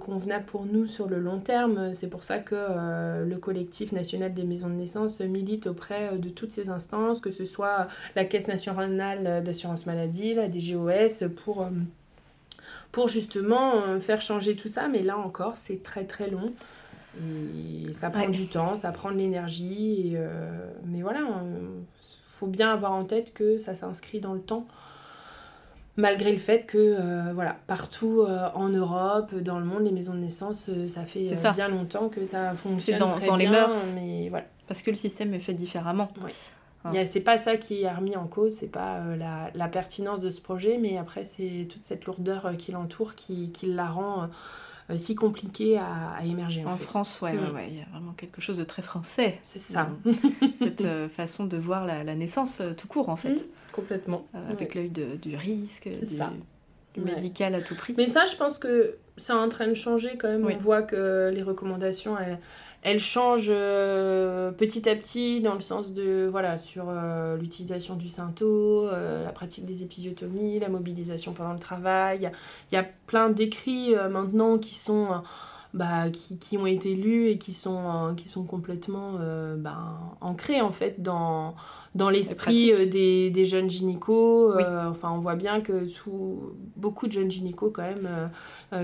convenable 0.00 0.44
pour 0.44 0.66
nous 0.66 0.86
sur 0.86 1.08
le 1.08 1.18
long 1.18 1.38
terme. 1.38 1.94
C'est 1.94 2.10
pour 2.10 2.22
ça 2.22 2.38
que 2.38 3.24
le 3.24 3.36
collectif 3.36 3.92
national 3.92 4.34
des 4.34 4.44
maisons 4.44 4.68
de 4.68 4.74
naissance 4.74 5.20
milite 5.20 5.66
auprès 5.66 6.18
de 6.18 6.28
toutes 6.28 6.50
ces 6.50 6.68
instances, 6.68 7.20
que 7.20 7.30
ce 7.30 7.44
soit 7.44 7.88
la 8.14 8.24
Caisse 8.24 8.46
nationale 8.46 9.42
d'assurance 9.42 9.86
maladie, 9.86 10.34
la 10.34 10.48
DGOS, 10.48 11.28
pour 11.34 11.66
pour 12.92 13.08
justement 13.08 13.82
euh, 13.82 14.00
faire 14.00 14.20
changer 14.20 14.56
tout 14.56 14.68
ça. 14.68 14.88
Mais 14.88 15.02
là 15.02 15.18
encore, 15.18 15.56
c'est 15.56 15.82
très 15.82 16.04
très 16.04 16.30
long. 16.30 16.52
Et 17.18 17.92
ça 17.92 18.08
prend 18.08 18.28
du 18.28 18.46
temps, 18.46 18.76
ça 18.76 18.92
prend 18.92 19.10
de 19.10 19.16
l'énergie. 19.16 20.12
Euh, 20.14 20.70
mais 20.86 21.02
voilà, 21.02 21.20
il 21.20 21.82
faut 22.30 22.46
bien 22.46 22.72
avoir 22.72 22.92
en 22.92 23.04
tête 23.04 23.34
que 23.34 23.58
ça 23.58 23.74
s'inscrit 23.74 24.20
dans 24.20 24.32
le 24.32 24.40
temps. 24.40 24.66
Malgré 25.96 26.32
le 26.32 26.38
fait 26.38 26.66
que, 26.66 26.78
euh, 26.78 27.32
voilà, 27.34 27.56
partout 27.66 28.24
en 28.54 28.68
Europe, 28.68 29.34
dans 29.34 29.58
le 29.58 29.64
monde, 29.64 29.84
les 29.84 29.90
maisons 29.90 30.14
de 30.14 30.20
naissance, 30.20 30.70
ça 30.88 31.04
fait 31.04 31.32
bien 31.54 31.68
longtemps 31.68 32.08
que 32.08 32.24
ça 32.24 32.54
fonctionne 32.54 32.98
dans, 32.98 33.08
très 33.08 33.26
dans 33.26 33.36
les 33.36 33.48
mœurs. 33.48 33.92
Mais 33.94 34.28
voilà. 34.30 34.46
Parce 34.66 34.82
que 34.82 34.90
le 34.90 34.96
système 34.96 35.34
est 35.34 35.40
fait 35.40 35.54
différemment. 35.54 36.08
Oui. 36.24 36.32
Ah. 36.84 36.92
C'est 37.04 37.20
pas 37.20 37.36
ça 37.36 37.56
qui 37.56 37.82
est 37.82 37.92
remis 37.92 38.16
en 38.16 38.26
cause, 38.26 38.54
c'est 38.54 38.70
pas 38.70 39.00
euh, 39.00 39.16
la, 39.16 39.50
la, 39.54 39.68
pertinence 39.68 40.22
de 40.22 40.30
ce 40.30 40.40
projet, 40.40 40.78
mais 40.78 40.96
après 40.96 41.24
c'est 41.24 41.68
toute 41.68 41.84
cette 41.84 42.06
lourdeur 42.06 42.46
euh, 42.46 42.52
qui 42.54 42.72
l'entoure 42.72 43.14
qui, 43.14 43.52
qui, 43.52 43.66
la 43.66 43.86
rend 43.86 44.22
euh, 44.22 44.26
si 44.96 45.14
compliquée 45.14 45.78
à, 45.78 46.12
à 46.18 46.24
émerger. 46.24 46.64
En, 46.64 46.76
France, 46.76 47.20
ouais, 47.20 47.34
mm. 47.34 47.54
ouais, 47.54 47.68
il 47.70 47.78
y 47.78 47.80
a 47.80 47.86
vraiment 47.92 48.12
quelque 48.12 48.40
chose 48.40 48.58
de 48.58 48.64
très 48.64 48.82
français. 48.82 49.38
C'est 49.42 49.58
ça. 49.58 49.90
cette 50.54 50.84
façon 51.12 51.44
de 51.44 51.56
voir 51.56 51.86
la, 51.86 52.04
la, 52.04 52.14
naissance 52.14 52.62
tout 52.76 52.88
court 52.88 53.08
en 53.08 53.16
fait. 53.16 53.34
Mm, 53.34 53.72
complètement. 53.72 54.26
avec 54.48 54.74
l'œil 54.74 54.90
du 54.90 55.36
risque, 55.36 55.88
du, 55.88 56.18
du 56.94 57.00
médical 57.00 57.54
à 57.54 57.60
tout 57.60 57.74
prix. 57.74 57.94
Mais 57.96 58.08
ça, 58.08 58.24
je 58.26 58.36
pense 58.36 58.58
que 58.58 58.96
c'est 59.16 59.32
en 59.32 59.48
train 59.48 59.68
de 59.68 59.74
changer 59.74 60.16
quand 60.18 60.28
même. 60.28 60.46
On 60.46 60.56
voit 60.56 60.82
que 60.82 61.30
les 61.32 61.42
recommandations, 61.42 62.18
elles 62.18 62.38
elle 62.82 62.98
change 62.98 63.48
euh, 63.50 64.52
petit 64.52 64.88
à 64.88 64.96
petit 64.96 65.40
dans 65.42 65.54
le 65.54 65.60
sens 65.60 65.92
de, 65.92 66.28
voilà, 66.30 66.56
sur 66.56 66.86
euh, 66.88 67.36
l'utilisation 67.36 67.94
du 67.94 68.08
synto, 68.08 68.88
euh, 68.88 69.24
la 69.24 69.32
pratique 69.32 69.66
des 69.66 69.82
épisiotomies, 69.82 70.58
la 70.58 70.70
mobilisation 70.70 71.32
pendant 71.32 71.52
le 71.52 71.58
travail. 71.58 72.30
Il 72.72 72.74
y 72.74 72.78
a 72.78 72.86
plein 73.06 73.30
d'écrits 73.30 73.94
maintenant 74.10 74.58
qui 74.58 74.74
sont... 74.74 75.08
Bah, 75.72 76.10
qui, 76.10 76.58
ont 76.58 76.66
été 76.66 76.96
lus 76.96 77.28
et 77.28 77.38
qui 77.38 77.54
sont, 77.54 78.14
qui 78.16 78.28
sont 78.28 78.42
complètement 78.42 79.20
bah, 79.56 80.00
ancrés 80.20 80.60
en 80.60 80.72
fait 80.72 81.00
dans, 81.00 81.54
dans 81.94 82.10
l'esprit 82.10 82.88
des, 82.88 83.30
des, 83.30 83.44
jeunes 83.44 83.68
gynécos. 83.68 84.54
enfin, 84.88 85.10
on 85.10 85.18
voit 85.18 85.34
bien 85.34 85.60
que 85.60 85.88
tout, 85.92 86.52
beaucoup 86.76 87.06
de 87.06 87.12
jeunes 87.12 87.30
gynécos 87.30 87.72
quand 87.72 87.82
même 87.82 88.30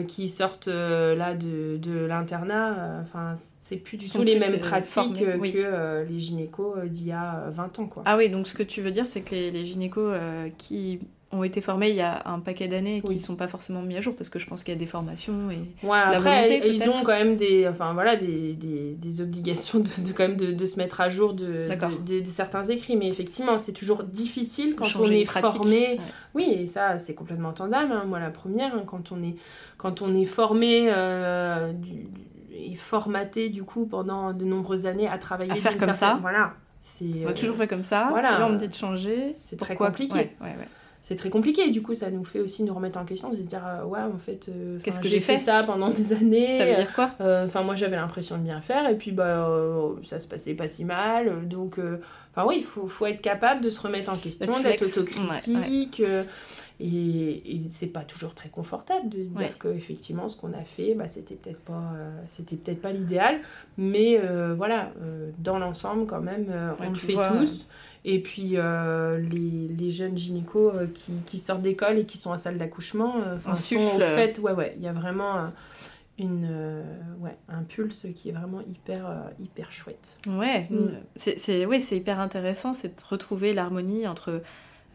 qui 0.07 0.29
sortent 0.29 0.67
là 0.69 1.35
de, 1.35 1.77
de 1.77 2.07
l'internat, 2.07 3.01
enfin 3.03 3.37
c'est 3.67 3.77
plus 3.79 3.97
du 3.97 4.09
tout 4.09 4.23
les 4.23 4.39
mêmes 4.39 4.55
euh, 4.55 4.59
pratiques 4.59 5.19
que 5.19 5.57
euh, 5.57 6.05
les 6.05 6.21
gynécos 6.21 6.77
euh, 6.77 6.87
d'il 6.87 7.09
y 7.09 7.13
a 7.13 7.47
20 7.51 7.81
ans. 7.81 7.87
Quoi. 7.87 8.05
Ah 8.07 8.17
oui, 8.17 8.31
donc 8.31 8.47
ce 8.47 8.55
que 8.55 8.63
tu 8.63 8.81
veux 8.81 8.93
dire, 8.93 9.09
c'est 9.09 9.23
que 9.23 9.35
les, 9.35 9.51
les 9.51 9.67
gynécos 9.67 10.15
qui 10.57 11.01
ont 11.33 11.43
été 11.43 11.61
formés 11.61 11.91
il 11.91 11.97
y 11.97 12.03
a 12.03 12.23
un 12.27 12.39
paquet 12.39 12.69
d'années 12.69 13.03
qui 13.03 13.15
ne 13.15 13.19
sont 13.19 13.35
pas 13.35 13.49
forcément 13.49 13.83
mis 13.83 13.97
à 13.97 14.01
jour 14.01 14.15
parce 14.15 14.29
que 14.29 14.39
je 14.39 14.47
pense 14.47 14.63
qu'il 14.63 14.73
y 14.73 14.77
a 14.77 14.79
des 14.79 14.87
formations 14.87 15.51
et 15.51 15.59
ouais, 15.85 15.99
après, 15.99 16.69
ils 16.69 16.89
ont 16.89 17.03
quand 17.03 17.19
même 17.19 17.37
des 17.37 17.67
enfin 17.67 17.93
voilà 17.95 18.15
des, 18.15 18.53
des, 18.55 18.95
des 18.95 19.21
obligations 19.21 19.81
de, 19.81 20.07
de, 20.07 20.13
quand 20.13 20.29
même 20.29 20.37
de, 20.37 20.53
de, 20.53 20.65
se 20.65 20.77
mettre 20.77 21.01
à 21.01 21.09
jour 21.09 21.35
de, 21.35 21.69
de, 22.07 22.25
certains 22.25 22.65
écrits. 22.65 22.97
Mais 22.97 23.09
effectivement 23.09 23.59
c'est 23.59 23.73
toujours 23.73 24.05
difficile 24.05 24.77
quand 24.77 24.87
on 24.97 25.11
est 25.11 25.25
formé. 25.25 25.99
oui 26.35 26.45
et 26.61 26.67
ça 26.69 26.99
c'est 26.99 27.15
complètement 27.15 27.49
entendable 27.49 27.93
hein. 27.93 28.05
moi 28.07 28.21
la 28.21 28.31
première 28.31 28.75
hein, 28.75 28.85
quand 28.87 29.11
on 29.11 29.23
est 29.23 29.35
quand 29.79 30.03
on 30.03 30.15
est 30.15 30.27
formé 30.27 30.89
du, 31.75 32.07
et 32.57 32.75
formaté 32.77 33.49
du 33.49 33.65
coup 33.65 33.87
pendant 33.87 34.33
de 34.33 34.45
nombreuses 34.45 34.87
années 34.87 35.09
à 35.09 35.19
travailler 35.19 35.53
à 35.53 35.57
faire 35.57 35.77
comme 35.77 35.93
ça. 35.93 36.19
Voilà. 36.21 36.55
C'est 36.83 37.25
on 37.25 37.29
a 37.29 37.33
toujours 37.33 37.57
fait 37.57 37.67
comme 37.67 37.83
ça. 37.83 38.07
voilà. 38.11 38.39
Là 38.39 38.47
on 38.47 38.53
me 38.53 38.59
dit 38.59 38.69
de 38.69 38.75
changer. 38.75 39.35
C'est 39.37 39.59
très 39.59 39.75
compliqué 39.75 40.31
c'est 41.07 41.15
très 41.15 41.31
compliqué 41.31 41.71
du 41.71 41.83
coup 41.83 41.95
ça 41.95 42.11
nous 42.11 42.25
fait 42.25 42.41
aussi 42.41 42.65
nous 42.65 42.75
remettre 42.75 42.99
en 42.99 43.05
question 43.05 43.31
de 43.31 43.37
se 43.37 43.43
dire 43.43 43.65
euh, 43.65 43.85
ouais 43.85 44.01
en 44.01 44.19
fait 44.19 44.49
euh, 44.49 44.81
qu'est-ce 44.83 44.99
que 44.99 45.07
j'ai 45.07 45.21
fait, 45.21 45.37
ça 45.37 45.63
pendant 45.63 45.89
des 45.89 46.13
années 46.13 46.59
ça 46.59 46.67
veut 46.67 46.75
dire 46.75 46.93
quoi 46.93 47.13
euh, 47.21 47.47
enfin 47.47 47.63
moi 47.63 47.77
j'avais 47.77 47.95
l'impression 47.95 48.37
de 48.39 48.43
bien 48.43 48.61
faire 48.61 48.89
et 48.89 48.97
puis 48.97 49.13
bah 49.13 49.49
ça 50.03 50.19
se 50.19 50.27
passait 50.27 50.55
pas 50.55 50.67
si 50.67 50.85
mal 50.85 51.47
donc 51.47 51.79
enfin 52.33 52.45
oui 52.49 52.57
il 52.59 52.65
faut, 52.65 52.89
faut, 52.89 53.07
être 53.07 53.21
capable 53.21 53.61
de 53.61 53.71
se 53.71 53.81
remettre 53.81 54.13
en 54.13 54.17
question 54.17 54.61
d'être 54.61 54.85
autocritique 54.85 56.03
et, 56.79 57.55
et 57.55 57.63
c'est 57.71 57.87
pas 57.87 58.03
toujours 58.03 58.35
très 58.35 58.51
confortable 58.51 59.09
de 59.09 59.25
se 59.25 59.29
dire 59.31 59.57
que 59.59 59.69
effectivement 59.69 60.29
ce 60.29 60.37
qu'on 60.37 60.53
a 60.53 60.63
fait, 60.63 60.95
bah, 60.95 61.09
c'était 61.09 61.35
peut-être 61.35 61.61
pas, 61.61 61.93
euh, 61.95 62.11
c'était 62.29 62.57
peut-être 62.57 62.83
pas 62.83 62.93
l'idéal, 62.93 63.41
mais 63.79 64.21
euh, 64.23 64.55
voilà, 64.55 64.93
euh, 65.01 65.31
dans 65.39 65.59
l'ensemble 65.59 66.07
quand 66.07 66.21
même, 66.21 66.53
on 66.79 66.89
le 66.89 66.95
fait 66.95 67.15
tous. 67.15 67.67
Et 68.09 68.23
puis 68.23 68.57
les, 69.31 69.69
les, 69.69 69.91
jeunes 69.91 70.17
gynécos 70.17 70.73
qui, 70.95 71.13
qui, 71.27 71.41
sortent 71.41 71.63
d'école 71.63 71.99
et 71.99 72.05
qui 72.05 72.19
sont 72.19 72.31
en 72.31 72.37
salle 72.37 72.57
d'accouchement, 72.57 73.17
enfin 73.35 73.57
sont 73.57 73.75
au 73.75 73.99
fait, 73.99 74.39
ouais 74.39 74.53
ouais, 74.53 74.75
il 74.77 74.85
y 74.85 74.87
a 74.87 74.93
vraiment 74.93 75.51
une 76.17 76.85
ouais, 77.19 77.37
un 77.49 77.65
pulse 77.65 78.07
qui 78.15 78.29
est 78.29 78.33
vraiment 78.33 78.61
hyper 78.61 79.13
hyper 79.43 79.73
chouette. 79.73 80.21
Ouais, 80.29 80.69
mm. 80.71 80.91
c'est 81.17 81.67
ouais, 81.67 81.79
hyper 81.81 82.21
intéressant, 82.21 82.73
c'est 82.73 82.97
de 82.97 83.05
retrouver 83.09 83.53
l'harmonie 83.53 84.07
entre 84.07 84.41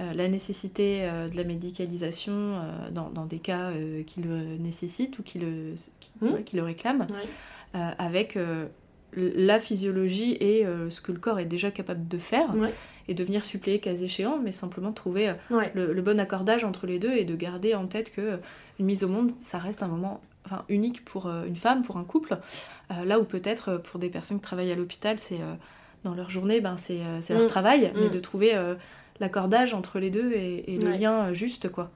euh, 0.01 0.13
la 0.13 0.27
nécessité 0.27 1.01
euh, 1.03 1.27
de 1.27 1.35
la 1.35 1.43
médicalisation 1.43 2.31
euh, 2.33 2.89
dans, 2.91 3.09
dans, 3.09 3.25
des 3.25 3.39
cas 3.39 3.71
qui 4.07 4.21
le 4.21 4.57
nécessitent 4.57 5.19
ou 5.19 5.23
qui 5.23 5.37
le, 5.37 5.75
qui, 5.99 6.11
qui 6.45 6.55
le 6.55 6.63
réclament, 6.63 7.07
avec 7.73 8.37
la 9.13 9.59
physiologie 9.59 10.37
et 10.39 10.65
ce 10.89 11.01
que 11.01 11.11
le 11.11 11.19
corps 11.19 11.39
est 11.39 11.45
déjà 11.45 11.71
capable 11.71 12.07
de 12.07 12.17
faire, 12.17 12.53
et 13.07 13.13
de 13.13 13.23
venir 13.23 13.43
suppléer 13.43 13.79
cas 13.79 13.93
échéant, 13.93 14.39
mais 14.41 14.51
simplement 14.51 14.91
trouver 14.91 15.33
le, 15.49 16.01
bon 16.01 16.19
accordage 16.19 16.63
entre 16.63 16.87
les 16.87 16.99
deux 16.99 17.11
et 17.11 17.25
de 17.25 17.35
garder 17.35 17.75
en 17.75 17.87
tête 17.87 18.13
que 18.13 18.39
une 18.79 18.85
mise 18.85 19.03
au 19.03 19.07
monde, 19.07 19.31
ça 19.41 19.57
reste 19.57 19.83
un 19.83 19.87
moment 19.87 20.21
enfin, 20.45 20.63
unique 20.69 21.03
pour 21.03 21.27
une 21.27 21.55
femme, 21.55 21.83
pour 21.83 21.97
un 21.97 22.03
couple, 22.03 22.37
là 22.89 23.19
où 23.19 23.23
peut-être 23.23 23.77
pour 23.77 23.99
des 23.99 24.09
personnes 24.09 24.37
qui 24.37 24.43
travaillent 24.43 24.71
à 24.71 24.75
l'hôpital, 24.75 25.19
c'est 25.19 25.39
dans 26.03 26.15
leur 26.15 26.29
journée, 26.29 26.61
ben, 26.61 26.77
c'est 26.77 26.99
leur 27.29 27.43
mmh. 27.43 27.47
travail, 27.47 27.91
mais 27.95 28.07
mmh. 28.07 28.11
de 28.11 28.19
trouver 28.19 28.55
l'accordage 29.21 29.73
entre 29.73 29.99
les 29.99 30.09
deux 30.09 30.33
et, 30.33 30.79
le 30.81 30.91
lien 30.91 31.27
euh, 31.27 31.33
juste, 31.33 31.69
quoi. 31.69 31.91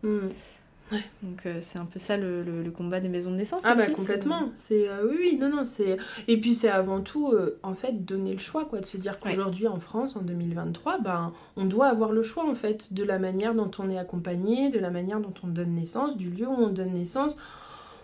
Mm. 0.91 0.97
Donc 1.23 1.45
euh, 1.45 1.57
c'est 1.61 1.79
un 1.79 1.85
peu 1.85 1.99
ça 1.99 2.17
le, 2.17 2.43
le, 2.43 2.71
combat 2.71 2.99
des 2.99 3.09
maisons 3.09 3.31
de 3.31 3.37
naissance. 3.37 3.63
Ah 3.65 3.73
bah 3.75 3.87
complètement. 3.87 4.49
C'est 4.53 4.87
euh, 4.87 5.07
oui, 5.09 5.17
oui 5.19 5.37
non 5.39 5.49
non 5.49 5.65
c'est 5.65 5.97
et 6.27 6.39
puis 6.39 6.53
c'est 6.53 6.69
avant 6.69 7.01
tout 7.01 7.33
en 7.63 7.73
fait 7.73 8.05
donner 8.05 8.33
le 8.33 8.39
choix 8.39 8.65
quoi 8.65 8.79
de 8.79 8.85
se 8.85 8.97
dire 8.97 9.17
qu'aujourd'hui 9.19 9.67
en 9.67 9.79
France 9.79 10.15
en 10.15 10.21
2023 10.21 10.99
ben 10.99 11.33
on 11.57 11.65
doit 11.65 11.87
avoir 11.87 12.11
le 12.11 12.23
choix 12.23 12.47
en 12.49 12.55
fait 12.55 12.93
de 12.93 13.03
la 13.03 13.17
manière 13.17 13.55
dont 13.55 13.71
on 13.79 13.89
est 13.89 13.97
accompagné, 13.97 14.69
de 14.69 14.79
la 14.79 14.91
manière 14.91 15.19
dont 15.19 15.33
on 15.43 15.47
donne 15.47 15.73
naissance, 15.73 16.17
du 16.17 16.29
lieu 16.29 16.47
où 16.47 16.53
on 16.53 16.69
donne 16.69 16.93
naissance. 16.93 17.35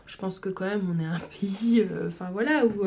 Je 0.07 0.17
pense 0.17 0.39
que 0.39 0.49
quand 0.49 0.65
même 0.65 0.88
on 0.93 0.99
est 0.99 1.07
un 1.07 1.19
pays 1.39 1.88
enfin 2.07 2.29
voilà 2.32 2.65
où 2.65 2.84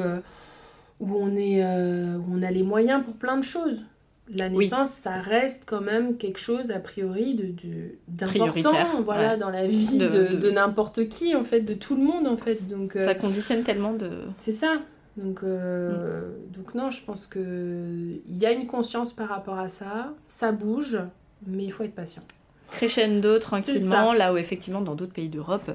où 1.00 1.16
on 1.16 1.36
est 1.36 1.64
où 1.64 2.24
on 2.32 2.42
a 2.42 2.50
les 2.50 2.62
moyens 2.62 3.04
pour 3.04 3.14
plein 3.14 3.36
de 3.36 3.44
choses 3.44 3.84
la 4.32 4.48
naissance, 4.48 4.90
ça 4.90 5.18
reste 5.18 5.64
quand 5.66 5.80
même 5.80 6.16
quelque 6.16 6.38
chose 6.38 6.70
a 6.70 6.78
priori 6.78 7.34
de, 7.34 7.96
d'important 8.08 9.02
voilà, 9.02 9.36
dans 9.36 9.50
la 9.50 9.66
vie 9.66 9.98
de, 9.98 10.50
n'importe 10.50 11.08
qui, 11.08 11.34
en 11.34 11.44
fait, 11.44 11.60
de 11.60 11.74
tout 11.74 11.96
le 11.96 12.02
monde, 12.02 12.26
en 12.26 12.36
fait. 12.36 12.66
Donc, 12.66 12.96
euh, 12.96 13.04
ça 13.04 13.14
conditionne 13.14 13.62
tellement 13.62 13.92
de... 13.92 14.10
C'est 14.36 14.52
ça. 14.52 14.80
Donc, 15.16 15.42
euh, 15.42 16.22
mm. 16.22 16.52
donc 16.56 16.74
non, 16.74 16.90
je 16.90 17.02
pense 17.02 17.26
qu'il 17.26 18.20
y 18.28 18.46
a 18.46 18.52
une 18.52 18.66
conscience 18.66 19.12
par 19.12 19.28
rapport 19.28 19.58
à 19.58 19.68
ça, 19.68 20.14
ça 20.26 20.52
bouge, 20.52 20.98
mais 21.46 21.64
il 21.64 21.72
faut 21.72 21.84
être 21.84 21.94
patient. 21.94 22.22
Crescendo, 22.70 23.38
tranquillement, 23.38 24.12
là 24.12 24.32
où 24.32 24.36
effectivement 24.36 24.80
dans 24.80 24.94
d'autres 24.94 25.12
pays 25.12 25.28
d'Europe, 25.28 25.70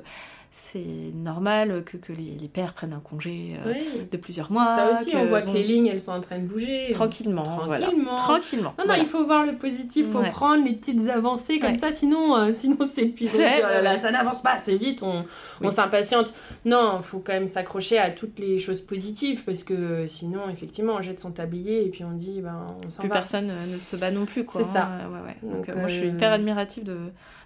c'est 0.52 1.14
normal 1.14 1.84
que, 1.86 1.97
que 1.97 2.12
les, 2.12 2.36
les, 2.39 2.47
pères 2.47 2.74
prennent 2.74 2.93
un 2.93 3.00
congé 3.00 3.56
euh, 3.66 3.74
de 4.12 4.18
plusieurs 4.18 4.52
mois. 4.52 4.66
Ça 4.66 4.91
aussi, 4.91 5.16
on 5.16 5.28
voit 5.28 5.43
que 5.43 5.52
les 5.52 5.64
lignes, 5.64 5.88
elles 5.88 6.02
sont 6.02 6.12
en 6.12 6.22
train 6.22 6.39
de 6.39 6.45
bouger. 6.45 6.89
Tranquillement. 6.91 7.43
Tranquillement. 7.43 8.16
Tranquillement. 8.16 8.74
Non, 8.80 8.86
non, 8.88 8.93
il 8.95 9.06
faut 9.06 9.24
voir 9.24 9.45
le 9.45 9.56
positif, 9.56 10.08
il 10.08 10.12
faut 10.12 10.22
prendre 10.32 10.66
les 10.66 10.74
petites 10.74 11.08
avancées 11.08 11.60
comme 11.60 11.76
ça, 11.76 11.91
sinon, 11.91 12.36
euh, 12.36 12.54
sinon 12.54 12.78
c'est. 12.82 13.14
Oh 13.22 13.26
ça 13.26 14.12
n'avance 14.12 14.41
pas 14.41 14.54
assez 14.54 14.78
vite, 14.78 15.04
on, 15.04 15.24
on 15.62 15.70
s'impatiente. 15.70 16.34
Non, 16.66 16.97
il 17.00 17.04
faut 17.04 17.20
quand 17.20 17.34
même 17.34 17.47
s'accrocher 17.47 18.00
à 18.00 18.10
toutes 18.10 18.39
les 18.39 18.60
choses 18.60 18.82
positives 18.82 19.43
parce 19.43 19.64
que 19.64 20.08
sinon, 20.08 20.50
effectivement, 20.50 20.93
on 20.97 21.02
jette 21.02 21.20
son 21.20 21.32
tablier 21.32 21.86
et 21.86 21.89
puis 21.89 22.04
on 22.04 22.12
dit, 22.12 22.41
ben, 22.41 22.66
on 22.86 22.89
s'en 22.89 23.02
Plus 23.02 23.10
personne 23.10 23.52
ne 23.72 23.78
se 23.78 23.95
bat 23.95 24.12
non 24.12 24.26
plus, 24.26 24.45
quoi. 24.45 24.64
C'est 24.64 24.74
ça. 24.74 24.86
Hein, 24.86 25.10
ouais, 25.12 25.28
ouais. 25.28 25.56
Donc, 25.56 25.68
moi, 25.76 25.88
je 25.88 25.95
suis 25.95 26.08
hyper 26.08 26.32
admirative 26.32 26.86
de, 26.86 26.97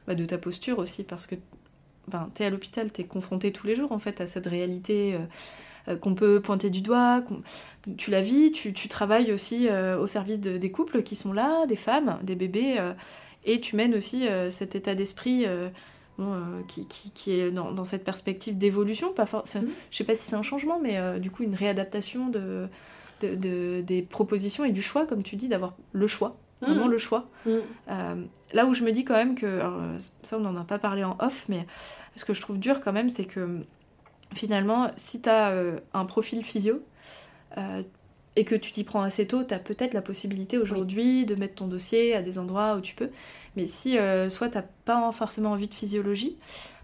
bah, 0.08 0.16
de 0.16 0.26
ta 0.26 0.38
posture 0.38 0.80
aussi 0.80 1.04
parce 1.04 1.28
que 1.28 1.36
enfin, 2.08 2.30
tu 2.36 2.43
es 2.43 2.45
à 2.45 2.49
l'hôpital, 2.49 2.91
tu 2.91 3.01
es 3.01 3.04
confronté 3.06 3.51
tous 3.51 3.68
les 3.68 3.76
jours 3.76 3.91
en 3.91 3.99
fait 3.99 4.22
à 4.22 4.28
cette 4.28 4.47
réalité 4.47 5.14
euh, 5.14 5.20
euh, 5.89 5.97
qu'on 5.97 6.16
peut 6.16 6.41
pointer 6.41 6.70
du 6.70 6.82
doigt. 6.82 7.24
Tu 7.97 8.12
la 8.12 8.22
vis, 8.22 8.51
tu, 8.51 8.74
tu 8.74 8.88
travailles 8.88 9.32
aussi 9.32 9.68
euh, 9.70 9.97
au 9.97 10.08
service 10.08 10.39
de, 10.39 10.58
des 10.58 10.72
couples 10.72 11.04
qui 11.04 11.16
sont 11.16 11.34
là, 11.34 11.66
des 11.66 11.76
femmes, 11.76 12.20
des 12.24 12.36
bébés, 12.36 12.80
et 13.45 13.60
tu 13.60 13.76
mènes 13.76 13.95
aussi 13.95 14.26
cet 14.49 14.76
état 14.76 14.95
d'esprit. 14.95 15.45
Bon, 16.20 16.39
qui, 16.68 16.86
qui, 16.86 17.10
qui, 17.10 17.32
est 17.32 17.49
dans, 17.49 17.72
dans 17.72 17.86
cette 17.86 18.04
perspective 18.04 18.56
d'évolution, 18.56 19.12
pas 19.14 19.26
for... 19.26 19.45
Mmh. 19.45 19.62
je 19.89 19.97
sais 19.97 20.04
pas 20.04 20.14
si 20.14 20.30
c'est 20.30 20.36
un 20.36 20.43
changement, 20.43 20.80
mais 20.80 21.20
du 21.20 21.32
coup 21.32 21.41
une 21.41 21.56
réadaptation 21.56 22.30
de, 22.30 22.68
de, 23.22 23.34
de, 23.34 23.82
des 23.82 24.04
propositions 24.04 24.64
et 24.64 24.70
du 24.70 24.84
choix, 24.84 25.08
comme 25.08 25.24
tu 25.24 25.38
dis, 25.38 25.47
d'avoir 25.47 25.74
le 25.91 26.06
choix 26.06 26.38
vraiment 26.64 26.88
mm. 26.88 26.91
le 26.91 26.97
choix. 26.97 27.28
Mm. 27.45 27.51
Euh, 27.89 28.16
là 28.53 28.66
où 28.66 28.74
je 28.74 28.84
me 28.84 28.91
dis 28.91 29.05
quand 29.05 29.16
même 29.16 29.36
que, 29.36 29.59
ça 30.22 30.38
on 30.38 30.41
n'en 30.41 30.55
a 30.55 30.64
pas 30.64 30.80
parlé 30.80 31.03
en 31.03 31.18
off, 31.20 31.45
mais 31.49 31.66
ce 32.16 32.26
que 32.26 32.34
je 32.34 32.41
trouve 32.41 32.59
dur 32.59 32.82
quand 32.82 32.93
même, 32.93 33.09
c'est 33.09 33.26
que 33.26 33.59
finalement, 34.34 34.91
si 34.95 35.22
tu 35.22 35.30
as 35.30 35.51
euh, 35.51 35.80
un 35.93 36.05
profil 36.05 36.43
physio, 36.43 36.82
euh, 37.57 37.84
et 38.36 38.45
que 38.45 38.55
tu 38.55 38.72
t'y 38.72 38.84
prends 38.84 39.03
assez 39.03 39.28
tôt, 39.28 39.43
tu 39.43 39.53
as 39.53 39.59
peut-être 39.59 39.93
la 39.93 40.01
possibilité 40.01 40.57
aujourd'hui 40.57 41.26
de 41.26 41.36
mettre 41.36 41.53
ton 41.53 41.68
dossier 41.68 42.16
à 42.16 42.24
des 42.24 42.39
endroits 42.39 42.76
où 42.76 42.82
tu 42.82 42.95
peux. 42.95 43.11
Mais 43.55 43.68
si 43.68 43.95
soit 44.30 44.49
tu 44.49 44.57
pas 44.86 45.11
forcément 45.11 45.51
envie 45.51 45.68
de 45.68 45.74
physiologie, 45.76 46.36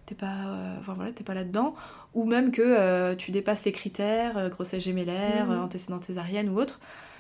t'es 0.06 0.14
pas, 0.14 0.76
enfin, 0.78 0.94
voilà, 0.94 1.12
pas 1.26 1.34
là-dedans, 1.34 1.74
ou 2.14 2.26
même 2.26 2.52
que 2.52 3.16
tu 3.16 3.32
dépasses 3.32 3.66
les 3.66 3.72
critères, 3.72 4.52
grossesse 4.52 4.84
gémellaire, 4.84 5.48
mmh. 5.48 5.64
antécédent 5.64 6.00
césarienne 6.00 6.50
ou 6.50 6.60
autre, 6.60 6.80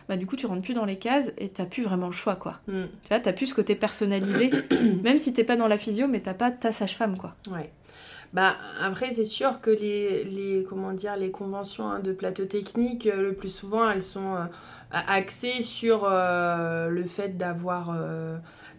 bah, 0.09 0.17
du 0.17 0.25
coup, 0.25 0.35
tu 0.35 0.47
rentres 0.47 0.63
plus 0.63 0.73
dans 0.73 0.85
les 0.85 0.97
cases 0.97 1.31
et 1.37 1.49
t'as 1.49 1.67
plus 1.67 1.83
vraiment 1.83 2.07
le 2.07 2.13
choix, 2.13 2.35
quoi. 2.35 2.57
Mm. 2.67 2.85
Tu 3.03 3.09
vois, 3.09 3.19
t'as 3.19 3.31
plus 3.31 3.45
ce 3.45 3.53
côté 3.53 3.75
personnalisé, 3.75 4.49
même 5.03 5.19
si 5.19 5.33
t'es 5.33 5.43
pas 5.43 5.55
dans 5.55 5.67
la 5.67 5.77
physio, 5.77 6.07
mais 6.07 6.19
t'as 6.19 6.33
pas 6.33 6.49
ta 6.49 6.71
sage-femme, 6.71 7.15
quoi. 7.15 7.35
Ouais. 7.51 7.69
Bah, 8.33 8.57
après, 8.81 9.11
c'est 9.11 9.23
sûr 9.23 9.61
que 9.61 9.69
les, 9.69 10.23
les, 10.23 10.65
comment 10.67 10.93
dire, 10.93 11.15
les 11.15 11.29
conventions 11.29 11.91
hein, 11.91 11.99
de 11.99 12.11
plateau 12.11 12.45
technique, 12.45 13.05
euh, 13.05 13.21
le 13.21 13.33
plus 13.33 13.49
souvent, 13.49 13.87
elles 13.87 14.01
sont 14.01 14.35
euh, 14.35 14.45
axées 14.91 15.61
sur 15.61 16.03
euh, 16.03 16.89
le 16.89 17.03
fait 17.03 17.37
d'avoir 17.37 17.95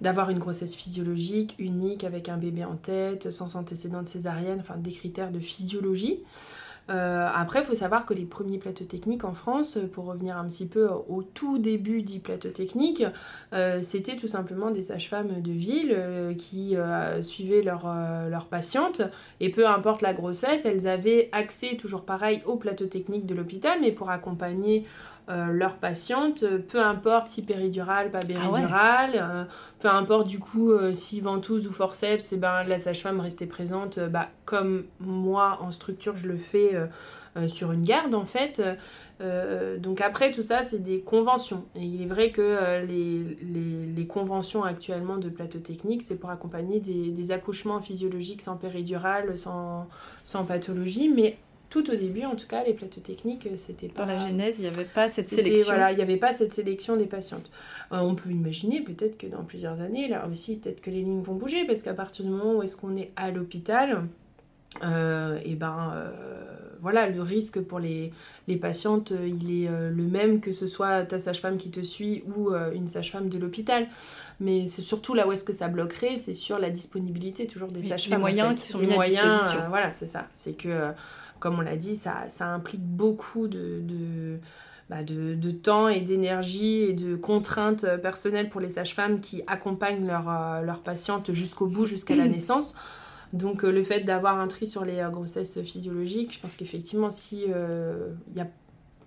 d'avoir 0.01 0.31
une 0.31 0.39
grossesse 0.39 0.75
physiologique, 0.75 1.55
unique, 1.59 2.05
avec 2.05 2.29
un 2.29 2.39
bébé 2.39 2.65
en 2.65 2.75
tête, 2.75 3.31
sans 3.31 3.55
antécédent 3.55 4.03
de 4.03 4.09
césarienne, 4.09 4.59
enfin 4.59 4.79
des 4.79 4.93
critères 4.93 5.31
de 5.31 5.39
physiologie. 5.39 6.25
Euh, 6.91 7.29
après, 7.33 7.61
il 7.61 7.65
faut 7.65 7.75
savoir 7.75 8.05
que 8.05 8.15
les 8.15 8.25
premiers 8.25 8.59
plateaux 8.59 8.85
techniques 8.85 9.25
en 9.25 9.33
France, 9.33 9.77
euh, 9.77 9.87
pour 9.87 10.07
revenir 10.07 10.37
un 10.37 10.47
petit 10.49 10.67
peu 10.67 10.89
au 11.09 11.23
tout 11.23 11.59
début 11.59 12.03
du 12.03 12.19
plateau 12.19 12.49
technique, 12.49 13.05
euh, 13.53 13.81
c'était 13.81 14.17
tout 14.17 14.27
simplement 14.27 14.71
des 14.71 14.83
sages-femmes 14.83 15.41
de 15.41 15.53
ville 15.53 15.97
qui 16.37 16.77
suivaient 17.23 17.63
leurs 17.63 18.47
patientes. 18.51 19.03
Et 19.41 19.51
peu 19.51 19.67
importe 19.67 20.03
la 20.03 20.15
grossesse, 20.15 20.65
elles 20.65 20.89
avaient 20.89 21.29
accès, 21.33 21.77
toujours 21.77 22.05
pareil, 22.05 22.43
au 22.47 22.57
plateau 22.57 22.87
technique 22.87 23.27
de 23.27 23.35
l'hôpital, 23.35 23.79
mais 23.81 23.93
pour 23.93 24.11
accompagner 24.11 24.85
euh, 25.31 25.53
leurs 25.53 25.77
patientes, 25.77 26.45
peu 26.69 26.83
importe 26.83 27.29
si 27.29 27.43
péridurale, 27.43 28.11
pas 28.11 28.19
ah 28.23 28.27
péridurale, 28.27 29.13
euh, 29.15 29.45
peu 29.79 29.89
importe 29.89 30.27
du 30.27 30.41
coup 30.41 30.73
euh, 30.73 30.93
si 30.93 31.21
ventouse 31.21 31.69
ou 31.69 31.73
forceps, 31.73 32.33
et 32.33 32.35
eh 32.35 32.39
ben, 32.39 32.65
la 32.65 32.79
sage-femme 32.81 33.21
restait 33.21 33.47
présente 33.47 34.01
bah, 34.01 34.29
comme 34.45 34.87
moi 34.99 35.59
en 35.61 35.71
structure 35.71 36.17
je 36.17 36.27
le 36.27 36.37
fais 36.37 36.73
sur 37.47 37.71
une 37.71 37.83
garde 37.83 38.13
en 38.15 38.25
fait. 38.25 38.61
donc 39.79 40.01
après 40.01 40.33
tout 40.33 40.43
ça 40.43 40.65
c'est 40.65 40.83
des 40.83 41.01
conventions. 41.01 41.65
Et 41.77 41.85
il 41.85 42.03
est 42.03 42.07
vrai 42.07 42.31
que 42.31 42.85
les, 42.85 43.39
les, 43.95 44.07
conventions 44.09 44.65
actuellement 44.65 45.17
de 45.17 45.29
plateau 45.29 45.61
technique 45.61 46.03
c'est 46.03 46.17
pour 46.17 46.31
accompagner 46.31 46.81
des, 46.81 47.11
des, 47.11 47.31
accouchements 47.31 47.81
physiologiques 47.81 48.43
sans 48.43 48.57
péridurale, 48.57 49.39
sans, 49.39 49.87
sans 50.25 50.45
pathologie, 50.45 51.09
mais 51.09 51.39
tout 51.71 51.89
au 51.89 51.95
début, 51.95 52.25
en 52.25 52.35
tout 52.35 52.49
cas, 52.49 52.65
les 52.65 52.75
plateaux 52.75 53.01
techniques, 53.01 53.47
euh, 53.47 53.55
c'était 53.57 53.87
pas. 53.87 54.05
Dans 54.05 54.07
la 54.07 54.19
genèse, 54.19 54.59
il 54.59 54.63
n'y 54.63 54.69
avait 54.69 54.85
pas 54.85 55.09
cette 55.09 55.29
sélection. 55.29 55.67
Voilà, 55.67 55.93
il 55.93 55.97
n'y 55.97 56.03
avait 56.03 56.17
pas 56.17 56.33
cette 56.33 56.53
sélection 56.53 56.97
des 56.97 57.07
patientes. 57.07 57.49
Euh, 57.93 57.99
on 57.99 58.17
peut 58.17 58.31
imaginer 58.31 58.81
peut-être 58.81 59.17
que 59.17 59.29
dans 59.29 59.45
plusieurs 59.45 59.81
années, 59.81 60.09
là 60.09 60.27
aussi, 60.29 60.57
peut-être 60.57 60.81
que 60.81 60.91
les 60.91 61.03
lignes 61.03 61.23
vont 61.23 61.37
bouger, 61.37 61.65
parce 61.65 61.83
qu'à 61.83 61.95
partir 61.95 62.25
du 62.25 62.33
moment 62.33 62.55
où 62.57 62.63
est-ce 62.65 62.77
qu'on 62.77 62.97
est 62.97 63.13
à 63.15 63.31
l'hôpital, 63.31 64.03
euh, 64.85 65.39
et 65.45 65.55
ben 65.55 66.13
voilà, 66.81 67.09
le 67.09 67.21
risque 67.21 67.61
pour 67.61 67.79
les, 67.79 68.11
les 68.49 68.57
patientes, 68.57 69.13
il 69.13 69.65
est 69.65 69.69
le 69.69 70.05
même 70.05 70.41
que 70.41 70.51
ce 70.51 70.67
soit 70.67 71.03
ta 71.03 71.19
sage-femme 71.19 71.59
qui 71.59 71.71
te 71.71 71.81
suit 71.81 72.25
ou 72.35 72.55
une 72.75 72.89
sage-femme 72.89 73.29
de 73.29 73.39
l'hôpital. 73.39 73.87
Mais 74.39 74.67
c'est 74.67 74.81
surtout 74.81 75.13
là 75.13 75.29
où 75.29 75.33
est-ce 75.33 75.45
que 75.45 75.53
ça 75.53 75.69
bloquerait, 75.69 76.17
c'est 76.17 76.33
sur 76.33 76.59
la 76.59 76.71
disponibilité 76.71 77.47
toujours 77.47 77.69
des 77.69 77.83
sages-femmes. 77.83 78.19
Les 78.19 78.21
moyens 78.21 78.61
qui 78.61 78.67
sont 78.67 78.79
mis 78.79 78.95
à 78.95 79.05
disposition. 79.05 79.69
voilà, 79.69 79.93
c'est 79.93 80.07
ça. 80.07 80.27
C'est 80.33 80.55
que 80.55 80.93
comme 81.41 81.59
on 81.59 81.63
l'a 81.63 81.77
dit, 81.77 81.97
ça, 81.97 82.27
implique 82.41 82.83
beaucoup 82.83 83.49
bah, 84.89 85.03
de, 85.03 85.35
de, 85.35 85.51
temps 85.51 85.89
et 85.89 86.01
d'énergie 86.01 86.83
et 86.83 86.93
de 86.93 87.17
contraintes 87.17 87.87
personnelles 88.03 88.49
pour 88.49 88.61
les 88.61 88.71
sages-femmes 88.71 89.21
qui 89.21 89.43
accompagnent 89.47 90.07
leurs 90.07 90.27
leur 90.63 90.77
euh, 90.77 90.85
patientes 90.85 91.33
jusqu'au 91.33 91.67
bout, 91.67 91.87
jusqu'à 91.87 92.15
la 92.15 92.29
naissance. 92.29 92.75
Donc 93.33 93.65
euh, 93.65 93.73
le 93.73 93.83
fait 93.83 94.01
d'avoir 94.01 94.39
un 94.39 94.49
tri 94.49 94.67
sur 94.67 94.85
les 94.85 94.99
euh, 94.99 95.09
grossesses 95.09 95.61
physiologiques, 95.63 96.35
je 96.35 96.41
pense 96.41 96.55
qu'effectivement, 96.55 97.11
si 97.11 97.47
il 97.47 98.37
y 98.37 98.41
a 98.41 98.47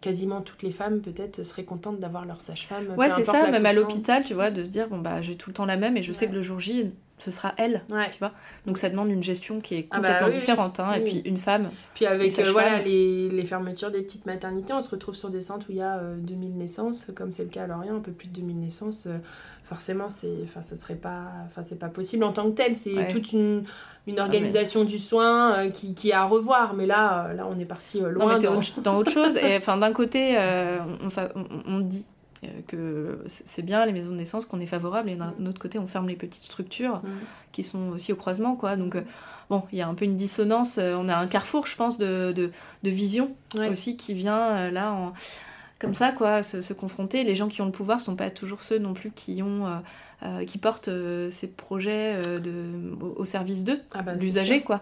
quasiment 0.02 0.42
toutes 0.42 0.64
les 0.64 0.72
femmes 0.72 1.00
peut-être 1.00 1.44
seraient 1.44 1.64
contentes 1.64 2.00
d'avoir 2.00 2.26
leur 2.26 2.42
sage-femme. 2.42 2.94
Ouais, 2.98 3.10
c'est 3.10 3.24
ça, 3.24 3.50
même 3.50 3.66
à 3.66 3.72
l'hôpital, 3.72 4.24
tu 4.24 4.34
vois, 4.34 4.52
de 4.52 4.64
se 4.66 4.70
dire, 4.70 4.90
bon, 4.90 5.00
bah, 5.00 5.22
j'ai 5.22 5.38
tout 5.38 5.50
le 5.50 5.54
temps 5.54 5.66
la 5.66 5.78
même 5.78 5.96
et 5.96 6.04
je 6.04 6.12
sais 6.12 6.28
que 6.28 6.34
le 6.34 6.42
jour 6.42 6.60
J, 6.60 6.92
ce 7.24 7.32
sera 7.32 7.54
elle, 7.58 7.82
tu 7.88 8.20
vois. 8.20 8.32
Donc 8.66 8.78
ça 8.78 8.90
demande 8.90 9.10
une 9.10 9.24
gestion 9.24 9.62
qui 9.62 9.76
est 9.76 9.88
ah 9.92 10.00
bah 10.00 10.14
complètement 10.14 10.34
différente, 10.34 10.80
hein, 10.80 10.94
et 10.94 11.02
puis 11.02 11.22
une 11.26 11.38
femme. 11.38 11.70
Puis 11.96 12.06
avec 12.06 12.38
euh, 12.38 12.52
voilà, 12.52 12.82
les, 12.82 13.30
les, 13.30 13.46
fermetures 13.46 13.92
des 13.92 14.02
petites 14.02 14.26
maternités, 14.26 14.74
on 14.74 14.82
se 14.82 14.90
retrouve 14.90 15.16
sur 15.16 15.30
des 15.30 15.42
centres 15.42 15.68
où 15.70 15.72
il 15.72 15.78
y 15.78 15.82
a 15.82 16.00
2000 16.00 16.50
euh, 16.50 16.54
naissances, 16.56 17.08
comme 17.16 17.32
c'est 17.32 17.44
le 17.44 17.50
cas 17.50 17.64
à 17.64 17.68
Lorient, 17.68 17.96
un 17.96 18.02
peu 18.02 18.12
plus 18.12 18.28
de 18.28 18.34
2000 18.34 18.60
naissances. 18.60 19.06
Euh, 19.08 19.18
forcément, 19.64 20.10
c'est, 20.10 20.46
ce 20.62 20.76
serait 20.76 20.96
pas, 20.96 21.28
c'est 21.64 21.80
pas 21.80 21.88
possible 21.88 22.26
en 22.26 22.34
tant 22.34 22.50
que 22.52 22.56
tel. 22.56 22.76
C'est 22.76 23.08
toute 23.10 23.32
une, 23.32 23.64
une 24.06 24.20
ah, 24.20 24.24
organisation 24.24 24.84
du 24.84 25.00
soin 25.00 25.70
qui, 25.70 25.94
qui 25.94 26.10
est 26.10 26.14
à 26.14 26.26
revoir. 26.26 26.74
Mais 26.74 26.86
là, 26.86 27.34
là, 27.34 27.48
on 27.50 27.58
est 27.58 27.66
parti 27.66 28.02
loin. 28.02 28.38
dans... 28.38 28.60
dans... 28.84 28.98
autre 28.98 29.12
chose. 29.12 29.38
Et 29.38 29.56
enfin, 29.56 29.78
d'un 29.78 29.94
côté, 29.94 30.38
on, 30.38 31.08
on, 31.36 31.64
on 31.66 31.80
dit 31.80 32.06
euh, 32.06 32.13
que 32.68 33.20
c'est 33.28 33.64
bien 33.64 33.86
les 33.86 33.92
maisons 33.92 34.12
de 34.12 34.18
naissance 34.18 34.46
qu'on 34.46 34.60
est 34.60 34.66
favorable 34.66 35.10
et 35.10 35.16
d'un 35.16 35.34
autre 35.48 35.60
côté 35.60 35.80
on 35.80 35.88
ferme 35.88 36.08
les 36.08 36.16
petites 36.16 36.44
structures 36.44 36.98
mm. 36.98 37.10
qui 37.52 37.64
sont 37.64 37.90
aussi 37.90 38.14
au 38.14 38.16
croisement 38.16 38.56
quoi. 38.56 38.76
Donc 38.76 38.96
euh, 38.96 39.02
bon 39.50 39.64
il 39.72 39.78
y 39.78 39.82
a 39.82 39.88
un 39.88 39.94
peu 39.94 40.06
une 40.06 40.16
dissonance 40.16 40.78
euh, 40.78 40.96
on 40.98 41.10
a 41.10 41.16
un 41.16 41.28
carrefour 41.28 41.68
je 41.68 41.76
pense 41.76 41.98
de, 41.98 42.32
de, 42.32 42.52
de 42.84 42.90
vision 42.90 43.36
aussi 43.70 43.98
qui 43.98 44.14
vient 44.14 44.72
là 44.72 44.92
en, 44.92 45.14
comme 45.80 45.94
ça 45.94 46.12
quoi 46.12 46.44
se, 46.44 46.74
confronter. 46.74 47.24
Les 47.24 47.36
gens 47.36 47.50
qui 47.50 47.62
ont 47.62 47.66
le 47.66 47.72
pouvoir 47.72 48.00
sont 48.00 48.16
pas 48.16 48.30
toujours 48.30 48.62
ceux 48.62 48.80
non 48.80 48.94
plus 48.94 49.12
qui 49.12 49.44
ont 49.44 49.82
qui 50.48 50.58
portent 50.58 50.90
ces 51.30 51.48
projets 51.48 52.18
de, 52.40 52.96
au, 53.02 53.26
service 53.26 53.64
d'eux, 53.64 53.80
ah 53.94 54.02
bah, 54.02 54.14
l'usager 54.14 54.62
quoi. 54.62 54.82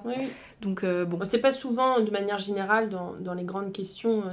Donc 0.61 0.85
bon. 0.85 1.19
C'est 1.23 1.39
pas 1.39 1.51
souvent, 1.51 1.99
de 1.99 2.11
manière 2.11 2.39
générale, 2.39 2.89
dans, 2.89 3.13
dans 3.19 3.33
les 3.33 3.43
grandes 3.43 3.71
questions, 3.71 4.23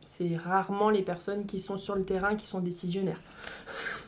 c'est 0.00 0.36
rarement 0.36 0.90
les 0.90 1.02
personnes 1.02 1.46
qui 1.46 1.60
sont 1.60 1.76
sur 1.76 1.94
le 1.94 2.02
terrain 2.02 2.34
qui 2.34 2.46
sont 2.46 2.60
décisionnaires. 2.60 3.20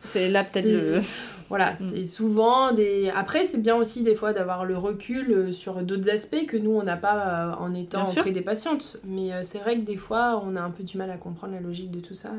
C'est 0.03 0.29
là 0.29 0.45
peut-être 0.45 0.67
le. 0.67 1.01
Voilà, 1.49 1.73
mm. 1.73 1.77
c'est 1.81 2.05
souvent 2.05 2.73
des. 2.73 3.11
Après, 3.15 3.45
c'est 3.45 3.59
bien 3.59 3.77
aussi 3.77 4.03
des 4.03 4.15
fois 4.15 4.33
d'avoir 4.33 4.65
le 4.65 4.77
recul 4.77 5.31
euh, 5.31 5.53
sur 5.53 5.83
d'autres 5.83 6.11
aspects 6.11 6.47
que 6.47 6.57
nous, 6.57 6.71
on 6.71 6.83
n'a 6.83 6.97
pas 6.97 7.17
euh, 7.17 7.55
en 7.59 7.75
étant 7.75 8.09
auprès 8.09 8.31
des 8.31 8.43
patientes. 8.43 8.99
Mais 9.05 9.33
euh, 9.33 9.41
c'est 9.43 9.59
vrai 9.59 9.77
que 9.77 9.85
des 9.85 9.97
fois, 9.97 10.43
on 10.45 10.57
a 10.57 10.61
un 10.61 10.71
peu 10.71 10.85
du 10.85 10.99
mal 10.99 11.11
à 11.11 11.17
comprendre 11.17 11.55
la 11.55 11.61
logique 11.61 11.91
de 11.91 12.01
tout 12.01 12.15
ça. 12.15 12.33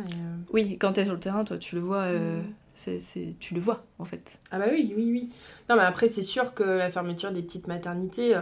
Oui, 0.53 0.77
quand 0.79 0.93
tu 0.93 1.01
es 1.01 1.05
sur 1.05 1.13
le 1.13 1.19
terrain, 1.19 1.43
toi, 1.43 1.57
tu 1.57 1.75
le 1.75 1.81
vois. 1.81 2.07
Mm. 2.09 2.43
C'est, 2.79 3.35
tu 3.39 3.53
le 3.53 3.59
vois 3.59 3.85
en 3.99 4.05
fait. 4.05 4.39
Ah 4.51 4.59
bah 4.59 4.65
oui, 4.71 4.93
oui, 4.95 5.11
oui. 5.11 5.29
Non 5.69 5.75
mais 5.75 5.83
après 5.83 6.07
c'est 6.07 6.21
sûr 6.21 6.53
que 6.53 6.63
la 6.63 6.89
fermeture 6.89 7.31
des 7.31 7.41
petites 7.41 7.67
maternités, 7.67 8.39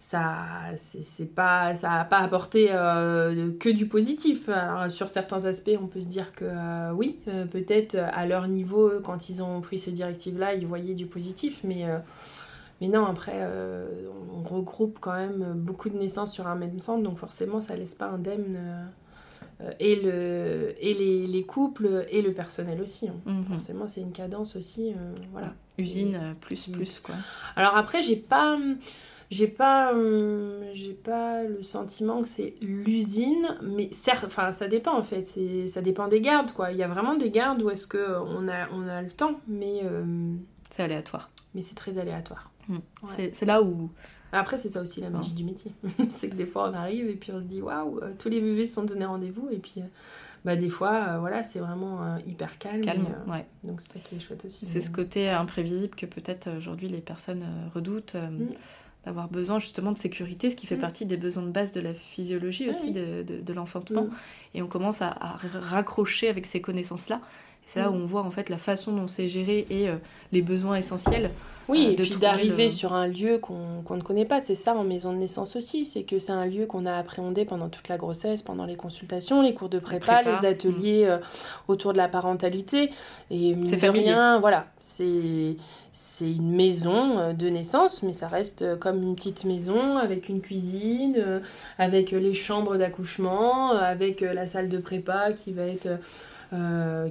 ça 0.00 0.34
c'est 0.76 1.32
pas 1.34 1.76
ça 1.76 1.92
a 1.92 2.04
pas 2.06 2.18
apporté 2.18 2.68
euh, 2.70 3.52
que 3.58 3.68
du 3.68 3.86
positif 3.86 4.48
alors 4.48 4.90
sur 4.90 5.10
certains 5.10 5.44
aspects 5.44 5.76
on 5.80 5.86
peut 5.86 6.00
se 6.00 6.08
dire 6.08 6.34
que 6.34 6.46
euh, 6.46 6.92
oui 6.92 7.18
euh, 7.28 7.44
peut-être 7.44 7.96
à 7.96 8.26
leur 8.26 8.48
niveau 8.48 8.90
quand 9.04 9.28
ils 9.28 9.42
ont 9.42 9.60
pris 9.60 9.78
ces 9.78 9.92
directives 9.92 10.38
là 10.38 10.54
ils 10.54 10.66
voyaient 10.66 10.94
du 10.94 11.06
positif 11.06 11.60
mais 11.64 11.84
mais 12.80 12.88
non, 12.88 13.04
après, 13.04 13.46
on 14.34 14.42
regroupe 14.42 15.00
quand 15.02 15.12
même 15.12 15.52
beaucoup 15.54 15.90
de 15.90 15.98
naissances 15.98 16.32
sur 16.32 16.48
un 16.48 16.54
même 16.54 16.80
centre, 16.80 17.02
donc 17.02 17.18
forcément, 17.18 17.60
ça 17.60 17.76
laisse 17.76 17.94
pas 17.94 18.06
indemne 18.06 18.58
et, 19.78 19.96
le, 19.96 20.74
et 20.80 20.94
les, 20.94 21.26
les, 21.26 21.42
couples 21.44 22.06
et 22.10 22.22
le 22.22 22.32
personnel 22.32 22.80
aussi. 22.80 23.08
Hein. 23.08 23.20
Mhm. 23.26 23.44
Forcément, 23.44 23.86
c'est 23.86 24.00
une 24.00 24.12
cadence 24.12 24.56
aussi. 24.56 24.94
voilà. 25.32 25.54
Usine 25.78 26.36
plus, 26.40 26.70
plus, 26.70 27.00
quoi. 27.00 27.14
Alors 27.56 27.76
après, 27.76 28.02
j'ai 28.02 28.16
pas 28.16 28.58
j'ai 29.30 29.46
pas 29.46 29.94
j'ai 30.74 30.92
pas 30.92 31.44
le 31.44 31.62
sentiment 31.62 32.20
que 32.22 32.28
c'est 32.28 32.54
l'usine 32.60 33.56
mais 33.62 33.88
certes 33.92 34.24
enfin 34.26 34.50
ça 34.50 34.66
dépend 34.66 34.92
en 34.92 35.04
fait 35.04 35.24
c'est 35.24 35.68
ça 35.68 35.80
dépend 35.80 36.08
des 36.08 36.20
gardes 36.20 36.50
quoi 36.50 36.72
il 36.72 36.78
y 36.78 36.82
a 36.82 36.88
vraiment 36.88 37.14
des 37.14 37.30
gardes 37.30 37.62
où 37.62 37.70
est-ce 37.70 37.86
que 37.86 38.18
on 38.18 38.48
a 38.48 38.68
on 38.72 38.88
a 38.88 39.02
le 39.02 39.10
temps 39.10 39.40
mais 39.46 39.82
c'est 40.70 40.82
aléatoire 40.82 41.30
mais 41.54 41.62
c'est 41.62 41.76
très 41.76 41.96
aléatoire 41.98 42.50
mmh. 42.68 42.78
c'est 43.32 43.46
là 43.46 43.62
où 43.62 43.92
après 44.32 44.58
c'est 44.58 44.68
ça 44.68 44.82
aussi 44.82 45.00
la 45.00 45.10
magie 45.10 45.34
du 45.34 45.44
métier 45.44 45.72
c'est 46.08 46.28
que 46.28 46.36
des 46.36 46.46
fois 46.46 46.70
on 46.70 46.74
arrive 46.74 47.08
et 47.08 47.14
puis 47.14 47.32
on 47.32 47.40
se 47.40 47.46
dit 47.46 47.62
waouh 47.62 48.00
euh, 48.02 48.12
tous 48.18 48.28
les 48.28 48.40
bébés 48.40 48.66
se 48.66 48.74
sont 48.74 48.84
donnés 48.84 49.04
rendez-vous 49.04 49.48
et 49.50 49.58
puis 49.58 49.74
euh, 49.78 49.84
bah, 50.42 50.56
des 50.56 50.70
fois, 50.70 51.04
euh, 51.06 51.18
voilà, 51.18 51.44
c'est 51.44 51.58
vraiment 51.58 52.16
hyper 52.26 52.56
calme. 52.56 52.80
Calme, 52.80 53.06
ouais. 53.28 53.44
Donc 53.62 53.82
c'est 53.82 53.92
ça 53.92 53.98
qui 53.98 54.16
est 54.16 54.20
chouette 54.20 54.46
aussi. 54.46 54.64
C'est 54.64 54.80
ce 54.80 54.90
côté 54.90 55.28
imprévisible 55.28 55.94
que 55.94 56.06
peut-être 56.06 56.48
aujourd'hui 56.56 56.88
les 56.88 57.02
personnes 57.02 57.44
redoutent. 57.74 58.14
Mmh 58.14 58.46
d'avoir 59.04 59.28
besoin 59.28 59.58
justement 59.58 59.92
de 59.92 59.98
sécurité, 59.98 60.50
ce 60.50 60.56
qui 60.56 60.66
fait 60.66 60.76
mm. 60.76 60.80
partie 60.80 61.06
des 61.06 61.16
besoins 61.16 61.42
de 61.42 61.50
base 61.50 61.72
de 61.72 61.80
la 61.80 61.94
physiologie 61.94 62.68
aussi 62.68 62.92
de, 62.92 63.22
de, 63.22 63.52
l'enfantement. 63.52 64.04
Mm. 64.04 64.10
Et 64.54 64.62
on 64.62 64.66
commence 64.66 65.00
à, 65.00 65.38
raccrocher 65.42 66.28
avec 66.28 66.46
ces 66.46 66.60
connaissances-là. 66.60 67.20
C'est 67.72 67.78
là 67.78 67.88
mm. 67.88 67.94
où 67.94 67.98
on 67.98 68.06
voit 68.06 68.22
en 68.22 68.32
fait 68.32 68.48
la 68.48 68.58
façon 68.58 68.90
dont 68.90 69.06
c'est 69.06 69.28
géré 69.28 69.64
et 69.70 69.88
euh, 69.88 69.94
les 70.32 70.42
besoins 70.42 70.74
essentiels. 70.74 71.30
Oui, 71.68 71.86
euh, 71.86 71.92
et 71.92 71.94
puis 71.94 72.16
d'arriver 72.16 72.68
sur 72.68 72.94
un 72.94 73.06
lieu 73.06 73.38
qu'on 73.38 73.84
ne 73.88 74.00
connaît 74.00 74.24
pas, 74.24 74.40
c'est 74.40 74.56
ça 74.56 74.74
en 74.74 74.82
maison 74.82 75.12
de 75.12 75.18
naissance 75.18 75.54
aussi, 75.54 75.84
c'est 75.84 76.02
que 76.02 76.18
c'est 76.18 76.32
un 76.32 76.46
lieu 76.46 76.66
qu'on 76.66 76.84
a 76.84 76.96
appréhendé 76.96 77.44
pendant 77.44 77.68
toute 77.68 77.86
la 77.86 77.96
grossesse, 77.96 78.42
pendant 78.42 78.64
les 78.64 78.74
consultations, 78.74 79.40
les 79.40 79.54
cours 79.54 79.68
de 79.68 79.78
prépa, 79.78 80.22
les 80.22 80.48
ateliers 80.48 81.04
euh, 81.06 81.18
autour 81.68 81.92
de 81.92 81.98
la 81.98 82.08
parentalité. 82.08 82.90
Et 83.30 83.54
c'est 83.66 83.88
rien, 83.88 84.40
voilà, 84.40 84.66
c'est 84.82 85.56
c'est 85.92 86.32
une 86.32 86.50
maison 86.50 87.32
de 87.32 87.48
naissance, 87.48 88.02
mais 88.02 88.12
ça 88.12 88.26
reste 88.28 88.78
comme 88.78 89.02
une 89.02 89.14
petite 89.14 89.44
maison 89.44 89.96
avec 89.96 90.28
une 90.28 90.40
cuisine, 90.40 91.40
avec 91.78 92.10
les 92.10 92.34
chambres 92.34 92.76
d'accouchement, 92.76 93.70
avec 93.72 94.20
la 94.20 94.46
salle 94.46 94.68
de 94.68 94.78
prépa 94.78 95.32
qui 95.32 95.52
va 95.52 95.62
être, 95.62 95.88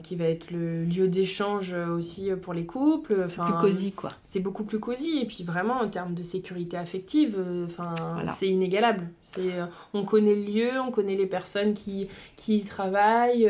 qui 0.04 0.16
va 0.16 0.26
être 0.26 0.52
le 0.52 0.84
lieu 0.84 1.08
d'échange 1.08 1.74
aussi 1.74 2.30
pour 2.42 2.54
les 2.54 2.66
couples. 2.66 3.26
C'est 3.30 3.42
plus 3.42 3.54
cosy 3.54 3.92
quoi. 3.94 4.12
C'est 4.22 4.42
beaucoup 4.42 4.64
plus 4.64 4.80
cosy 4.80 5.20
et 5.20 5.26
puis 5.26 5.44
vraiment 5.44 5.80
en 5.80 5.88
termes 5.88 6.14
de 6.14 6.24
sécurité 6.24 6.78
affective, 6.78 7.38
enfin 7.66 7.94
c'est 8.28 8.48
inégalable. 8.48 9.08
C'est, 9.24 9.60
on 9.94 10.04
connaît 10.04 10.36
le 10.36 10.44
lieu, 10.44 10.72
on 10.86 10.92
connaît 10.92 11.16
les 11.16 11.28
personnes 11.28 11.74
qui, 11.74 12.08
qui 12.36 12.58
y 12.58 12.64
travaillent. 12.64 13.50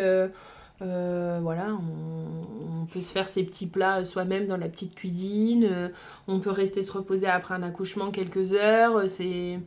Euh, 0.82 1.40
voilà, 1.42 1.68
on, 1.74 2.86
peut 2.86 3.02
se 3.02 3.12
faire 3.12 3.28
ses 3.28 3.44
petits 3.44 3.68
plats 3.68 4.04
soi-même 4.04 4.48
dans 4.48 4.58
la 4.58 4.68
petite 4.68 4.96
cuisine. 4.96 5.68
Euh, 5.70 5.90
on 6.28 6.40
peut 6.40 6.50
rester 6.50 6.82
se 6.82 6.92
reposer 6.92 7.28
après 7.28 7.54
un 7.54 7.62
accouchement 7.64 8.10
quelques 8.10 8.54
heures. 8.54 9.08
C'est 9.08 9.60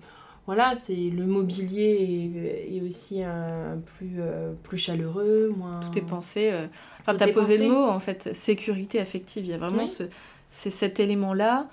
voilà, 0.47 0.74
c'est 0.74 0.95
le 0.95 1.24
mobilier 1.24 2.66
est, 2.68 2.80
aussi 2.80 3.22
un, 3.22 3.78
plus 3.84 4.20
plus 4.64 4.76
chaleureux, 4.76 5.53
moins. 5.57 5.80
Tout 5.80 5.97
est 5.97 6.07
pensé. 6.07 6.53
Enfin, 7.01 7.14
t'as 7.14 7.32
posé 7.32 7.59
le 7.59 7.68
mot 7.68 7.84
en 7.84 8.01
fait, 8.01 8.34
sécurité 8.34 8.99
affective. 8.99 9.45
Il 9.45 9.51
y 9.51 9.55
a 9.55 9.59
vraiment 9.59 9.86
ce, 9.86 10.05
c'est 10.51 10.70
cet 10.70 10.99
élément-là 10.99 11.68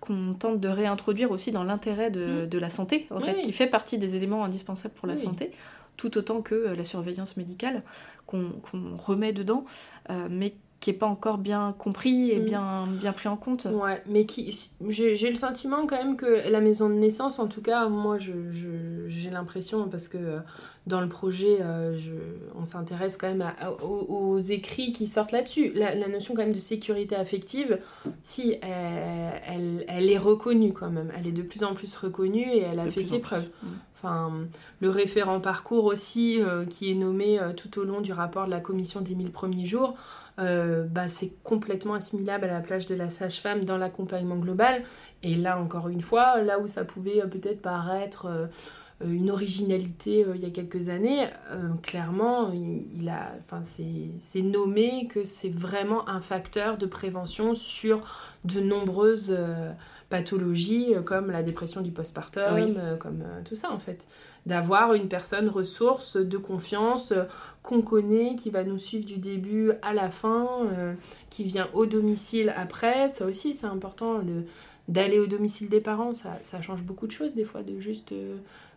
qu'on 0.00 0.34
tente 0.34 0.60
de 0.60 0.68
réintroduire 0.68 1.30
aussi 1.30 1.52
dans 1.52 1.64
l'intérêt 1.64 2.10
de, 2.10 2.44
mm. 2.44 2.46
de, 2.46 2.58
la 2.58 2.70
santé, 2.70 3.06
en 3.10 3.20
fait, 3.20 3.40
qui 3.42 3.52
fait 3.52 3.66
partie 3.66 3.98
des 3.98 4.16
éléments 4.16 4.44
indispensables 4.44 4.94
pour 4.94 5.08
la 5.08 5.16
santé 5.16 5.50
tout 5.96 6.16
autant 6.18 6.42
que 6.42 6.54
euh, 6.54 6.76
la 6.76 6.84
surveillance 6.84 7.36
médicale 7.36 7.82
qu'on 8.26 8.52
remet 8.96 9.32
dedans, 9.32 9.64
euh, 10.10 10.28
mais 10.30 10.54
qui 10.84 10.90
n'est 10.90 10.96
pas 10.98 11.06
encore 11.06 11.38
bien 11.38 11.74
compris 11.78 12.30
et 12.30 12.40
mm. 12.40 12.44
bien, 12.44 12.86
bien 12.86 13.14
pris 13.14 13.30
en 13.30 13.38
compte. 13.38 13.66
Ouais, 13.72 14.02
mais 14.06 14.26
qui 14.26 14.70
j'ai 14.86 15.30
le 15.30 15.34
sentiment 15.34 15.86
quand 15.86 15.96
même 15.96 16.18
que 16.18 16.50
la 16.50 16.60
maison 16.60 16.90
de 16.90 16.94
naissance, 16.94 17.38
en 17.38 17.46
tout 17.46 17.62
cas, 17.62 17.88
moi 17.88 18.18
j'ai 18.18 19.30
l'impression, 19.30 19.88
parce 19.88 20.08
que 20.08 20.18
euh, 20.18 20.38
dans 20.86 21.00
le 21.00 21.08
projet, 21.08 21.60
je, 21.96 22.12
on 22.54 22.66
s'intéresse 22.66 23.16
quand 23.16 23.28
même 23.28 23.50
aux, 23.82 24.38
écrits 24.38 24.92
qui 24.92 25.06
sortent 25.06 25.32
là-dessus. 25.32 25.72
La, 25.74 26.06
notion 26.06 26.34
quand 26.34 26.42
même 26.42 26.52
de 26.52 26.58
sécurité 26.58 27.16
affective, 27.16 27.78
si 28.22 28.58
elle, 28.60 29.86
elle, 29.88 30.10
est 30.10 30.18
reconnue 30.18 30.74
quand 30.74 30.90
même, 30.90 31.10
elle 31.18 31.26
est 31.26 31.32
de 31.32 31.40
plus 31.40 31.64
en 31.64 31.72
plus 31.72 31.96
reconnue 31.96 32.46
et 32.46 32.60
elle 32.60 32.78
a 32.78 32.90
fait 32.90 33.00
ses 33.00 33.20
preuves. 33.20 33.48
Enfin, 34.04 34.30
le 34.80 34.90
référent 34.90 35.40
parcours 35.40 35.86
aussi, 35.86 36.38
euh, 36.38 36.66
qui 36.66 36.90
est 36.90 36.94
nommé 36.94 37.40
euh, 37.40 37.54
tout 37.54 37.78
au 37.80 37.84
long 37.84 38.02
du 38.02 38.12
rapport 38.12 38.44
de 38.44 38.50
la 38.50 38.60
commission 38.60 39.00
des 39.00 39.14
1000 39.14 39.30
premiers 39.30 39.64
jours, 39.64 39.94
euh, 40.38 40.84
bah, 40.84 41.08
c'est 41.08 41.32
complètement 41.42 41.94
assimilable 41.94 42.44
à 42.44 42.52
la 42.52 42.60
plage 42.60 42.86
de 42.86 42.94
la 42.94 43.10
sage-femme 43.10 43.64
dans 43.64 43.78
l'accompagnement 43.78 44.36
global. 44.36 44.82
Et 45.22 45.34
là, 45.36 45.60
encore 45.60 45.88
une 45.88 46.02
fois, 46.02 46.42
là 46.42 46.58
où 46.58 46.68
ça 46.68 46.84
pouvait 46.84 47.20
peut-être 47.28 47.62
paraître 47.62 48.48
une 49.04 49.30
originalité 49.30 50.24
il 50.34 50.40
y 50.40 50.46
a 50.46 50.50
quelques 50.50 50.88
années, 50.88 51.26
clairement, 51.82 52.52
il, 52.52 53.08
a, 53.08 53.32
enfin, 53.40 53.62
c'est 53.62 54.42
nommé 54.42 55.08
que 55.08 55.24
c'est 55.24 55.48
vraiment 55.48 56.08
un 56.08 56.20
facteur 56.20 56.78
de 56.78 56.86
prévention 56.86 57.54
sur 57.54 58.02
de 58.44 58.60
nombreuses 58.60 59.36
pathologies 60.10 60.94
comme 61.04 61.30
la 61.30 61.42
dépression 61.42 61.80
du 61.80 61.90
postpartum, 61.90 62.78
comme 63.00 63.24
tout 63.44 63.56
ça 63.56 63.72
en 63.72 63.78
fait 63.78 64.06
d'avoir 64.46 64.92
une 64.94 65.08
personne 65.08 65.48
ressource 65.48 66.16
de 66.16 66.36
confiance 66.36 67.12
euh, 67.12 67.24
qu'on 67.62 67.80
connaît, 67.80 68.36
qui 68.36 68.50
va 68.50 68.62
nous 68.62 68.78
suivre 68.78 69.06
du 69.06 69.16
début 69.16 69.72
à 69.82 69.94
la 69.94 70.10
fin, 70.10 70.46
euh, 70.76 70.94
qui 71.30 71.44
vient 71.44 71.68
au 71.72 71.86
domicile 71.86 72.52
après. 72.56 73.08
Ça 73.08 73.24
aussi, 73.24 73.54
c'est 73.54 73.66
important 73.66 74.18
de, 74.18 74.42
d'aller 74.88 75.18
au 75.18 75.26
domicile 75.26 75.70
des 75.70 75.80
parents. 75.80 76.12
Ça, 76.12 76.38
ça, 76.42 76.60
change 76.60 76.82
beaucoup 76.82 77.06
de 77.06 77.12
choses 77.12 77.34
des 77.34 77.44
fois, 77.44 77.62
de 77.62 77.80
juste 77.80 78.12
euh, 78.12 78.36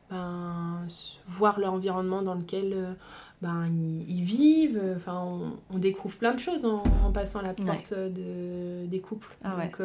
ben, 0.09 0.88
voir 1.28 1.59
l'environnement 1.59 2.22
dans 2.22 2.36
lequel 2.36 2.95
ben, 3.41 3.65
ils, 4.07 4.24
vivent. 4.24 4.82
Enfin, 4.95 5.22
on, 5.70 5.78
découvre 5.78 6.15
plein 6.15 6.34
de 6.34 6.39
choses 6.39 6.63
en, 6.63 7.11
passant 7.11 7.41
la 7.41 7.53
porte 7.53 7.93
de, 7.93 8.86
des 8.86 8.99
couples. 9.01 9.36
Ah 9.43 9.57
Donc, 9.57 9.82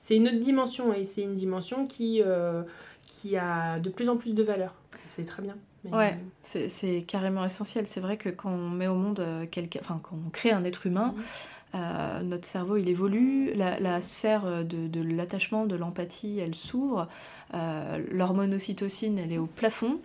c'est 0.00 0.16
une 0.16 0.26
autre 0.26 0.40
dimension 0.40 0.92
et 0.92 1.04
c'est 1.04 1.22
une 1.22 1.36
dimension 1.36 1.86
qui, 1.86 2.20
qui 3.02 3.36
a 3.36 3.78
de 3.78 3.90
plus 3.90 4.08
en 4.08 4.16
plus 4.16 4.34
de 4.34 4.42
valeur 4.42 4.74
c'est 5.08 5.24
très 5.24 5.42
bien. 5.42 5.56
Ouais, 5.90 6.18
c'est 6.42 7.04
carrément 7.06 7.44
essentiel. 7.44 7.86
C'est 7.86 8.00
vrai 8.00 8.16
que 8.16 8.28
quand 8.28 8.50
on 8.50 8.68
met 8.68 8.88
au 8.88 8.94
monde 8.94 9.20
euh, 9.20 9.46
quelqu'un, 9.50 9.80
enfin 9.82 10.00
quand 10.02 10.16
on 10.26 10.30
crée 10.30 10.50
un 10.50 10.64
être 10.64 10.86
humain, 10.86 11.14
mhm. 11.16 11.22
euh, 11.76 12.22
notre 12.22 12.46
cerveau 12.46 12.76
il 12.76 12.88
évolue, 12.88 13.52
la, 13.54 14.02
sphère 14.02 14.44
euh, 14.44 14.62
de, 14.64 15.00
l'attachement, 15.00 15.66
de 15.66 15.76
l'empathie, 15.76 16.38
elle 16.40 16.54
s'ouvre, 16.54 17.08
l'hormone 18.10 18.52
ocytocine 18.54 19.18
elle 19.18 19.32
est 19.32 19.38
au 19.38 19.46
plafond. 19.46 20.00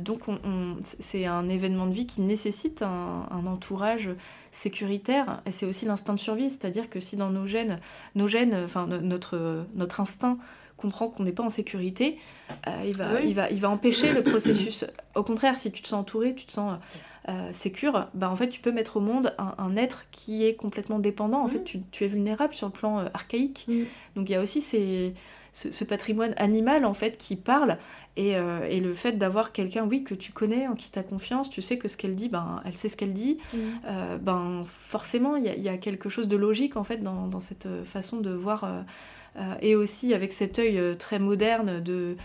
Donc 0.00 0.28
on, 0.28 0.76
c'est 0.84 1.26
un 1.26 1.48
événement 1.48 1.86
de 1.86 1.92
vie 1.92 2.06
qui 2.06 2.20
nécessite 2.20 2.82
un, 2.82 3.26
un 3.30 3.46
entourage 3.46 4.10
sécuritaire 4.52 5.40
et 5.46 5.50
c'est 5.50 5.66
aussi 5.66 5.86
l'instinct 5.86 6.14
de 6.14 6.20
survie, 6.20 6.50
c'est-à-dire 6.50 6.90
que 6.90 7.00
si 7.00 7.16
dans 7.16 7.30
nos 7.30 7.46
gènes, 7.46 7.80
nos 8.14 8.28
gènes, 8.28 8.54
enfin 8.54 8.86
notre, 8.86 9.64
notre 9.74 10.00
instinct 10.00 10.38
comprend 10.82 11.08
qu'on 11.08 11.22
n'est 11.22 11.32
pas 11.32 11.44
en 11.44 11.50
sécurité, 11.50 12.18
euh, 12.66 12.70
il, 12.84 12.96
va, 12.96 13.20
il, 13.22 13.34
va, 13.34 13.50
il 13.50 13.60
va 13.60 13.70
empêcher 13.70 14.12
le 14.12 14.22
processus. 14.22 14.84
Au 15.14 15.22
contraire, 15.22 15.56
si 15.56 15.70
tu 15.70 15.80
te 15.80 15.88
sens 15.88 16.00
entouré, 16.00 16.34
tu 16.34 16.44
te 16.44 16.52
sens 16.52 16.78
euh, 17.28 17.52
sécure, 17.52 18.08
bah, 18.14 18.30
en 18.30 18.36
fait, 18.36 18.48
tu 18.48 18.60
peux 18.60 18.72
mettre 18.72 18.96
au 18.96 19.00
monde 19.00 19.34
un, 19.38 19.76
être 19.76 20.06
qui 20.10 20.44
est 20.44 20.54
complètement 20.54 20.98
dépendant. 20.98 21.42
En 21.42 21.48
fait, 21.48 21.60
mm. 21.60 21.64
tu, 21.64 21.80
tu, 21.90 22.04
es 22.04 22.08
vulnérable 22.08 22.52
sur 22.52 22.66
le 22.66 22.72
plan 22.72 22.98
euh, 22.98 23.06
archaïque. 23.14 23.64
Mm. 23.68 23.82
Donc 24.16 24.28
il 24.28 24.32
y 24.32 24.34
a 24.34 24.42
aussi 24.42 24.60
ces, 24.60 25.14
ce, 25.52 25.84
patrimoine 25.84 26.34
animal, 26.36 26.84
en 26.84 26.94
fait, 26.94 27.16
qui 27.16 27.36
parle. 27.36 27.78
Et, 28.16 28.32
et 28.32 28.80
le 28.80 28.92
fait 28.92 29.12
d'avoir 29.12 29.52
quelqu'un, 29.52 29.86
oui, 29.86 30.04
que 30.04 30.14
tu 30.14 30.32
connais, 30.32 30.66
en 30.66 30.74
qui 30.74 30.90
tu 30.90 30.98
as 30.98 31.02
confiance, 31.02 31.48
tu 31.48 31.62
sais 31.62 31.78
que 31.78 31.88
ce 31.88 31.96
qu'elle 31.96 32.14
dit, 32.14 32.28
ben, 32.28 32.60
elle 32.66 32.76
sait 32.76 32.90
ce 32.90 32.96
qu'elle 32.98 33.14
dit, 33.14 33.38
mm. 33.54 34.18
ben, 34.20 34.64
forcément, 34.66 35.36
il 35.36 35.46
y, 35.46 35.60
y, 35.60 35.68
a 35.70 35.78
quelque 35.78 36.10
chose 36.10 36.28
de 36.28 36.36
logique, 36.36 36.76
en 36.76 36.84
fait, 36.84 36.98
dans, 36.98 37.26
dans 37.26 37.40
cette 37.40 37.68
façon 37.84 38.18
de 38.18 38.30
voir 38.30 38.84
et 39.60 39.76
aussi 39.76 40.14
avec 40.14 40.32
cet 40.32 40.58
œil 40.58 40.78
euh, 40.78 40.94
très 40.94 41.18
moderne 41.18 41.80
de, 41.80 42.16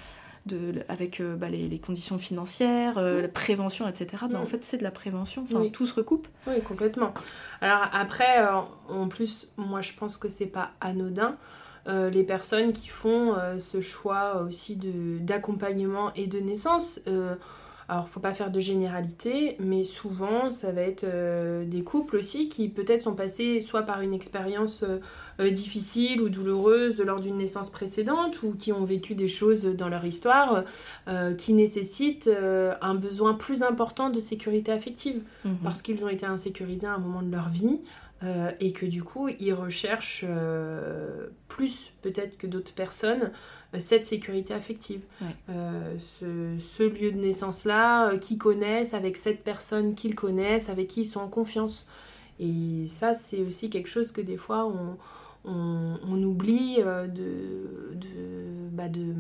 de, 0.46 0.84
avec 0.90 1.20
euh, 1.20 1.36
bah, 1.36 1.50
les, 1.50 1.80
conditions 1.80 2.18
financières, 2.18 3.00
la 3.00 3.28
prévention, 3.28 3.88
etc. 3.88 4.26
Bah, 4.30 4.40
en 4.42 4.46
fait, 4.46 4.64
c'est 4.64 4.78
de 4.78 4.84
la 4.84 4.92
prévention. 4.92 5.44
Enfin, 5.44 5.68
Tout 5.72 5.86
se 5.86 5.94
recoupe. 5.94 6.28
Oui, 6.48 6.62
complètement. 6.62 7.14
Alors 7.62 7.90
après, 7.94 8.46
en 8.90 9.08
plus, 9.08 9.50
moi, 9.58 9.82
je 9.82 9.94
pense 9.94 10.18
que 10.18 10.30
c'est 10.30 10.46
pas 10.46 10.72
anodin. 10.82 11.36
les 11.88 12.24
personnes 12.24 12.74
qui 12.74 12.88
font 12.88 13.36
ce 13.60 13.82
choix 13.82 14.42
aussi 14.42 14.78
d'accompagnement 15.22 16.14
et 16.16 16.28
de 16.28 16.40
naissance. 16.40 17.00
Alors, 17.90 18.10
faut 18.10 18.20
pas 18.20 18.34
faire 18.34 18.52
de 18.52 18.60
généralité, 18.60 19.56
mais 19.60 19.86
souvent, 19.86 20.52
ça 20.52 20.74
va 20.74 20.82
être 20.82 21.06
euh, 21.06 21.64
des 21.64 21.84
couples 21.84 22.18
aussi 22.18 22.50
qui 22.50 22.68
peut-être 22.68 23.04
sont 23.04 23.16
passés 23.16 23.62
soit 23.62 23.84
par 23.84 24.02
une 24.02 24.14
expérience 24.14 24.84
euh, 24.84 25.00
euh, 25.40 25.52
difficile 25.52 26.22
ou 26.22 26.28
douloureuse 26.28 27.00
lors 27.00 27.22
d'une 27.22 27.38
naissance 27.38 27.70
précédente, 27.70 28.44
ou 28.44 28.56
qui 28.56 28.74
ont 28.74 28.84
vécu 28.84 29.16
des 29.16 29.30
choses 29.30 29.64
dans 29.64 29.88
leur 29.88 30.04
histoire 30.04 30.64
qui 31.38 31.54
nécessitent 31.54 32.30
un 32.82 32.96
besoin 32.96 33.34
plus 33.34 33.64
important 33.64 34.10
de 34.10 34.20
sécurité 34.20 34.72
affective, 34.72 35.22
mhm. 35.46 35.58
parce 35.64 35.82
qu'ils 35.82 36.04
ont 36.04 36.10
été 36.10 36.26
insécurisés 36.26 36.88
à 36.88 36.94
un 36.94 36.98
moment 36.98 37.22
de 37.22 37.32
leur 37.32 37.50
vie. 37.50 37.80
et 38.60 38.72
que 38.74 38.86
du 38.86 39.04
coup, 39.04 39.30
ils 39.40 39.54
recherchent 39.54 40.26
plus 41.48 41.92
peut-être 42.02 42.38
que 42.38 42.48
d'autres 42.48 42.74
personnes 42.74 43.32
cette 43.80 44.06
sécurité 44.06 44.54
affective. 44.54 45.02
Euh, 45.50 45.96
ce, 46.00 46.84
lieu 46.84 47.12
de 47.12 47.18
naissance-là, 47.18 48.10
euh, 48.10 48.18
qu'ils 48.18 48.38
connaissent, 48.38 48.94
avec 48.94 49.18
cette 49.18 49.44
personne 49.44 49.96
qu'ils 49.96 50.16
connaissent, 50.16 50.70
avec 50.70 50.88
qui 50.88 51.02
ils 51.02 51.06
sont 51.06 51.20
en 51.20 51.28
confiance. 51.28 51.86
Et 52.40 52.86
ça, 52.88 53.14
c'est 53.14 53.42
aussi 53.42 53.70
quelque 53.70 53.90
chose 53.90 54.12
que 54.12 54.22
des 54.22 54.38
fois, 54.38 54.66
on, 54.66 54.98
on, 55.46 56.24
oublie 56.24 56.78
de, 56.78 57.94
de, 57.96 58.70
bah 58.72 58.90
de 58.90 59.14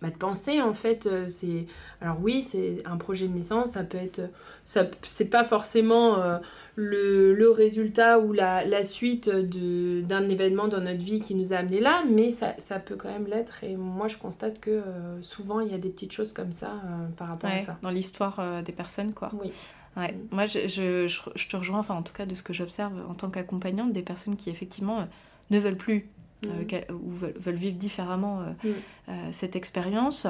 bah, 0.00 0.10
de 0.10 0.16
penser 0.16 0.60
en 0.60 0.72
fait 0.72 1.06
euh, 1.06 1.26
c'est 1.28 1.66
alors 2.00 2.18
oui 2.22 2.42
c'est 2.42 2.82
un 2.84 2.96
projet 2.96 3.26
de 3.26 3.34
naissance 3.34 3.72
ça 3.72 3.82
peut 3.82 3.98
être 3.98 4.20
ça 4.64 4.86
c'est 5.02 5.24
pas 5.24 5.44
forcément 5.44 6.18
euh, 6.20 6.38
le, 6.76 7.34
le, 7.34 7.50
résultat 7.50 8.18
ou 8.18 8.32
la, 8.32 8.64
la 8.64 8.84
suite 8.84 9.28
de 9.28 10.00
d'un 10.02 10.28
événement 10.28 10.68
dans 10.68 10.80
notre 10.80 11.04
vie 11.04 11.20
qui 11.20 11.34
nous 11.34 11.52
a 11.52 11.56
amené 11.56 11.80
là 11.80 12.04
mais 12.08 12.30
ça, 12.30 12.54
ça 12.58 12.78
peut 12.78 12.96
quand 12.96 13.08
même 13.08 13.26
l'être 13.26 13.64
et 13.64 13.76
moi 13.76 14.08
je 14.08 14.16
constate 14.16 14.60
que 14.60 14.70
euh, 14.70 15.22
souvent 15.22 15.60
il 15.60 15.70
y 15.70 15.74
a 15.74 15.78
des 15.78 15.90
petites 15.90 16.12
choses 16.12 16.32
comme 16.32 16.52
ça 16.52 16.72
par 17.16 17.28
rapport 17.28 17.50
à 17.50 17.58
ça. 17.58 17.78
dans 17.82 17.90
l'histoire 17.90 18.62
des 18.62 18.72
personnes 18.72 19.12
quoi. 19.14 19.30
Oui. 19.42 19.50
Ouais. 19.96 20.16
Moi, 20.30 20.46
je, 20.46 20.68
je, 20.68 21.08
je, 21.08 21.48
te 21.48 21.56
rejoins, 21.56 21.80
enfin, 21.80 21.96
en 21.96 22.02
tout 22.02 22.12
cas, 22.12 22.24
de 22.24 22.36
ce 22.36 22.44
que 22.44 22.52
j'observe 22.52 22.92
en 23.08 23.14
tant 23.14 23.30
qu'accompagnante, 23.30 23.92
des 23.92 24.02
personnes 24.02 24.36
qui, 24.36 24.48
effectivement, 24.48 25.08
ne 25.50 25.58
veulent 25.58 25.76
plus 25.76 26.08
euh, 26.46 26.62
mm. 26.90 26.94
ou 26.94 27.10
veulent, 27.10 27.54
vivre 27.54 27.76
différemment 27.76 28.40
euh, 28.40 28.44
mm. 28.62 28.74
euh, 29.08 29.28
cette 29.32 29.56
expérience. 29.56 30.26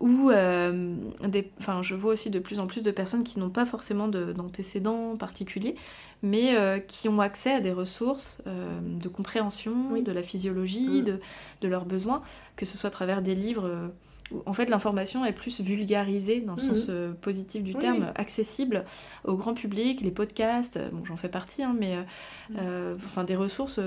ou 0.00 0.30
je 0.30 1.94
vois 1.94 2.12
aussi 2.12 2.30
de 2.30 2.38
plus 2.38 2.58
en 2.60 2.66
plus 2.66 2.82
de 2.82 2.90
personnes 2.90 3.24
qui 3.24 3.38
n'ont 3.38 3.50
pas 3.50 3.64
forcément 3.64 4.08
d'antécédents 4.08 5.16
particuliers, 5.16 5.76
mais 6.22 6.84
qui 6.86 7.08
ont 7.08 7.20
accès 7.20 7.52
à 7.52 7.60
des 7.60 7.72
ressources 7.72 8.38
de 8.46 9.08
compréhension 9.08 10.00
de 10.00 10.12
la 10.12 10.22
physiologie, 10.22 11.02
mm. 11.02 11.04
de, 11.04 11.20
de, 11.62 11.68
leurs 11.68 11.86
besoins, 11.86 12.22
que 12.56 12.66
ce 12.66 12.76
soit 12.76 12.88
à 12.88 12.92
travers 12.92 13.22
des 13.22 13.34
livres 13.34 13.90
en 14.46 14.52
fait 14.52 14.68
l'information 14.68 15.24
est 15.24 15.32
plus 15.32 15.60
vulgarisée 15.60 16.40
dans 16.40 16.54
le 16.54 16.62
mhm. 16.62 16.74
sens 16.74 16.86
euh, 16.88 17.12
positif 17.12 17.62
du 17.62 17.74
terme, 17.74 18.12
accessible 18.14 18.84
au 19.24 19.36
grand 19.36 19.54
public, 19.54 20.00
les 20.00 20.10
podcasts, 20.10 20.76
euh, 20.76 20.88
bon 20.92 21.04
j'en 21.04 21.16
fais 21.16 21.28
partie, 21.28 21.62
hein, 21.62 21.74
mais 21.78 21.96
euh, 22.58 22.94
enfin 23.04 23.24
des 23.24 23.36
ressources 23.36 23.80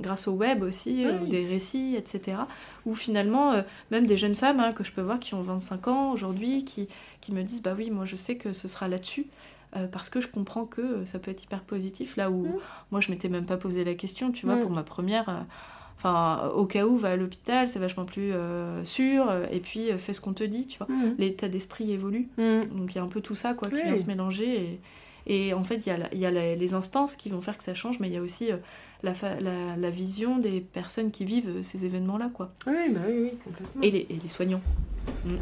grâce 0.00 0.28
au 0.28 0.32
web 0.32 0.62
aussi, 0.62 1.04
des 1.28 1.46
récits, 1.46 1.94
etc. 1.96 2.38
Ou 2.84 2.94
finalement 2.94 3.62
même 3.90 4.06
des 4.06 4.16
jeunes 4.16 4.34
femmes 4.34 4.60
hein, 4.60 4.72
que 4.72 4.84
je 4.84 4.92
peux 4.92 5.02
voir 5.02 5.18
qui 5.18 5.34
ont 5.34 5.42
25 5.42 5.88
ans 5.88 6.12
aujourd'hui, 6.12 6.64
qui, 6.64 6.88
qui 7.20 7.32
me 7.32 7.42
disent 7.42 7.62
bah 7.62 7.74
oui 7.76 7.90
moi 7.90 8.04
je 8.04 8.16
sais 8.16 8.36
que 8.36 8.52
ce 8.52 8.68
sera 8.68 8.88
là-dessus. 8.88 9.26
parce 9.92 10.08
que 10.08 10.20
je 10.20 10.28
comprends 10.28 10.64
que 10.64 11.04
ça 11.04 11.18
peut 11.18 11.30
être 11.30 11.44
hyper 11.44 11.62
positif 11.62 12.16
là 12.16 12.30
où 12.30 12.46
mhm. 12.46 12.54
moi 12.90 13.00
je 13.00 13.10
m'étais 13.10 13.28
même 13.28 13.46
pas 13.46 13.56
posé 13.56 13.84
la 13.84 13.94
question 13.94 14.32
tu 14.32 14.46
vois 14.46 14.56
mhm. 14.56 14.62
pour 14.62 14.70
ma 14.70 14.82
première 14.82 15.46
Enfin, 15.96 16.50
au 16.54 16.66
cas 16.66 16.84
où, 16.84 16.98
va 16.98 17.12
à 17.12 17.16
l'hôpital, 17.16 17.68
c'est 17.68 17.78
vachement 17.78 18.04
plus 18.04 18.32
euh, 18.32 18.84
sûr. 18.84 19.32
Et 19.50 19.60
puis, 19.60 19.90
euh, 19.90 19.96
fais 19.96 20.12
ce 20.12 20.20
qu'on 20.20 20.34
te 20.34 20.44
dit, 20.44 20.66
tu 20.66 20.78
vois. 20.78 20.88
Mhm. 20.94 21.14
L'état 21.18 21.48
d'esprit 21.48 21.90
évolue. 21.90 22.28
Mhm. 22.36 22.64
Donc, 22.66 22.94
il 22.94 22.96
y 22.96 22.98
a 22.98 23.02
un 23.02 23.08
peu 23.08 23.22
tout 23.22 23.34
ça, 23.34 23.54
quoi, 23.54 23.70
qui 23.70 23.82
vient 23.82 23.96
se 23.96 24.06
mélanger. 24.06 24.78
Et, 25.26 25.48
et 25.48 25.54
en 25.54 25.64
fait, 25.64 25.86
il 25.86 25.88
y 25.88 25.92
a, 25.92 26.14
y 26.14 26.26
a 26.26 26.54
les 26.54 26.74
instances 26.74 27.16
qui 27.16 27.30
vont 27.30 27.40
faire 27.40 27.56
que 27.56 27.64
ça 27.64 27.74
change, 27.74 27.98
mais 27.98 28.08
il 28.08 28.14
y 28.14 28.18
a 28.18 28.20
aussi 28.20 28.52
euh, 28.52 28.58
la, 29.02 29.90
vision 29.90 30.38
des 30.38 30.60
personnes 30.60 31.10
qui 31.10 31.24
vivent 31.24 31.62
ces 31.62 31.86
événements-là, 31.86 32.30
quoi. 32.32 32.52
Oui, 32.66 32.90
bah 32.90 33.00
oui, 33.08 33.14
oui, 33.22 33.30
complètement. 33.42 33.82
Et 33.82 33.90
les, 33.90 34.06
et 34.10 34.18
les 34.22 34.28
soignants. 34.28 34.62
Mm. 35.24 35.36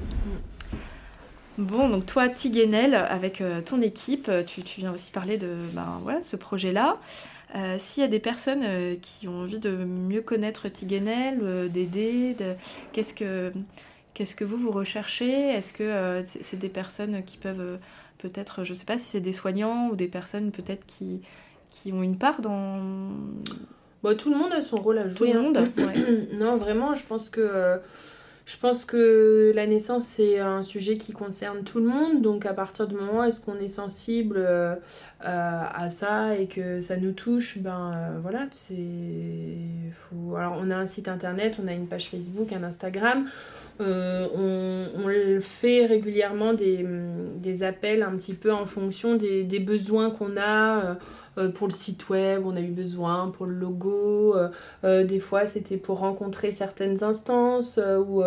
Bon, 1.58 1.88
donc 1.88 2.06
toi, 2.06 2.28
Tiguenel, 2.28 2.94
avec 2.94 3.42
ton 3.64 3.80
équipe, 3.80 4.30
tu, 4.46 4.62
tu, 4.62 4.80
viens 4.80 4.92
aussi 4.92 5.12
parler 5.12 5.36
de 5.36 5.54
ben, 5.72 6.00
voilà, 6.02 6.20
ce 6.20 6.36
projet-là. 6.36 6.98
Euh, 7.54 7.76
s'il 7.78 8.02
y 8.02 8.06
a 8.06 8.08
des 8.08 8.18
personnes 8.18 8.62
euh, 8.64 8.96
qui 9.00 9.28
ont 9.28 9.42
envie 9.42 9.60
de 9.60 9.70
mieux 9.70 10.22
connaître 10.22 10.68
Tiguenel, 10.68 11.38
euh, 11.42 11.68
d'aider, 11.68 12.36
qu'est-ce 12.92 13.14
que 13.14 13.52
qu'est-ce 14.12 14.34
que 14.34 14.44
vous 14.44 14.56
vous 14.56 14.72
recherchez? 14.72 15.50
Est-ce 15.50 15.72
que 15.72 16.22
c'est 16.24 16.58
des 16.58 16.68
personnes 16.68 17.22
qui 17.24 17.36
peuvent 17.36 17.78
peut-être, 18.18 18.64
je 18.64 18.70
ne 18.70 18.74
sais 18.74 18.84
pas 18.84 18.98
si 18.98 19.06
c'est 19.06 19.20
des 19.20 19.32
soignants 19.32 19.88
ou 19.88 19.96
des 19.96 20.08
personnes 20.08 20.50
peut-être 20.50 20.86
qui 20.86 21.22
qui 21.70 21.92
ont 21.92 22.02
une 22.02 22.18
part 22.18 22.40
dans 22.40 22.80
bah, 24.02 24.14
tout 24.14 24.30
le 24.30 24.36
monde 24.36 24.52
a 24.52 24.62
son 24.62 24.76
rôle 24.76 24.98
à 24.98 25.08
jouer. 25.08 25.14
Tout 25.14 25.24
le 25.24 25.40
monde. 25.40 25.56
Hein. 25.78 25.92
non, 26.38 26.56
vraiment, 26.56 26.94
je 26.94 27.04
pense 27.06 27.30
que 27.30 27.80
je 28.46 28.58
pense 28.58 28.84
que 28.84 29.52
la 29.54 29.66
naissance, 29.66 30.04
c'est 30.04 30.38
un 30.38 30.62
sujet 30.62 30.98
qui 30.98 31.12
concerne 31.12 31.64
tout 31.64 31.78
le 31.78 31.86
monde. 31.86 32.20
Donc, 32.20 32.44
à 32.44 32.52
partir 32.52 32.86
du 32.86 32.94
moment 32.94 33.20
où 33.20 33.22
est-ce 33.22 33.40
qu'on 33.40 33.56
est 33.56 33.68
sensible 33.68 34.36
euh, 34.36 34.74
à 35.20 35.88
ça 35.88 36.36
et 36.36 36.46
que 36.46 36.82
ça 36.82 36.98
nous 36.98 37.12
touche, 37.12 37.58
ben 37.58 37.92
euh, 37.94 38.18
voilà, 38.20 38.46
c'est. 38.50 38.76
Alors, 40.36 40.58
on 40.60 40.70
a 40.70 40.76
un 40.76 40.86
site 40.86 41.08
internet, 41.08 41.56
on 41.62 41.66
a 41.68 41.72
une 41.72 41.86
page 41.86 42.10
Facebook, 42.10 42.52
un 42.52 42.64
Instagram. 42.64 43.24
Euh, 43.80 44.28
on, 44.34 45.00
on, 45.04 45.40
fait 45.40 45.86
régulièrement 45.86 46.52
des, 46.52 46.86
des, 47.38 47.62
appels 47.64 48.04
un 48.04 48.12
petit 48.16 48.34
peu 48.34 48.52
en 48.52 48.66
fonction 48.66 49.16
des, 49.16 49.42
des 49.42 49.58
besoins 49.58 50.10
qu'on 50.10 50.36
a. 50.36 50.96
Euh, 51.38 51.48
pour 51.48 51.66
le 51.66 51.72
site 51.72 52.08
web, 52.08 52.42
on 52.46 52.56
a 52.56 52.60
eu 52.60 52.70
besoin 52.70 53.30
pour 53.30 53.46
le 53.46 53.54
logo. 53.54 54.36
Euh, 54.36 54.48
euh, 54.84 55.04
des 55.04 55.20
fois, 55.20 55.46
c'était 55.46 55.76
pour 55.76 55.98
rencontrer 55.98 56.52
certaines 56.52 57.02
instances 57.02 57.78
ou, 57.78 58.22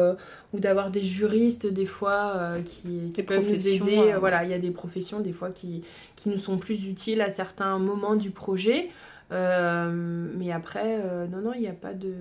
ou 0.54 0.60
d'avoir 0.60 0.92
des 0.92 1.04
juristes, 1.04 1.68
des 1.68 1.86
fois, 1.86 2.56
qui, 2.66 3.10
qui 3.14 3.24
peuvent 3.24 3.50
nous 3.50 3.68
aider. 3.68 4.16
Voilà, 4.20 4.44
il 4.44 4.52
y 4.52 4.54
a 4.54 4.60
des 4.60 4.72
professions, 4.72 5.20
des 5.20 5.34
fois, 5.34 5.50
qui, 5.50 5.84
qui 6.16 6.30
nous 6.30 6.38
sont 6.38 6.58
plus 6.58 6.86
utiles 6.88 7.22
à 7.22 7.30
certains 7.30 7.80
moments 7.80 8.16
du 8.16 8.32
projet. 8.32 8.90
mais 9.32 10.52
après, 10.52 10.98
non, 11.28 11.42
non, 11.42 11.54
il 11.54 11.62
n'y 11.62 11.68
a 11.68 11.74
pas, 11.74 11.94
de, 11.94 12.14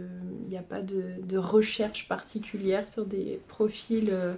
y 0.49 0.57
a 0.57 0.63
pas 0.63 0.83
de, 0.83 1.03
de, 1.23 1.39
recherche 1.39 2.09
particulière 2.09 2.87
sur 2.87 3.07
des 3.07 3.41
profils 3.49 4.11
euh, 4.11 4.35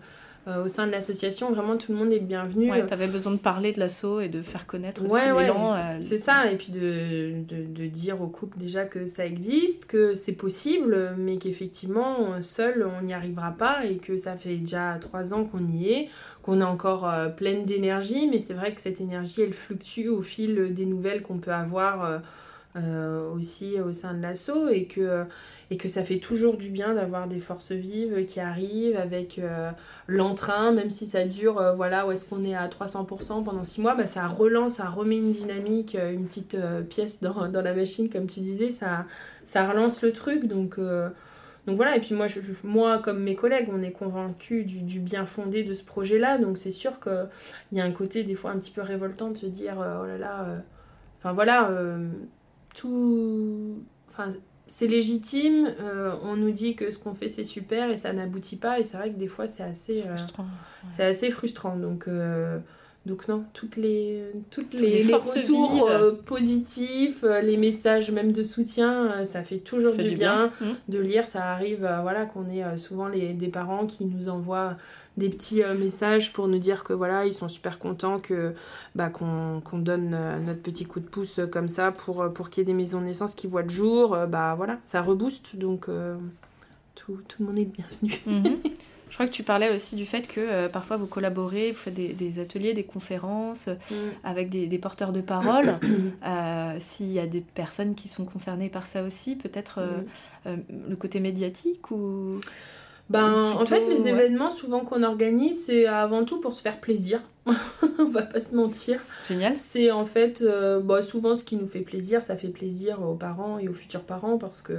au 0.46 0.68
sein 0.68 0.86
de 0.86 0.92
l'association, 0.92 1.52
vraiment 1.52 1.76
tout 1.76 1.92
le 1.92 1.98
monde 1.98 2.12
est 2.12 2.20
le 2.20 2.24
bienvenu. 2.24 2.70
Ouais, 2.70 2.86
tu 2.86 2.92
avais 2.92 3.06
besoin 3.06 3.32
de 3.32 3.38
parler 3.38 3.72
de 3.72 3.80
l'asso 3.80 4.20
et 4.22 4.28
de 4.28 4.40
faire 4.40 4.66
connaître 4.66 5.04
aussi 5.04 5.14
l'élan. 5.14 5.74
Euh, 5.74 5.98
c'est 6.00 6.18
ça, 6.18 6.50
et 6.50 6.56
puis 6.56 6.72
de, 6.72 7.42
de, 7.46 7.64
de, 7.64 7.86
dire 7.86 8.22
au 8.22 8.28
couple 8.28 8.58
déjà 8.58 8.84
que 8.84 9.06
ça 9.06 9.26
existe, 9.26 9.86
que 9.86 10.14
c'est 10.14 10.32
possible, 10.32 11.14
mais 11.18 11.36
qu'effectivement, 11.36 12.40
seul, 12.40 12.88
on 12.98 13.04
n'y 13.04 13.12
arrivera 13.12 13.52
pas 13.52 13.84
et 13.84 13.96
que 13.96 14.16
ça 14.16 14.36
fait 14.36 14.56
déjà 14.56 14.96
trois 15.00 15.34
ans 15.34 15.44
qu'on 15.44 15.66
y 15.66 15.90
est, 15.90 16.08
qu'on 16.42 16.60
est 16.60 16.64
encore 16.64 17.08
euh, 17.08 17.28
pleine 17.28 17.64
d'énergie, 17.64 18.26
mais 18.26 18.40
c'est 18.40 18.54
vrai 18.54 18.72
que 18.72 18.80
cette 18.80 19.00
énergie, 19.00 19.42
elle 19.42 19.54
fluctue 19.54 20.08
au 20.08 20.22
fil 20.22 20.72
des 20.72 20.86
nouvelles 20.86 21.22
qu'on 21.22 21.38
peut 21.38 21.52
avoir. 21.52 22.22
Euh, 22.84 23.30
aussi 23.32 23.80
au 23.80 23.92
sein 23.92 24.14
de 24.14 24.22
l'assaut 24.22 24.68
et 24.68 24.84
que, 24.84 25.24
et 25.70 25.76
que 25.76 25.88
ça 25.88 26.04
fait 26.04 26.18
toujours 26.18 26.56
du 26.56 26.70
bien 26.70 26.94
d'avoir 26.94 27.26
des 27.26 27.40
forces 27.40 27.72
vives 27.72 28.24
qui 28.24 28.40
arrivent 28.40 28.96
avec 28.96 29.38
euh, 29.38 29.70
l'entrain, 30.06 30.72
même 30.72 30.90
si 30.90 31.06
ça 31.06 31.24
dure, 31.24 31.58
euh, 31.58 31.74
voilà, 31.74 32.06
où 32.06 32.12
est-ce 32.12 32.28
qu'on 32.28 32.44
est 32.44 32.54
à 32.54 32.68
300% 32.68 33.42
pendant 33.44 33.64
6 33.64 33.80
mois, 33.80 33.94
bah, 33.94 34.06
ça 34.06 34.26
relance, 34.26 34.74
ça 34.74 34.88
remet 34.88 35.16
une 35.16 35.32
dynamique, 35.32 35.96
une 35.96 36.26
petite 36.26 36.56
pièce 36.88 37.22
dans, 37.22 37.48
dans, 37.52 37.62
la 37.62 37.74
machine, 37.74 38.08
comme 38.08 38.26
tu 38.26 38.40
disais, 38.40 38.70
ça, 38.70 39.06
ça 39.44 39.68
relance 39.68 40.02
le 40.02 40.12
truc. 40.12 40.46
Donc, 40.46 40.78
donc 40.78 41.76
voilà, 41.76 41.96
et 41.96 42.00
puis 42.00 42.14
moi, 42.14 42.26
moi, 42.64 42.98
comme 42.98 43.20
mes 43.22 43.34
collègues, 43.34 43.68
on 43.72 43.82
est 43.82 43.92
convaincus 43.92 44.66
du, 44.66 44.82
du 44.82 45.00
bien 45.00 45.26
fondé 45.26 45.64
de 45.64 45.74
ce 45.74 45.84
projet-là, 45.84 46.38
donc 46.38 46.58
c'est 46.58 46.70
sûr 46.70 47.00
qu'il 47.00 47.28
y 47.72 47.80
a 47.80 47.84
un 47.84 47.92
côté 47.92 48.24
des 48.24 48.34
fois 48.34 48.50
un 48.50 48.58
petit 48.58 48.70
peu 48.70 48.82
révoltant 48.82 49.30
de 49.30 49.36
se 49.36 49.46
dire, 49.46 49.76
oh 49.78 50.06
là 50.06 50.18
là, 50.18 50.46
enfin 51.18 51.32
voilà 51.32 51.70
tout. 52.78 53.82
Enfin, 54.10 54.30
c'est 54.68 54.86
légitime, 54.86 55.72
euh, 55.80 56.14
on 56.22 56.36
nous 56.36 56.50
dit 56.50 56.76
que 56.76 56.90
ce 56.90 56.98
qu'on 56.98 57.14
fait 57.14 57.28
c'est 57.28 57.44
super 57.44 57.90
et 57.90 57.96
ça 57.96 58.12
n'aboutit 58.12 58.56
pas, 58.56 58.78
et 58.78 58.84
c'est 58.84 58.98
vrai 58.98 59.10
que 59.10 59.18
des 59.18 59.26
fois 59.26 59.46
c'est 59.48 59.62
assez, 59.62 60.04
euh, 60.06 61.02
assez 61.02 61.30
frustrant. 61.30 61.76
Donc, 61.76 62.06
euh, 62.06 62.58
donc 63.06 63.26
non, 63.28 63.44
toutes 63.54 63.76
les, 63.76 64.22
toutes 64.50 64.74
les, 64.74 65.02
les, 65.02 65.14
retours 65.14 65.88
positifs, 66.26 67.22
les 67.22 67.56
messages 67.56 68.10
même 68.10 68.32
de 68.32 68.42
soutien, 68.42 69.24
ça 69.24 69.42
fait 69.42 69.58
toujours 69.58 69.96
du, 69.96 70.10
bien, 70.10 70.52
mmh. 70.60 70.66
de 70.88 70.98
lire. 70.98 71.26
Ça 71.26 71.46
arrive, 71.46 71.88
voilà, 72.02 72.26
qu'on 72.26 72.50
ait 72.50 72.76
souvent 72.76 73.08
les, 73.08 73.32
des 73.32 73.48
parents 73.48 73.86
qui 73.86 74.04
nous 74.04 74.28
envoient 74.28 74.76
des 75.18 75.28
petits 75.28 75.62
euh, 75.62 75.74
messages 75.74 76.32
pour 76.32 76.48
nous 76.48 76.58
dire 76.58 76.84
que 76.84 76.92
voilà, 76.92 77.26
ils 77.26 77.34
sont 77.34 77.48
super 77.48 77.78
contents 77.78 78.18
que 78.18 78.54
bah, 78.94 79.10
qu'on 79.10 79.60
donne 79.72 80.14
euh, 80.14 80.38
notre 80.38 80.62
petit 80.62 80.86
coup 80.86 81.00
de 81.00 81.06
pouce 81.06 81.40
euh, 81.40 81.46
comme 81.46 81.68
ça 81.68 81.92
pour, 81.92 82.32
pour 82.32 82.48
qu'il 82.48 82.62
y 82.62 82.62
ait 82.62 82.64
des 82.64 82.74
maisons 82.74 83.00
de 83.00 83.06
naissance 83.06 83.34
qui 83.34 83.46
voient 83.46 83.62
le 83.62 83.68
jour. 83.68 84.16
bah 84.28 84.54
voilà, 84.56 84.78
ça 84.84 85.02
rebooste 85.02 85.56
donc 85.56 85.86
tout, 86.94 87.18
tout, 87.28 87.36
le 87.40 87.46
monde 87.46 87.58
est 87.58 87.64
bienvenu. 87.64 88.22
Mhm. 88.26 88.58
Je 89.10 89.14
crois 89.14 89.26
que 89.26 89.32
tu 89.32 89.42
parlais 89.42 89.74
aussi 89.74 89.96
du 89.96 90.04
fait 90.04 90.26
que 90.28 90.40
euh, 90.40 90.68
parfois 90.68 90.96
vous 90.96 91.06
collaborez, 91.06 91.70
vous 91.70 91.78
faites 91.78 91.94
des, 91.94 92.38
ateliers, 92.38 92.74
des 92.74 92.84
conférences 92.84 93.68
mm. 93.68 93.94
avec 94.24 94.50
des, 94.50 94.78
porteurs 94.78 95.12
de 95.12 95.20
parole. 95.20 95.74
Euh, 96.26 96.76
s'il 96.78 97.10
y 97.12 97.18
a 97.18 97.26
des 97.26 97.40
personnes 97.40 97.94
qui 97.94 98.08
sont 98.08 98.24
concernées 98.24 98.68
par 98.68 98.86
ça 98.86 99.02
aussi, 99.02 99.36
peut-être 99.36 99.80
mm. 100.46 100.50
le 100.88 100.96
côté 100.96 101.20
médiatique 101.20 101.90
ou... 101.90 102.40
Ben, 103.10 103.52
en 103.52 103.64
fait, 103.64 103.88
les 103.88 104.06
événements 104.06 104.50
souvent 104.50 104.80
qu'on 104.80 105.02
organise, 105.02 105.66
c'est 105.66 105.86
avant 105.86 106.24
tout 106.24 106.40
pour 106.40 106.52
se 106.52 106.60
faire 106.60 106.78
plaisir. 106.78 107.20
on 107.98 108.08
va 108.08 108.22
pas 108.22 108.40
se 108.40 108.54
mentir. 108.54 109.00
Génial. 109.28 109.54
C'est 109.56 109.90
en 109.90 110.04
fait 110.04 110.42
euh, 110.42 110.80
bah, 110.80 111.02
souvent 111.02 111.36
ce 111.36 111.44
qui 111.44 111.56
nous 111.56 111.66
fait 111.66 111.80
plaisir, 111.80 112.22
ça 112.22 112.36
fait 112.36 112.48
plaisir 112.48 113.02
aux 113.02 113.14
parents 113.14 113.58
et 113.58 113.68
aux 113.68 113.72
futurs 113.74 114.02
parents 114.02 114.38
parce 114.38 114.62
que 114.62 114.74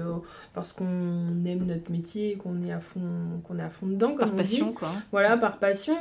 parce 0.54 0.74
qu'on 0.74 1.46
aime 1.46 1.66
notre 1.66 1.92
métier, 1.92 2.36
qu'on 2.36 2.62
est 2.64 2.72
à 2.72 2.80
fond 2.80 3.02
qu'on 3.44 3.58
est 3.60 3.64
à 3.64 3.70
fond 3.70 3.88
dedans 3.88 4.10
comme 4.10 4.30
par 4.30 4.36
passion 4.36 4.74
quoi. 4.74 4.90
Voilà, 5.12 5.38
par 5.38 5.58
passion. 5.58 5.98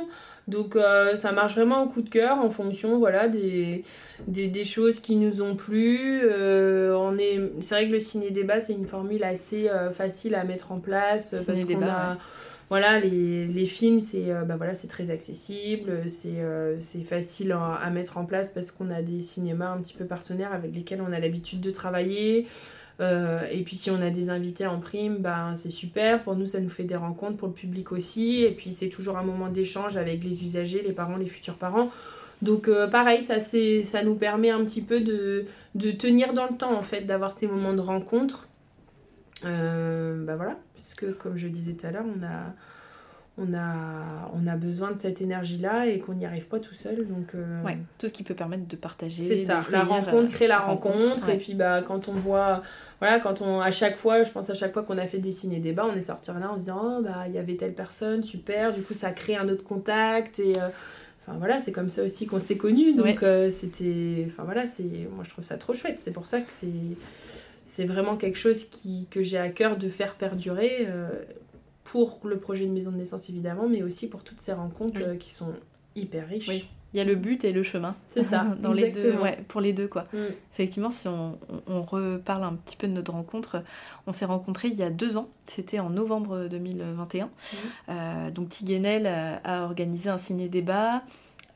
Donc 0.47 0.75
euh, 0.75 1.15
ça 1.15 1.31
marche 1.31 1.53
vraiment 1.53 1.83
au 1.83 1.87
coup 1.87 2.01
de 2.01 2.09
cœur 2.09 2.39
en 2.39 2.49
fonction 2.49 2.97
voilà 2.97 3.27
des, 3.27 3.83
des, 4.27 4.63
choses 4.63 4.99
qui 4.99 5.15
nous 5.15 5.41
ont 5.41 5.55
plu. 5.55 6.21
Euh, 6.23 6.95
on 6.95 7.17
est 7.17 7.39
c'est 7.61 7.75
vrai 7.75 7.87
que 7.87 7.93
le 7.93 7.99
ciné 7.99 8.31
débat 8.31 8.59
c'est 8.59 8.73
une 8.73 8.87
formule 8.87 9.23
assez 9.23 9.69
facile 9.93 10.33
à 10.35 10.43
mettre 10.43 10.71
en 10.71 10.79
place 10.79 11.45
parce 11.45 11.65
qu'on 11.65 11.83
a 11.83 12.17
voilà, 12.69 12.99
les, 12.99 13.65
films, 13.65 13.99
c'est 13.99 14.31
euh, 14.31 14.43
bah 14.43 14.55
voilà, 14.55 14.75
très 14.75 15.09
accessible, 15.09 16.03
c'est 16.07 16.39
euh, 16.39 16.79
facile 17.03 17.51
à, 17.51 17.89
mettre 17.89 18.19
en 18.19 18.25
place 18.25 18.49
parce 18.49 18.71
qu'on 18.71 18.91
a 18.91 19.01
des 19.01 19.21
cinémas 19.21 19.71
un 19.71 19.79
petit 19.79 19.95
peu 19.95 20.05
partenaires 20.05 20.53
avec 20.53 20.75
lesquels 20.75 21.01
on 21.01 21.11
a 21.11 21.19
l'habitude 21.19 21.61
de 21.61 21.71
travailler. 21.71 22.45
Euh, 22.99 23.43
et 23.49 23.63
puis 23.63 23.75
si 23.75 23.89
on 23.89 23.99
a 24.01 24.11
des 24.11 24.29
invités 24.29 24.67
en 24.67 24.79
prime, 24.79 25.17
bah, 25.17 25.51
c'est 25.55 25.71
super. 25.71 26.21
Pour 26.21 26.35
nous, 26.35 26.45
ça 26.45 26.59
nous 26.59 26.69
fait 26.69 26.83
des 26.83 26.95
rencontres, 26.95 27.37
pour 27.37 27.47
le 27.47 27.55
public 27.55 27.91
aussi. 27.91 28.43
Et 28.43 28.51
puis 28.51 28.71
c'est 28.71 28.89
toujours 28.89 29.17
un 29.17 29.23
moment 29.23 29.49
d'échange 29.49 29.97
avec 29.97 30.23
les 30.23 30.43
usagers, 30.43 30.83
les 30.83 30.93
parents, 30.93 31.17
les 31.17 31.27
futurs 31.27 31.57
parents. 31.57 31.89
Donc 32.43 32.69
pareil, 32.91 33.23
ça, 33.23 33.39
ça 33.39 34.03
nous 34.03 34.15
permet 34.15 34.51
un 34.51 34.63
petit 34.63 34.81
peu 34.81 35.01
de, 35.01 35.45
tenir 35.97 36.33
dans 36.33 36.45
le 36.45 36.55
temps, 36.55 36.77
en 36.77 36.83
fait, 36.83 37.01
d'avoir 37.01 37.31
ces 37.31 37.47
moments 37.47 37.73
de 37.73 37.81
rencontre 37.81 38.47
bah 39.41 40.35
voilà, 40.35 40.57
puisque 40.79 41.17
comme 41.17 41.35
je 41.35 41.49
disais 41.49 41.73
tout 41.73 41.85
à 41.85 41.91
l'heure, 41.91 42.05
on 42.05 42.23
a, 42.23 42.53
on, 43.37 43.53
a, 43.53 44.31
on 44.33 44.47
a 44.47 44.55
besoin 44.55 44.91
de 44.91 44.99
cette 44.99 45.21
énergie-là 45.21 45.87
et 45.87 45.99
qu'on 45.99 46.13
n'y 46.13 46.25
arrive 46.25 46.47
pas 46.47 46.59
tout 46.59 46.73
seul. 46.73 47.05
Donc, 47.05 47.35
euh, 47.35 47.61
ouais, 47.63 47.77
tout 47.97 48.07
ce 48.07 48.13
qui 48.13 48.23
peut 48.23 48.33
permettre 48.33 48.65
de 48.65 48.75
partager. 48.75 49.23
C'est 49.23 49.37
ça, 49.37 49.59
la 49.71 49.83
rencontre 49.83 50.31
crée 50.31 50.47
la 50.47 50.59
rencontre. 50.59 51.27
Et 51.27 51.37
puis 51.37 51.53
bah, 51.53 51.81
quand 51.81 52.07
on 52.07 52.13
voit, 52.13 52.63
voilà, 52.99 53.19
quand 53.19 53.41
on, 53.41 53.59
à 53.59 53.71
chaque 53.71 53.97
fois, 53.97 54.23
je 54.23 54.31
pense 54.31 54.49
à 54.49 54.53
chaque 54.53 54.71
fois 54.71 54.83
qu'on 54.83 54.97
a 54.97 55.05
fait 55.05 55.19
des 55.19 55.31
ciné-débats, 55.31 55.85
on 55.85 55.95
est 55.95 56.01
sorti 56.01 56.31
là 56.31 56.49
en 56.49 56.55
se 56.55 56.59
disant, 56.59 56.97
oh 56.97 57.01
bah 57.01 57.25
il 57.27 57.33
y 57.33 57.37
avait 57.37 57.55
telle 57.55 57.73
personne, 57.73 58.23
super, 58.23 58.73
du 58.73 58.81
coup 58.81 58.93
ça 58.93 59.11
crée 59.11 59.35
un 59.35 59.49
autre 59.49 59.65
contact 59.65 60.39
et. 60.39 60.57
Euh, 60.57 60.69
enfin 61.27 61.37
voilà, 61.37 61.59
c'est 61.59 61.73
comme 61.73 61.89
ça 61.89 62.03
aussi 62.03 62.25
qu'on 62.25 62.39
s'est 62.39 62.57
connus, 62.57 62.93
donc 62.95 63.23
c'était, 63.51 64.25
enfin 64.27 64.43
voilà, 64.43 64.65
c'est, 64.65 65.07
moi 65.13 65.23
je 65.23 65.29
trouve 65.29 65.43
ça 65.43 65.57
trop 65.57 65.73
chouette. 65.73 65.99
C'est 65.99 66.13
pour 66.13 66.25
ça 66.25 66.39
que 66.41 66.51
c'est, 66.51 66.67
c'est 67.69 67.85
vraiment 67.85 68.17
quelque 68.17 68.37
chose 68.37 68.63
qui, 68.63 69.07
que 69.11 69.21
j'ai 69.21 69.37
à 69.37 69.49
cœur 69.49 69.77
de 69.77 69.89
faire 69.89 70.15
perdurer 70.15 70.87
euh, 70.87 71.09
pour 71.83 72.19
le 72.23 72.39
projet 72.39 72.65
de 72.65 72.71
maison 72.71 72.91
de 72.91 72.97
naissance 72.97 73.29
évidemment, 73.29 73.69
mais 73.69 73.83
aussi 73.83 74.09
pour 74.09 74.23
toutes 74.23 74.41
ces 74.41 74.53
rencontres 74.53 75.01
euh, 75.01 75.15
qui 75.15 75.31
sont 75.31 75.53
hyper 75.95 76.27
riches. 76.27 76.47
Oui. 76.47 76.67
Il 76.91 76.97
y 76.97 76.99
a 76.99 77.03
le 77.03 77.13
but 77.13 77.43
et 77.43 77.51
le 77.51 77.61
chemin. 77.61 77.95
C'est 78.07 78.23
ça, 78.23 78.55
dans 78.59 78.73
les 78.73 78.89
deux, 78.89 79.13
ouais, 79.17 79.37
pour 79.47 79.61
les 79.61 79.73
deux 79.73 79.87
quoi. 79.87 80.07
Mm. 80.11 80.17
Effectivement, 80.53 80.89
si 80.89 81.07
on, 81.07 81.37
on, 81.67 81.83
reparle 81.83 82.43
un 82.43 82.55
petit 82.55 82.75
peu 82.75 82.87
de 82.87 82.93
notre 82.93 83.11
rencontre, 83.11 83.61
on 84.07 84.13
s'est 84.13 84.25
rencontrés 84.25 84.69
il 84.69 84.75
y 84.75 84.81
a 84.81 84.89
deux 84.89 85.15
ans. 85.15 85.29
C'était 85.45 85.79
en 85.79 85.91
novembre 85.91 86.47
2021. 86.47 87.25
Mm. 87.25 87.29
Euh, 87.89 88.31
donc 88.31 88.49
Tiguenel 88.49 89.05
a 89.05 89.65
organisé 89.65 90.09
un 90.09 90.17
ciné-débat 90.17 91.03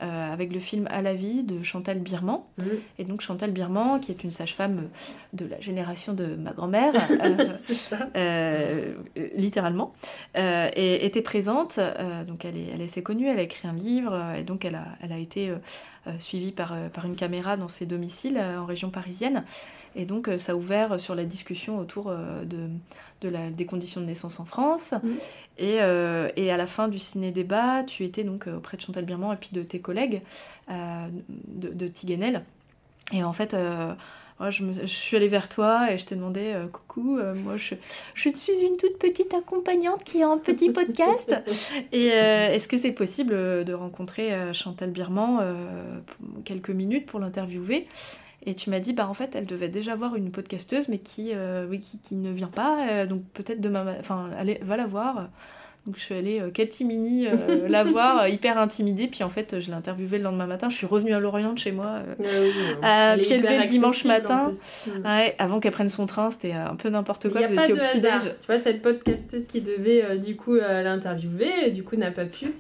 euh, 0.04 0.34
avec 0.34 0.52
le 0.52 0.60
film 0.60 0.88
À 0.92 1.02
la 1.02 1.14
vie 1.14 1.44
de 1.44 1.64
Chantal 1.64 2.00
Birman. 2.00 2.42
Mm. 2.58 2.64
Et 3.00 3.04
donc 3.06 3.22
Chantal 3.22 3.52
Birman, 3.52 4.02
qui 4.02 4.12
est 4.12 4.24
une 4.24 4.32
sage-femme 4.32 4.90
de 5.32 5.46
la 5.46 5.62
génération 5.62 6.14
de 6.14 6.36
ma 6.36 6.52
grand-mère, 6.52 6.94
euh, 7.10 7.56
euh, 8.18 8.94
littéralement, 9.36 9.94
et 10.36 11.06
était 11.06 11.22
présente. 11.22 11.80
donc 12.28 12.44
elle 12.44 12.58
est, 12.58 12.68
elle 12.74 12.82
est 12.82 12.86
assez 12.86 13.04
connue, 13.04 13.28
elle 13.28 13.40
a 13.40 13.44
écrit 13.44 13.68
un 13.68 13.74
livre, 13.74 14.34
et 14.38 14.44
donc 14.44 14.66
elle 14.66 14.76
a, 14.76 14.88
elle 15.02 15.14
a 15.14 15.18
été 15.18 15.52
suivie 16.20 16.52
par, 16.52 16.76
par 16.92 17.06
une 17.06 17.16
caméra 17.16 17.56
dans 17.56 17.70
ses 17.70 17.86
domiciles 17.86 18.38
en 18.40 18.66
région 18.66 18.90
parisienne. 18.90 19.44
Et 19.96 20.06
donc, 20.06 20.30
ça 20.38 20.54
a 20.54 20.56
ouvert 20.56 21.00
sur 21.00 21.16
la 21.16 21.24
discussion 21.24 21.78
autour 21.78 22.12
de, 22.12 22.68
de 23.24 23.30
la, 23.30 23.50
des 23.50 23.66
conditions 23.66 24.02
de 24.02 24.06
naissance 24.06 24.40
en 24.40 24.46
France. 24.46 24.94
Mm. 25.04 25.10
Et, 25.58 25.78
euh, 25.82 26.30
et, 26.36 26.52
à 26.52 26.58
la 26.58 26.68
fin 26.68 26.88
du 26.88 27.00
ciné-débat, 27.00 27.84
tu 27.84 28.04
étais 28.04 28.24
donc 28.24 28.48
euh, 28.48 28.58
auprès 28.58 28.78
de 28.78 28.82
Chantal 28.82 29.06
Birman 29.06 29.34
et 29.34 29.38
puis 29.38 29.50
de 29.52 29.62
tes 29.62 29.80
collègues 29.80 30.22
euh, 30.70 31.08
de, 31.48 31.70
de 31.70 31.88
Tiguenel. 31.88 32.44
Et 33.12 33.24
en 33.24 33.34
fait, 33.34 33.56
je, 34.50 34.64
me, 34.64 34.74
je, 34.74 34.86
suis 34.88 35.16
allée 35.16 35.28
vers 35.28 35.48
toi 35.48 35.92
et 35.92 35.98
je 35.98 36.06
t'ai 36.06 36.16
demandé 36.16 36.56
Coucou, 36.72 37.20
moi 37.36 37.58
je, 37.58 37.76
je, 38.16 38.30
suis 38.30 38.62
une 38.62 38.78
toute 38.78 38.98
petite 38.98 39.34
accompagnante 39.34 40.04
qui 40.04 40.24
a 40.24 40.30
un 40.30 40.38
petit 40.38 40.70
podcast. 40.72 41.36
et 41.92 42.08
est-ce 42.08 42.68
que 42.68 42.78
c'est 42.78 42.94
possible 42.94 43.34
de 43.66 43.74
rencontrer 43.74 44.54
Chantal 44.54 44.90
Birman 44.90 45.44
quelques 46.46 46.72
minutes 46.72 47.06
pour 47.06 47.20
l'interviewer? 47.20 47.88
Et 48.46 48.56
tu 48.56 48.70
m'as 48.70 48.80
dit, 48.80 48.94
bah 48.94 49.08
en 49.08 49.14
fait, 49.14 49.36
elle 49.36 49.46
devait 49.46 49.70
déjà 49.70 49.96
voir 49.96 50.16
une 50.16 50.32
podcasteuse, 50.32 50.90
mais 50.90 50.98
qui, 50.98 51.32
euh, 51.34 51.66
oui, 51.70 51.80
qui, 51.80 52.00
qui, 52.00 52.16
ne 52.16 52.32
vient 52.32 52.48
pas. 52.48 52.88
Euh, 52.90 53.06
donc 53.06 53.24
peut-être 53.34 53.62
demain, 53.62 53.96
enfin, 54.00 54.30
allez, 54.38 54.60
va 54.64 54.76
la 54.76 54.86
voir. 54.86 55.30
Donc 55.86 55.98
je 55.98 56.02
suis 56.02 56.16
allée 56.16 56.40
euh, 56.40 56.50
Cathy 56.50 56.86
Mini 56.86 57.28
la 57.68 57.84
voir, 57.84 58.28
hyper 58.28 58.58
intimidée. 58.58 59.08
Puis 59.08 59.24
en 59.24 59.30
fait, 59.30 59.60
je 59.60 59.68
l'ai 59.68 59.74
interviewée 59.74 60.18
le 60.18 60.26
lendemain 60.26 60.46
matin. 60.46 60.68
Je 60.68 60.76
suis 60.76 60.86
revenue 60.86 61.14
à 61.14 61.20
Lorient 61.20 61.54
de 61.54 61.60
chez 61.60 61.72
moi, 61.72 62.00
ah 62.82 63.16
oui, 63.18 63.26
le 63.30 63.66
dimanche 63.68 64.04
matin. 64.04 64.52
Ouais, 65.06 65.36
avant 65.40 65.60
qu'elle 65.62 65.72
prenne 65.72 65.90
son 65.90 66.06
train, 66.06 66.30
c'était 66.32 66.54
un 66.54 66.76
peu 66.76 66.90
n'importe 66.90 67.30
quoi. 67.30 67.48
Vous 67.48 67.54
étiez 67.54 67.74
au 67.74 67.78
petit-déj. 67.78 68.22
Tu 68.42 68.48
vois, 68.48 68.58
cette 68.58 68.82
podcasteuse 68.82 69.48
qui 69.48 69.62
devait 69.62 70.18
du 70.18 70.36
coup 70.36 70.56
l'interviewer, 70.56 71.72
du 71.72 71.84
coup 71.84 71.96
n'a 71.96 72.12
pas 72.12 72.26
pu 72.26 72.54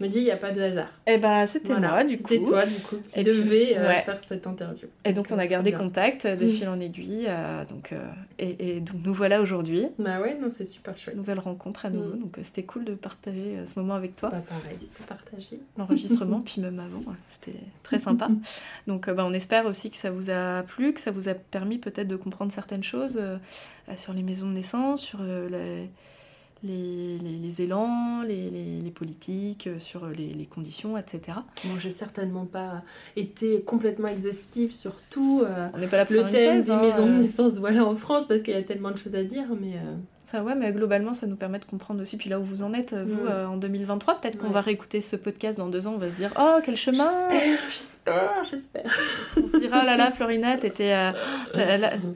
me 0.00 0.08
dit 0.08 0.18
il 0.18 0.24
n'y 0.24 0.30
a 0.30 0.36
pas 0.36 0.52
de 0.52 0.60
hasard. 0.60 0.88
Et 1.06 1.14
eh 1.14 1.18
bah 1.18 1.46
c'était 1.46 1.78
moi 1.78 2.04
du 2.04 2.16
coup. 2.16 2.28
C'était 2.28 2.42
toi 2.42 2.64
du 2.64 2.80
coup 2.80 2.96
qui 3.04 3.22
devais 3.22 3.76
euh, 3.76 3.88
faire 4.00 4.18
cette 4.18 4.46
interview. 4.46 4.88
Et 5.04 5.12
donc, 5.12 5.26
on 5.30 5.38
a 5.38 5.46
gardé 5.46 5.72
contact 5.72 6.26
de 6.26 6.44
mm. 6.44 6.48
fil 6.48 6.68
en 6.68 6.80
aiguille. 6.80 7.26
Euh, 7.28 7.64
donc, 7.64 7.92
euh, 7.92 8.08
et, 8.38 8.76
et, 8.76 8.80
donc 8.80 8.96
nous 9.04 9.12
voilà 9.12 9.40
aujourd'hui. 9.40 9.86
Bah 9.98 10.20
ouais, 10.20 10.36
non, 10.40 10.48
c'est 10.50 10.64
super 10.64 10.96
chouette. 10.96 11.16
Nouvelle 11.16 11.38
rencontre 11.38 11.86
à 11.86 11.90
nouveau. 11.90 12.14
Mm. 12.16 12.20
Donc 12.20 12.38
c'était 12.42 12.62
cool 12.62 12.84
de 12.84 12.94
partager 12.94 13.56
ce 13.64 13.78
moment 13.78 13.94
avec 13.94 14.16
toi. 14.16 14.30
Bah 14.30 14.42
pareil, 14.48 14.78
c'était 14.80 15.04
partagé. 15.06 15.60
L'enregistrement, 15.78 16.40
puis 16.40 16.60
même 16.60 16.78
avant, 16.80 17.02
c'était 17.28 17.58
très 17.82 17.98
sympa. 17.98 18.28
donc 18.86 19.10
bah, 19.10 19.24
on 19.26 19.32
espère 19.32 19.66
aussi 19.66 19.90
que 19.90 19.96
ça 19.96 20.10
vous 20.10 20.30
a 20.30 20.62
plu, 20.62 20.92
que 20.92 21.00
ça 21.00 21.10
vous 21.10 21.28
a 21.28 21.34
permis 21.34 21.78
peut-être 21.78 22.08
de 22.08 22.16
comprendre 22.16 22.52
certaines 22.52 22.82
choses 22.82 23.20
sur 23.96 24.12
les 24.12 24.22
maisons 24.22 24.48
de 24.48 24.54
naissance, 24.54 25.02
sur 25.02 25.22
les 25.22 25.88
les, 26.62 27.18
les, 27.18 27.62
élans, 27.62 28.22
les, 28.22 28.50
les, 28.50 28.90
politiques, 28.90 29.66
euh, 29.66 29.78
sur 29.78 30.06
les, 30.08 30.46
conditions, 30.46 30.98
etc. 30.98 31.38
Moi, 31.64 31.78
j'ai 31.78 31.90
certainement 31.90 32.44
pas 32.44 32.82
été 33.16 33.62
complètement 33.62 34.08
exhaustive 34.08 34.72
sur 34.72 34.92
tout 35.10 35.42
euh, 35.44 35.68
On 35.74 35.88
pas 35.88 36.04
le 36.04 36.28
thème 36.28 36.62
des 36.62 36.76
maisons 36.76 37.06
de 37.06 37.12
euh. 37.12 37.20
naissance 37.20 37.58
voilà, 37.58 37.84
en 37.84 37.96
France, 37.96 38.26
parce 38.26 38.42
qu'il 38.42 38.54
y 38.54 38.56
a 38.56 38.62
tellement 38.62 38.90
de 38.90 38.98
choses 38.98 39.14
à 39.14 39.24
dire, 39.24 39.46
mais... 39.60 39.74
Ça, 40.30 40.44
ouais, 40.44 40.54
mais 40.54 40.70
globalement, 40.70 41.12
ça 41.12 41.26
nous 41.26 41.36
permet 41.36 41.58
de 41.58 41.64
comprendre 41.64 42.00
aussi. 42.02 42.16
Puis 42.16 42.30
là 42.30 42.38
où 42.38 42.44
vous 42.44 42.62
en 42.62 42.72
êtes, 42.72 42.94
vous, 42.94 43.26
en 43.26 43.56
2023, 43.56 44.20
peut-être 44.20 44.38
qu'on 44.38 44.50
va 44.50 44.60
réécouter 44.60 45.00
ce 45.00 45.16
podcast 45.16 45.58
dans 45.58 45.68
deux 45.68 45.86
ans, 45.86 45.94
on 45.94 45.98
va 45.98 46.08
se 46.08 46.14
dire 46.14 46.30
Oh, 46.38 46.58
quel 46.64 46.76
chemin 46.76 47.10
J'espère, 47.72 48.44
j'espère. 48.50 48.98
On 49.36 49.46
se 49.46 49.56
dira 49.56 49.80
Oh 49.82 49.86
là 49.86 49.96
là, 49.96 50.10
Florina, 50.10 50.56
t'étais. 50.56 50.94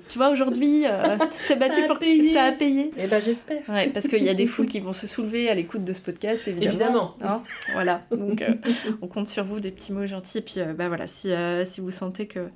tu 0.08 0.18
vois, 0.18 0.30
aujourd'hui, 0.30 0.84
euh, 0.86 1.16
tu 1.18 1.48
t'es 1.48 1.56
battue 1.56 1.86
pour. 1.86 1.98
Ça 2.32 2.44
a 2.44 2.52
payé. 2.52 2.86
Et 2.96 3.04
eh 3.04 3.06
ben, 3.06 3.20
j'espère. 3.20 3.68
Ouais, 3.68 3.88
parce 3.88 4.06
qu'il 4.08 4.22
y 4.22 4.28
a 4.28 4.34
des 4.34 4.46
foules 4.46 4.68
qui 4.68 4.80
vont 4.80 4.92
se 4.92 5.06
soulever 5.06 5.48
à 5.48 5.54
l'écoute 5.54 5.84
de 5.84 5.92
ce 5.92 6.00
podcast, 6.00 6.46
évidemment. 6.46 6.70
Évidemment. 6.70 7.14
Hein 7.22 7.42
voilà. 7.72 8.02
Donc, 8.10 8.42
euh, 8.42 8.54
on 9.02 9.08
compte 9.08 9.28
sur 9.28 9.44
vous, 9.44 9.60
des 9.60 9.70
petits 9.70 9.92
mots 9.92 10.06
gentils. 10.06 10.38
Et 10.38 10.42
puis, 10.42 10.56
euh, 10.58 10.72
bah 10.72 10.88
voilà, 10.88 11.06
si, 11.06 11.30
si 11.64 11.80
vous 11.80 11.90
sentez 11.90 12.26
que 12.26 12.48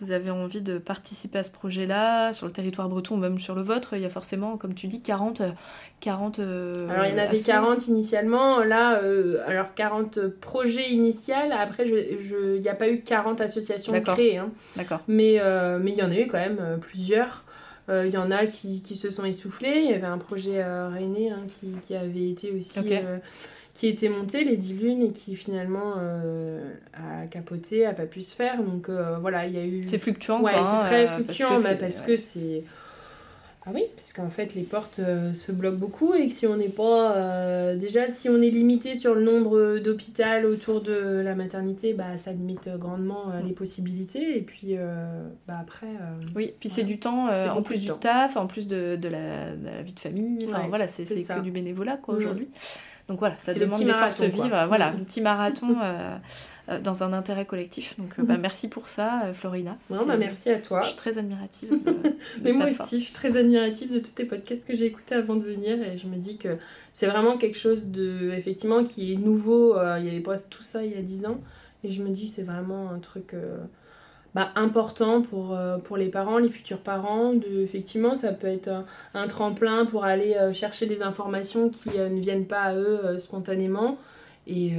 vous 0.00 0.10
avez 0.10 0.30
envie 0.30 0.60
de 0.60 0.78
participer 0.78 1.38
à 1.38 1.42
ce 1.42 1.50
projet-là, 1.50 2.32
sur 2.32 2.46
le 2.46 2.52
territoire 2.52 2.88
breton, 2.88 3.16
même 3.16 3.38
sur 3.38 3.54
le 3.54 3.62
vôtre, 3.62 3.94
il 3.94 4.02
y 4.02 4.04
a 4.04 4.10
forcément, 4.10 4.56
comme 4.56 4.74
tu 4.74 4.86
dis, 4.86 5.00
40... 5.00 5.42
40 6.00 6.38
euh, 6.38 6.88
alors, 6.90 7.06
il 7.06 7.12
y 7.12 7.14
en 7.14 7.18
avait 7.18 7.38
40 7.38 7.88
initialement. 7.88 8.62
Là, 8.62 9.00
euh, 9.02 9.42
alors 9.46 9.74
40 9.74 10.28
projets 10.28 10.90
initiaux. 10.90 11.34
Après, 11.52 11.88
il 11.88 12.60
n'y 12.60 12.68
a 12.68 12.74
pas 12.74 12.88
eu 12.90 13.00
40 13.00 13.40
associations 13.40 13.98
créées. 14.02 14.36
Hein. 14.36 14.50
D'accord. 14.76 15.00
Mais, 15.08 15.36
euh, 15.40 15.78
mais 15.80 15.92
il 15.92 15.98
y 15.98 16.02
en 16.02 16.10
a 16.10 16.18
eu 16.18 16.26
quand 16.26 16.38
même 16.38 16.78
plusieurs. 16.80 17.44
Il 17.88 18.10
y 18.10 18.16
en 18.16 18.32
a 18.32 18.46
qui, 18.46 18.82
qui, 18.82 18.96
se 18.96 19.10
sont 19.10 19.24
essoufflés. 19.24 19.82
Il 19.84 19.90
y 19.90 19.94
avait 19.94 20.06
un 20.06 20.18
projet 20.18 20.62
René 20.62 21.30
hein, 21.30 21.44
qui, 21.46 21.68
qui, 21.80 21.94
avait 21.94 22.30
été 22.30 22.50
aussi 22.50 22.80
qui 23.76 23.88
était 23.88 24.08
monté, 24.08 24.42
les 24.42 24.56
10 24.56 24.74
lunes, 24.78 25.02
et 25.02 25.12
qui 25.12 25.36
finalement 25.36 25.96
euh, 25.98 26.72
a 26.94 27.26
capoté, 27.26 27.84
a 27.84 27.92
pas 27.92 28.06
pu 28.06 28.22
se 28.22 28.34
faire. 28.34 28.62
Donc 28.62 28.88
euh, 28.88 29.18
voilà, 29.20 29.46
il 29.46 29.54
y 29.54 29.58
a 29.58 29.66
eu. 29.66 29.82
C'est 29.86 29.98
fluctuant, 29.98 30.40
Ouais, 30.40 30.54
c'est 30.56 30.86
très 30.86 31.06
euh, 31.06 31.16
fluctuant, 31.16 31.56
parce 31.78 32.00
que 32.00 32.16
c'est. 32.16 32.64
Ah 33.68 33.72
oui, 33.74 33.82
parce 33.96 34.12
qu'en 34.12 34.30
fait 34.30 34.54
les 34.54 34.62
portes 34.62 35.00
euh, 35.00 35.32
se 35.32 35.50
bloquent 35.50 35.76
beaucoup 35.76 36.14
et 36.14 36.28
que 36.28 36.32
si 36.32 36.46
on 36.46 36.56
n'est 36.56 36.68
pas 36.68 37.16
euh, 37.16 37.74
déjà 37.74 38.08
si 38.10 38.28
on 38.28 38.40
est 38.40 38.50
limité 38.50 38.94
sur 38.94 39.12
le 39.12 39.24
nombre 39.24 39.78
d'hôpitaux 39.78 40.22
autour 40.48 40.82
de 40.82 41.20
la 41.24 41.34
maternité, 41.34 41.92
bah 41.92 42.16
ça 42.16 42.30
limite 42.30 42.70
grandement 42.78 43.32
euh, 43.32 43.40
les 43.44 43.52
possibilités 43.52 44.38
et 44.38 44.40
puis 44.40 44.76
bah 45.48 45.58
après. 45.60 45.88
oui, 46.36 46.54
puis 46.60 46.70
c'est 46.70 46.84
du 46.84 47.00
temps 47.00 47.28
en 47.28 47.62
plus 47.62 47.80
du 47.80 47.90
taf, 48.00 48.36
en 48.36 48.46
plus 48.46 48.68
de, 48.68 48.94
de, 48.94 49.08
la, 49.08 49.56
de, 49.56 49.66
la, 49.66 49.82
vie 49.82 49.92
de 49.92 50.00
famille. 50.00 50.38
Enfin 50.46 50.68
voilà, 50.68 50.86
c'est 50.86 51.04
que 51.04 51.40
du 51.40 51.50
bénévolat 51.50 51.96
quoi 51.96 52.14
mm. 52.14 52.18
aujourd'hui. 52.18 52.48
Donc 53.08 53.20
voilà, 53.20 53.38
ça 53.38 53.54
demande 53.54 53.78
des 53.78 53.92
fois 53.92 54.08
de 54.08 54.14
se 54.14 54.24
vivre. 54.24 54.66
Voilà, 54.66 54.90
mm. 54.90 54.94
un 54.94 55.04
petit 55.04 55.20
marathon 55.20 55.76
euh, 55.80 56.16
euh, 56.68 56.80
dans 56.80 57.04
un 57.04 57.12
intérêt 57.12 57.44
collectif. 57.44 57.96
Donc 57.98 58.18
euh, 58.18 58.24
bah, 58.24 58.36
mm. 58.36 58.40
merci 58.40 58.68
pour 58.68 58.88
ça, 58.88 59.32
Florina. 59.32 59.78
Non, 59.90 60.04
bah, 60.04 60.16
merci 60.16 60.50
à 60.50 60.58
toi. 60.58 60.82
Je 60.82 60.88
suis 60.88 60.96
très 60.96 61.16
admirative. 61.16 61.70
Mais 62.42 62.52
moi 62.52 62.66
aussi, 62.68 62.98
je 62.98 63.04
suis 63.04 63.12
très 63.12 63.36
admirative 63.36 63.92
de 63.92 64.00
tous 64.00 64.12
tes 64.12 64.24
podcasts 64.24 64.64
que 64.66 64.74
j'ai 64.74 64.86
écoutés 64.86 65.14
avant 65.14 65.36
de 65.36 65.44
venir 65.44 65.80
et 65.82 65.98
je 65.98 66.08
me 66.08 66.16
dis 66.16 66.36
que 66.36 66.58
c'est 66.92 67.06
vraiment 67.06 67.38
quelque 67.38 67.58
chose 67.58 67.86
de, 67.86 68.32
effectivement, 68.36 68.82
qui 68.82 69.12
est 69.12 69.16
nouveau. 69.16 69.76
il 69.98 70.02
n'y 70.02 70.10
avait 70.10 70.20
pas 70.20 70.38
tout 70.38 70.62
ça 70.62 70.84
il 70.84 70.92
y 70.92 70.96
a 70.96 71.02
10 71.02 71.26
ans. 71.26 71.40
Et 71.84 71.92
je 71.92 72.02
me 72.02 72.08
dis, 72.08 72.26
c'est 72.26 72.42
vraiment 72.42 72.90
un 72.90 72.98
truc 72.98 73.36
bah, 74.36 74.52
important 74.54 75.22
pour, 75.22 75.54
euh, 75.54 75.78
pour 75.78 75.96
les 75.96 76.10
parents, 76.10 76.36
les 76.36 76.50
futurs 76.50 76.82
parents. 76.82 77.32
De, 77.32 77.62
effectivement, 77.62 78.14
ça 78.14 78.34
peut 78.34 78.48
être 78.48 78.84
un, 79.14 79.26
tremplin 79.28 79.86
pour 79.86 80.04
aller 80.04 80.34
euh, 80.34 80.52
chercher 80.52 80.84
des 80.84 81.00
informations 81.00 81.70
qui 81.70 81.88
euh, 81.96 82.10
ne 82.10 82.20
viennent 82.20 82.46
pas 82.46 82.60
à 82.60 82.74
eux 82.74 83.18
spontanément 83.18 83.96
et, 84.46 84.74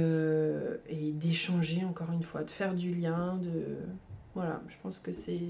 et 0.88 1.10
d'échanger 1.10 1.84
encore 1.84 2.12
une 2.12 2.22
fois, 2.22 2.44
de 2.44 2.50
faire 2.50 2.72
du 2.72 2.94
lien, 2.94 3.36
de... 3.42 3.76
Voilà, 4.34 4.62
je 4.68 4.76
pense 4.80 5.00
que 5.00 5.10
c'est 5.10 5.40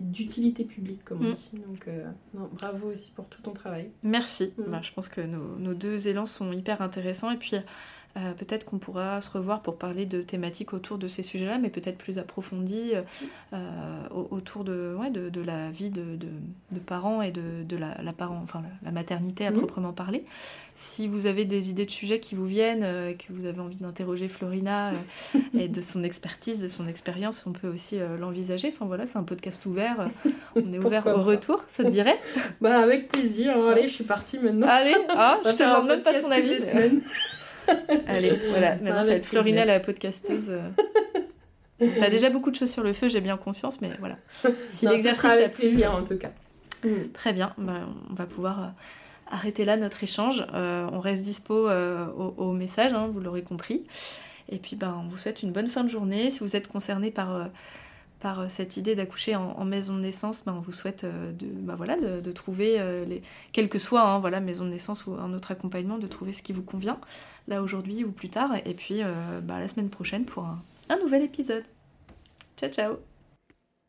d'utilité 0.00 0.64
publique, 0.64 1.04
comme 1.04 1.24
on 1.24 1.30
mm. 1.30 1.34
dit. 1.34 1.52
Donc, 1.64 1.88
non, 2.34 2.50
bravo 2.52 2.88
aussi 2.88 3.12
pour 3.12 3.26
tout 3.26 3.40
ton 3.40 3.52
travail. 3.52 3.90
Merci. 4.02 4.52
Mm. 4.58 4.70
Bah, 4.72 4.80
je 4.82 4.92
pense 4.92 5.08
que 5.08 5.20
nos, 5.20 5.56
nos, 5.56 5.74
deux 5.74 6.08
élans 6.08 6.26
sont 6.26 6.50
hyper 6.52 6.82
intéressants. 6.82 7.30
Et 7.30 7.36
puis, 7.36 7.56
euh, 8.16 8.32
peut-être 8.32 8.64
qu'on 8.64 8.78
pourra 8.78 9.20
se 9.20 9.30
revoir 9.30 9.60
pour 9.60 9.76
parler 9.76 10.06
de 10.06 10.22
thématiques 10.22 10.72
autour 10.72 10.96
de 10.96 11.06
ces 11.06 11.22
sujets-là, 11.22 11.58
mais 11.58 11.68
peut-être 11.68 11.98
plus 11.98 12.18
approfondies 12.18 12.92
euh, 13.52 14.08
autour 14.10 14.64
de, 14.64 14.96
ouais, 14.98 15.10
de, 15.10 15.28
de, 15.28 15.40
la 15.42 15.70
vie 15.70 15.90
de, 15.90 16.16
de, 16.16 16.78
parents 16.78 17.20
et 17.20 17.30
de, 17.30 17.62
de 17.62 17.76
la, 17.76 18.00
la, 18.02 18.12
parent, 18.14 18.40
enfin, 18.42 18.62
la 18.82 18.90
maternité 18.90 19.46
à 19.46 19.52
proprement 19.52 19.92
parler. 19.92 20.24
Si 20.74 21.08
vous 21.08 21.26
avez 21.26 21.44
des 21.44 21.68
idées 21.70 21.84
de 21.84 21.90
sujets 21.90 22.18
qui 22.18 22.34
vous 22.34 22.46
viennent, 22.46 22.84
euh, 22.84 23.12
que 23.12 23.32
vous 23.32 23.44
avez 23.44 23.60
envie 23.60 23.76
d'interroger 23.76 24.28
Florina 24.28 24.92
et 25.58 25.68
de 25.68 25.80
son 25.82 26.02
expertise, 26.02 26.60
de 26.60 26.68
son 26.68 26.88
expérience, 26.88 27.44
on 27.46 27.52
peut 27.52 27.68
aussi 27.68 27.98
l'envisager. 28.18 28.68
Enfin 28.68 28.86
voilà, 28.86 29.04
c'est 29.04 29.18
un 29.18 29.24
podcast 29.24 29.64
ouvert. 29.66 30.08
On 30.54 30.72
est 30.72 30.78
ouvert 30.78 31.06
au 31.06 31.22
retour, 31.22 31.64
ça 31.68 31.84
te 31.84 31.90
dirait? 31.90 32.18
Bah 32.60 32.78
avec 32.78 33.08
plaisir. 33.08 33.56
Allez, 33.68 33.88
je 33.88 33.92
suis 33.92 34.04
partie 34.04 34.38
maintenant. 34.38 34.68
Allez, 34.68 34.96
ah, 35.10 35.38
je 35.44 35.52
te 35.52 35.62
demande 35.62 35.88
même 35.88 36.02
pas 36.02 36.18
ton 36.18 36.30
avis. 36.30 36.56
Allez, 38.06 38.38
voilà, 38.50 38.76
maintenant 38.76 39.02
ça 39.02 39.10
va 39.10 39.14
être 39.14 39.26
Florina 39.26 39.64
la 39.64 39.80
podcasteuse. 39.80 40.52
T'as 41.78 42.10
déjà 42.10 42.30
beaucoup 42.30 42.50
de 42.50 42.56
choses 42.56 42.70
sur 42.70 42.82
le 42.82 42.92
feu, 42.92 43.08
j'ai 43.08 43.20
bien 43.20 43.36
conscience, 43.36 43.80
mais 43.80 43.90
voilà. 43.98 44.16
Si 44.68 44.86
l'exercice 44.86 45.22
t'a 45.22 45.48
plaisir 45.48 45.92
en 45.92 46.04
tout 46.04 46.16
cas. 46.16 46.30
Mm. 46.84 47.10
Très 47.12 47.32
bien, 47.32 47.52
bah, 47.58 47.80
on 48.10 48.14
va 48.14 48.26
pouvoir 48.26 48.60
euh, 48.60 48.68
arrêter 49.30 49.64
là 49.64 49.76
notre 49.76 50.02
échange. 50.02 50.44
Euh, 50.54 50.88
on 50.92 51.00
reste 51.00 51.22
dispo 51.22 51.68
euh, 51.68 52.06
au, 52.06 52.52
message, 52.52 52.92
hein, 52.92 53.10
vous 53.12 53.20
l'aurez 53.20 53.42
compris. 53.42 53.84
Et 54.48 54.58
puis 54.58 54.76
ben, 54.76 55.02
on 55.04 55.08
vous 55.08 55.18
souhaite 55.18 55.42
une 55.42 55.52
bonne 55.52 55.68
fin 55.68 55.84
de 55.84 55.88
journée. 55.88 56.30
Si 56.30 56.40
vous 56.40 56.56
êtes 56.56 56.68
concerné 56.68 57.10
par 57.10 57.48
par 58.20 58.40
euh, 58.40 58.46
cette 58.48 58.76
idée 58.76 58.94
d'accoucher 58.94 59.36
en, 59.36 59.64
maison 59.64 59.94
de 59.94 60.00
naissance, 60.00 60.44
ben, 60.44 60.54
on 60.54 60.60
vous 60.60 60.72
souhaite 60.72 61.04
euh, 61.04 61.32
de, 61.32 61.46
ben, 61.46 61.74
voilà, 61.74 61.96
de, 61.96 62.32
trouver, 62.32 62.80
euh, 62.80 63.04
les, 63.04 63.22
quel 63.52 63.68
que 63.68 63.78
soit, 63.78 64.02
hein, 64.02 64.18
voilà, 64.18 64.40
maison 64.40 64.64
de 64.64 64.70
naissance 64.70 65.06
ou 65.06 65.14
un 65.14 65.32
autre 65.32 65.50
accompagnement, 65.50 65.98
de 65.98 66.06
trouver 66.06 66.32
ce 66.32 66.42
qui 66.42 66.52
vous 66.52 66.62
convient, 66.62 66.98
là 67.48 67.62
aujourd'hui 67.62 68.04
ou 68.04 68.10
plus 68.10 68.28
tard. 68.28 68.52
Et 68.64 68.74
puis 68.74 69.02
ben, 69.42 69.58
la 69.58 69.68
semaine 69.68 69.90
prochaine 69.90 70.24
pour 70.24 70.44
un 70.88 70.98
nouvel 70.98 71.22
épisode. 71.22 71.64
Ciao 72.56 72.70
ciao 72.70 72.96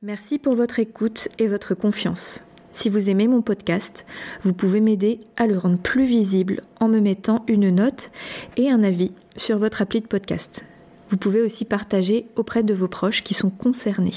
Merci 0.01 0.37
pour 0.37 0.55
votre 0.55 0.79
écoute 0.79 1.29
et 1.39 1.47
votre 1.47 1.73
confiance. 1.73 2.43
Si 2.71 2.89
vous 2.89 3.09
aimez 3.09 3.27
mon 3.27 3.41
podcast, 3.41 4.05
vous 4.43 4.53
pouvez 4.53 4.81
m'aider 4.81 5.19
à 5.35 5.47
le 5.47 5.57
rendre 5.57 5.79
plus 5.79 6.05
visible 6.05 6.61
en 6.79 6.87
me 6.87 6.99
mettant 6.99 7.43
une 7.47 7.71
note 7.71 8.11
et 8.57 8.69
un 8.69 8.83
avis 8.83 9.13
sur 9.35 9.57
votre 9.57 9.81
appli 9.81 10.01
de 10.01 10.05
podcast. 10.05 10.65
Vous 11.09 11.17
pouvez 11.17 11.41
aussi 11.41 11.65
partager 11.65 12.27
auprès 12.35 12.61
de 12.61 12.75
vos 12.75 12.87
proches 12.87 13.23
qui 13.23 13.33
sont 13.33 13.49
concernés. 13.49 14.13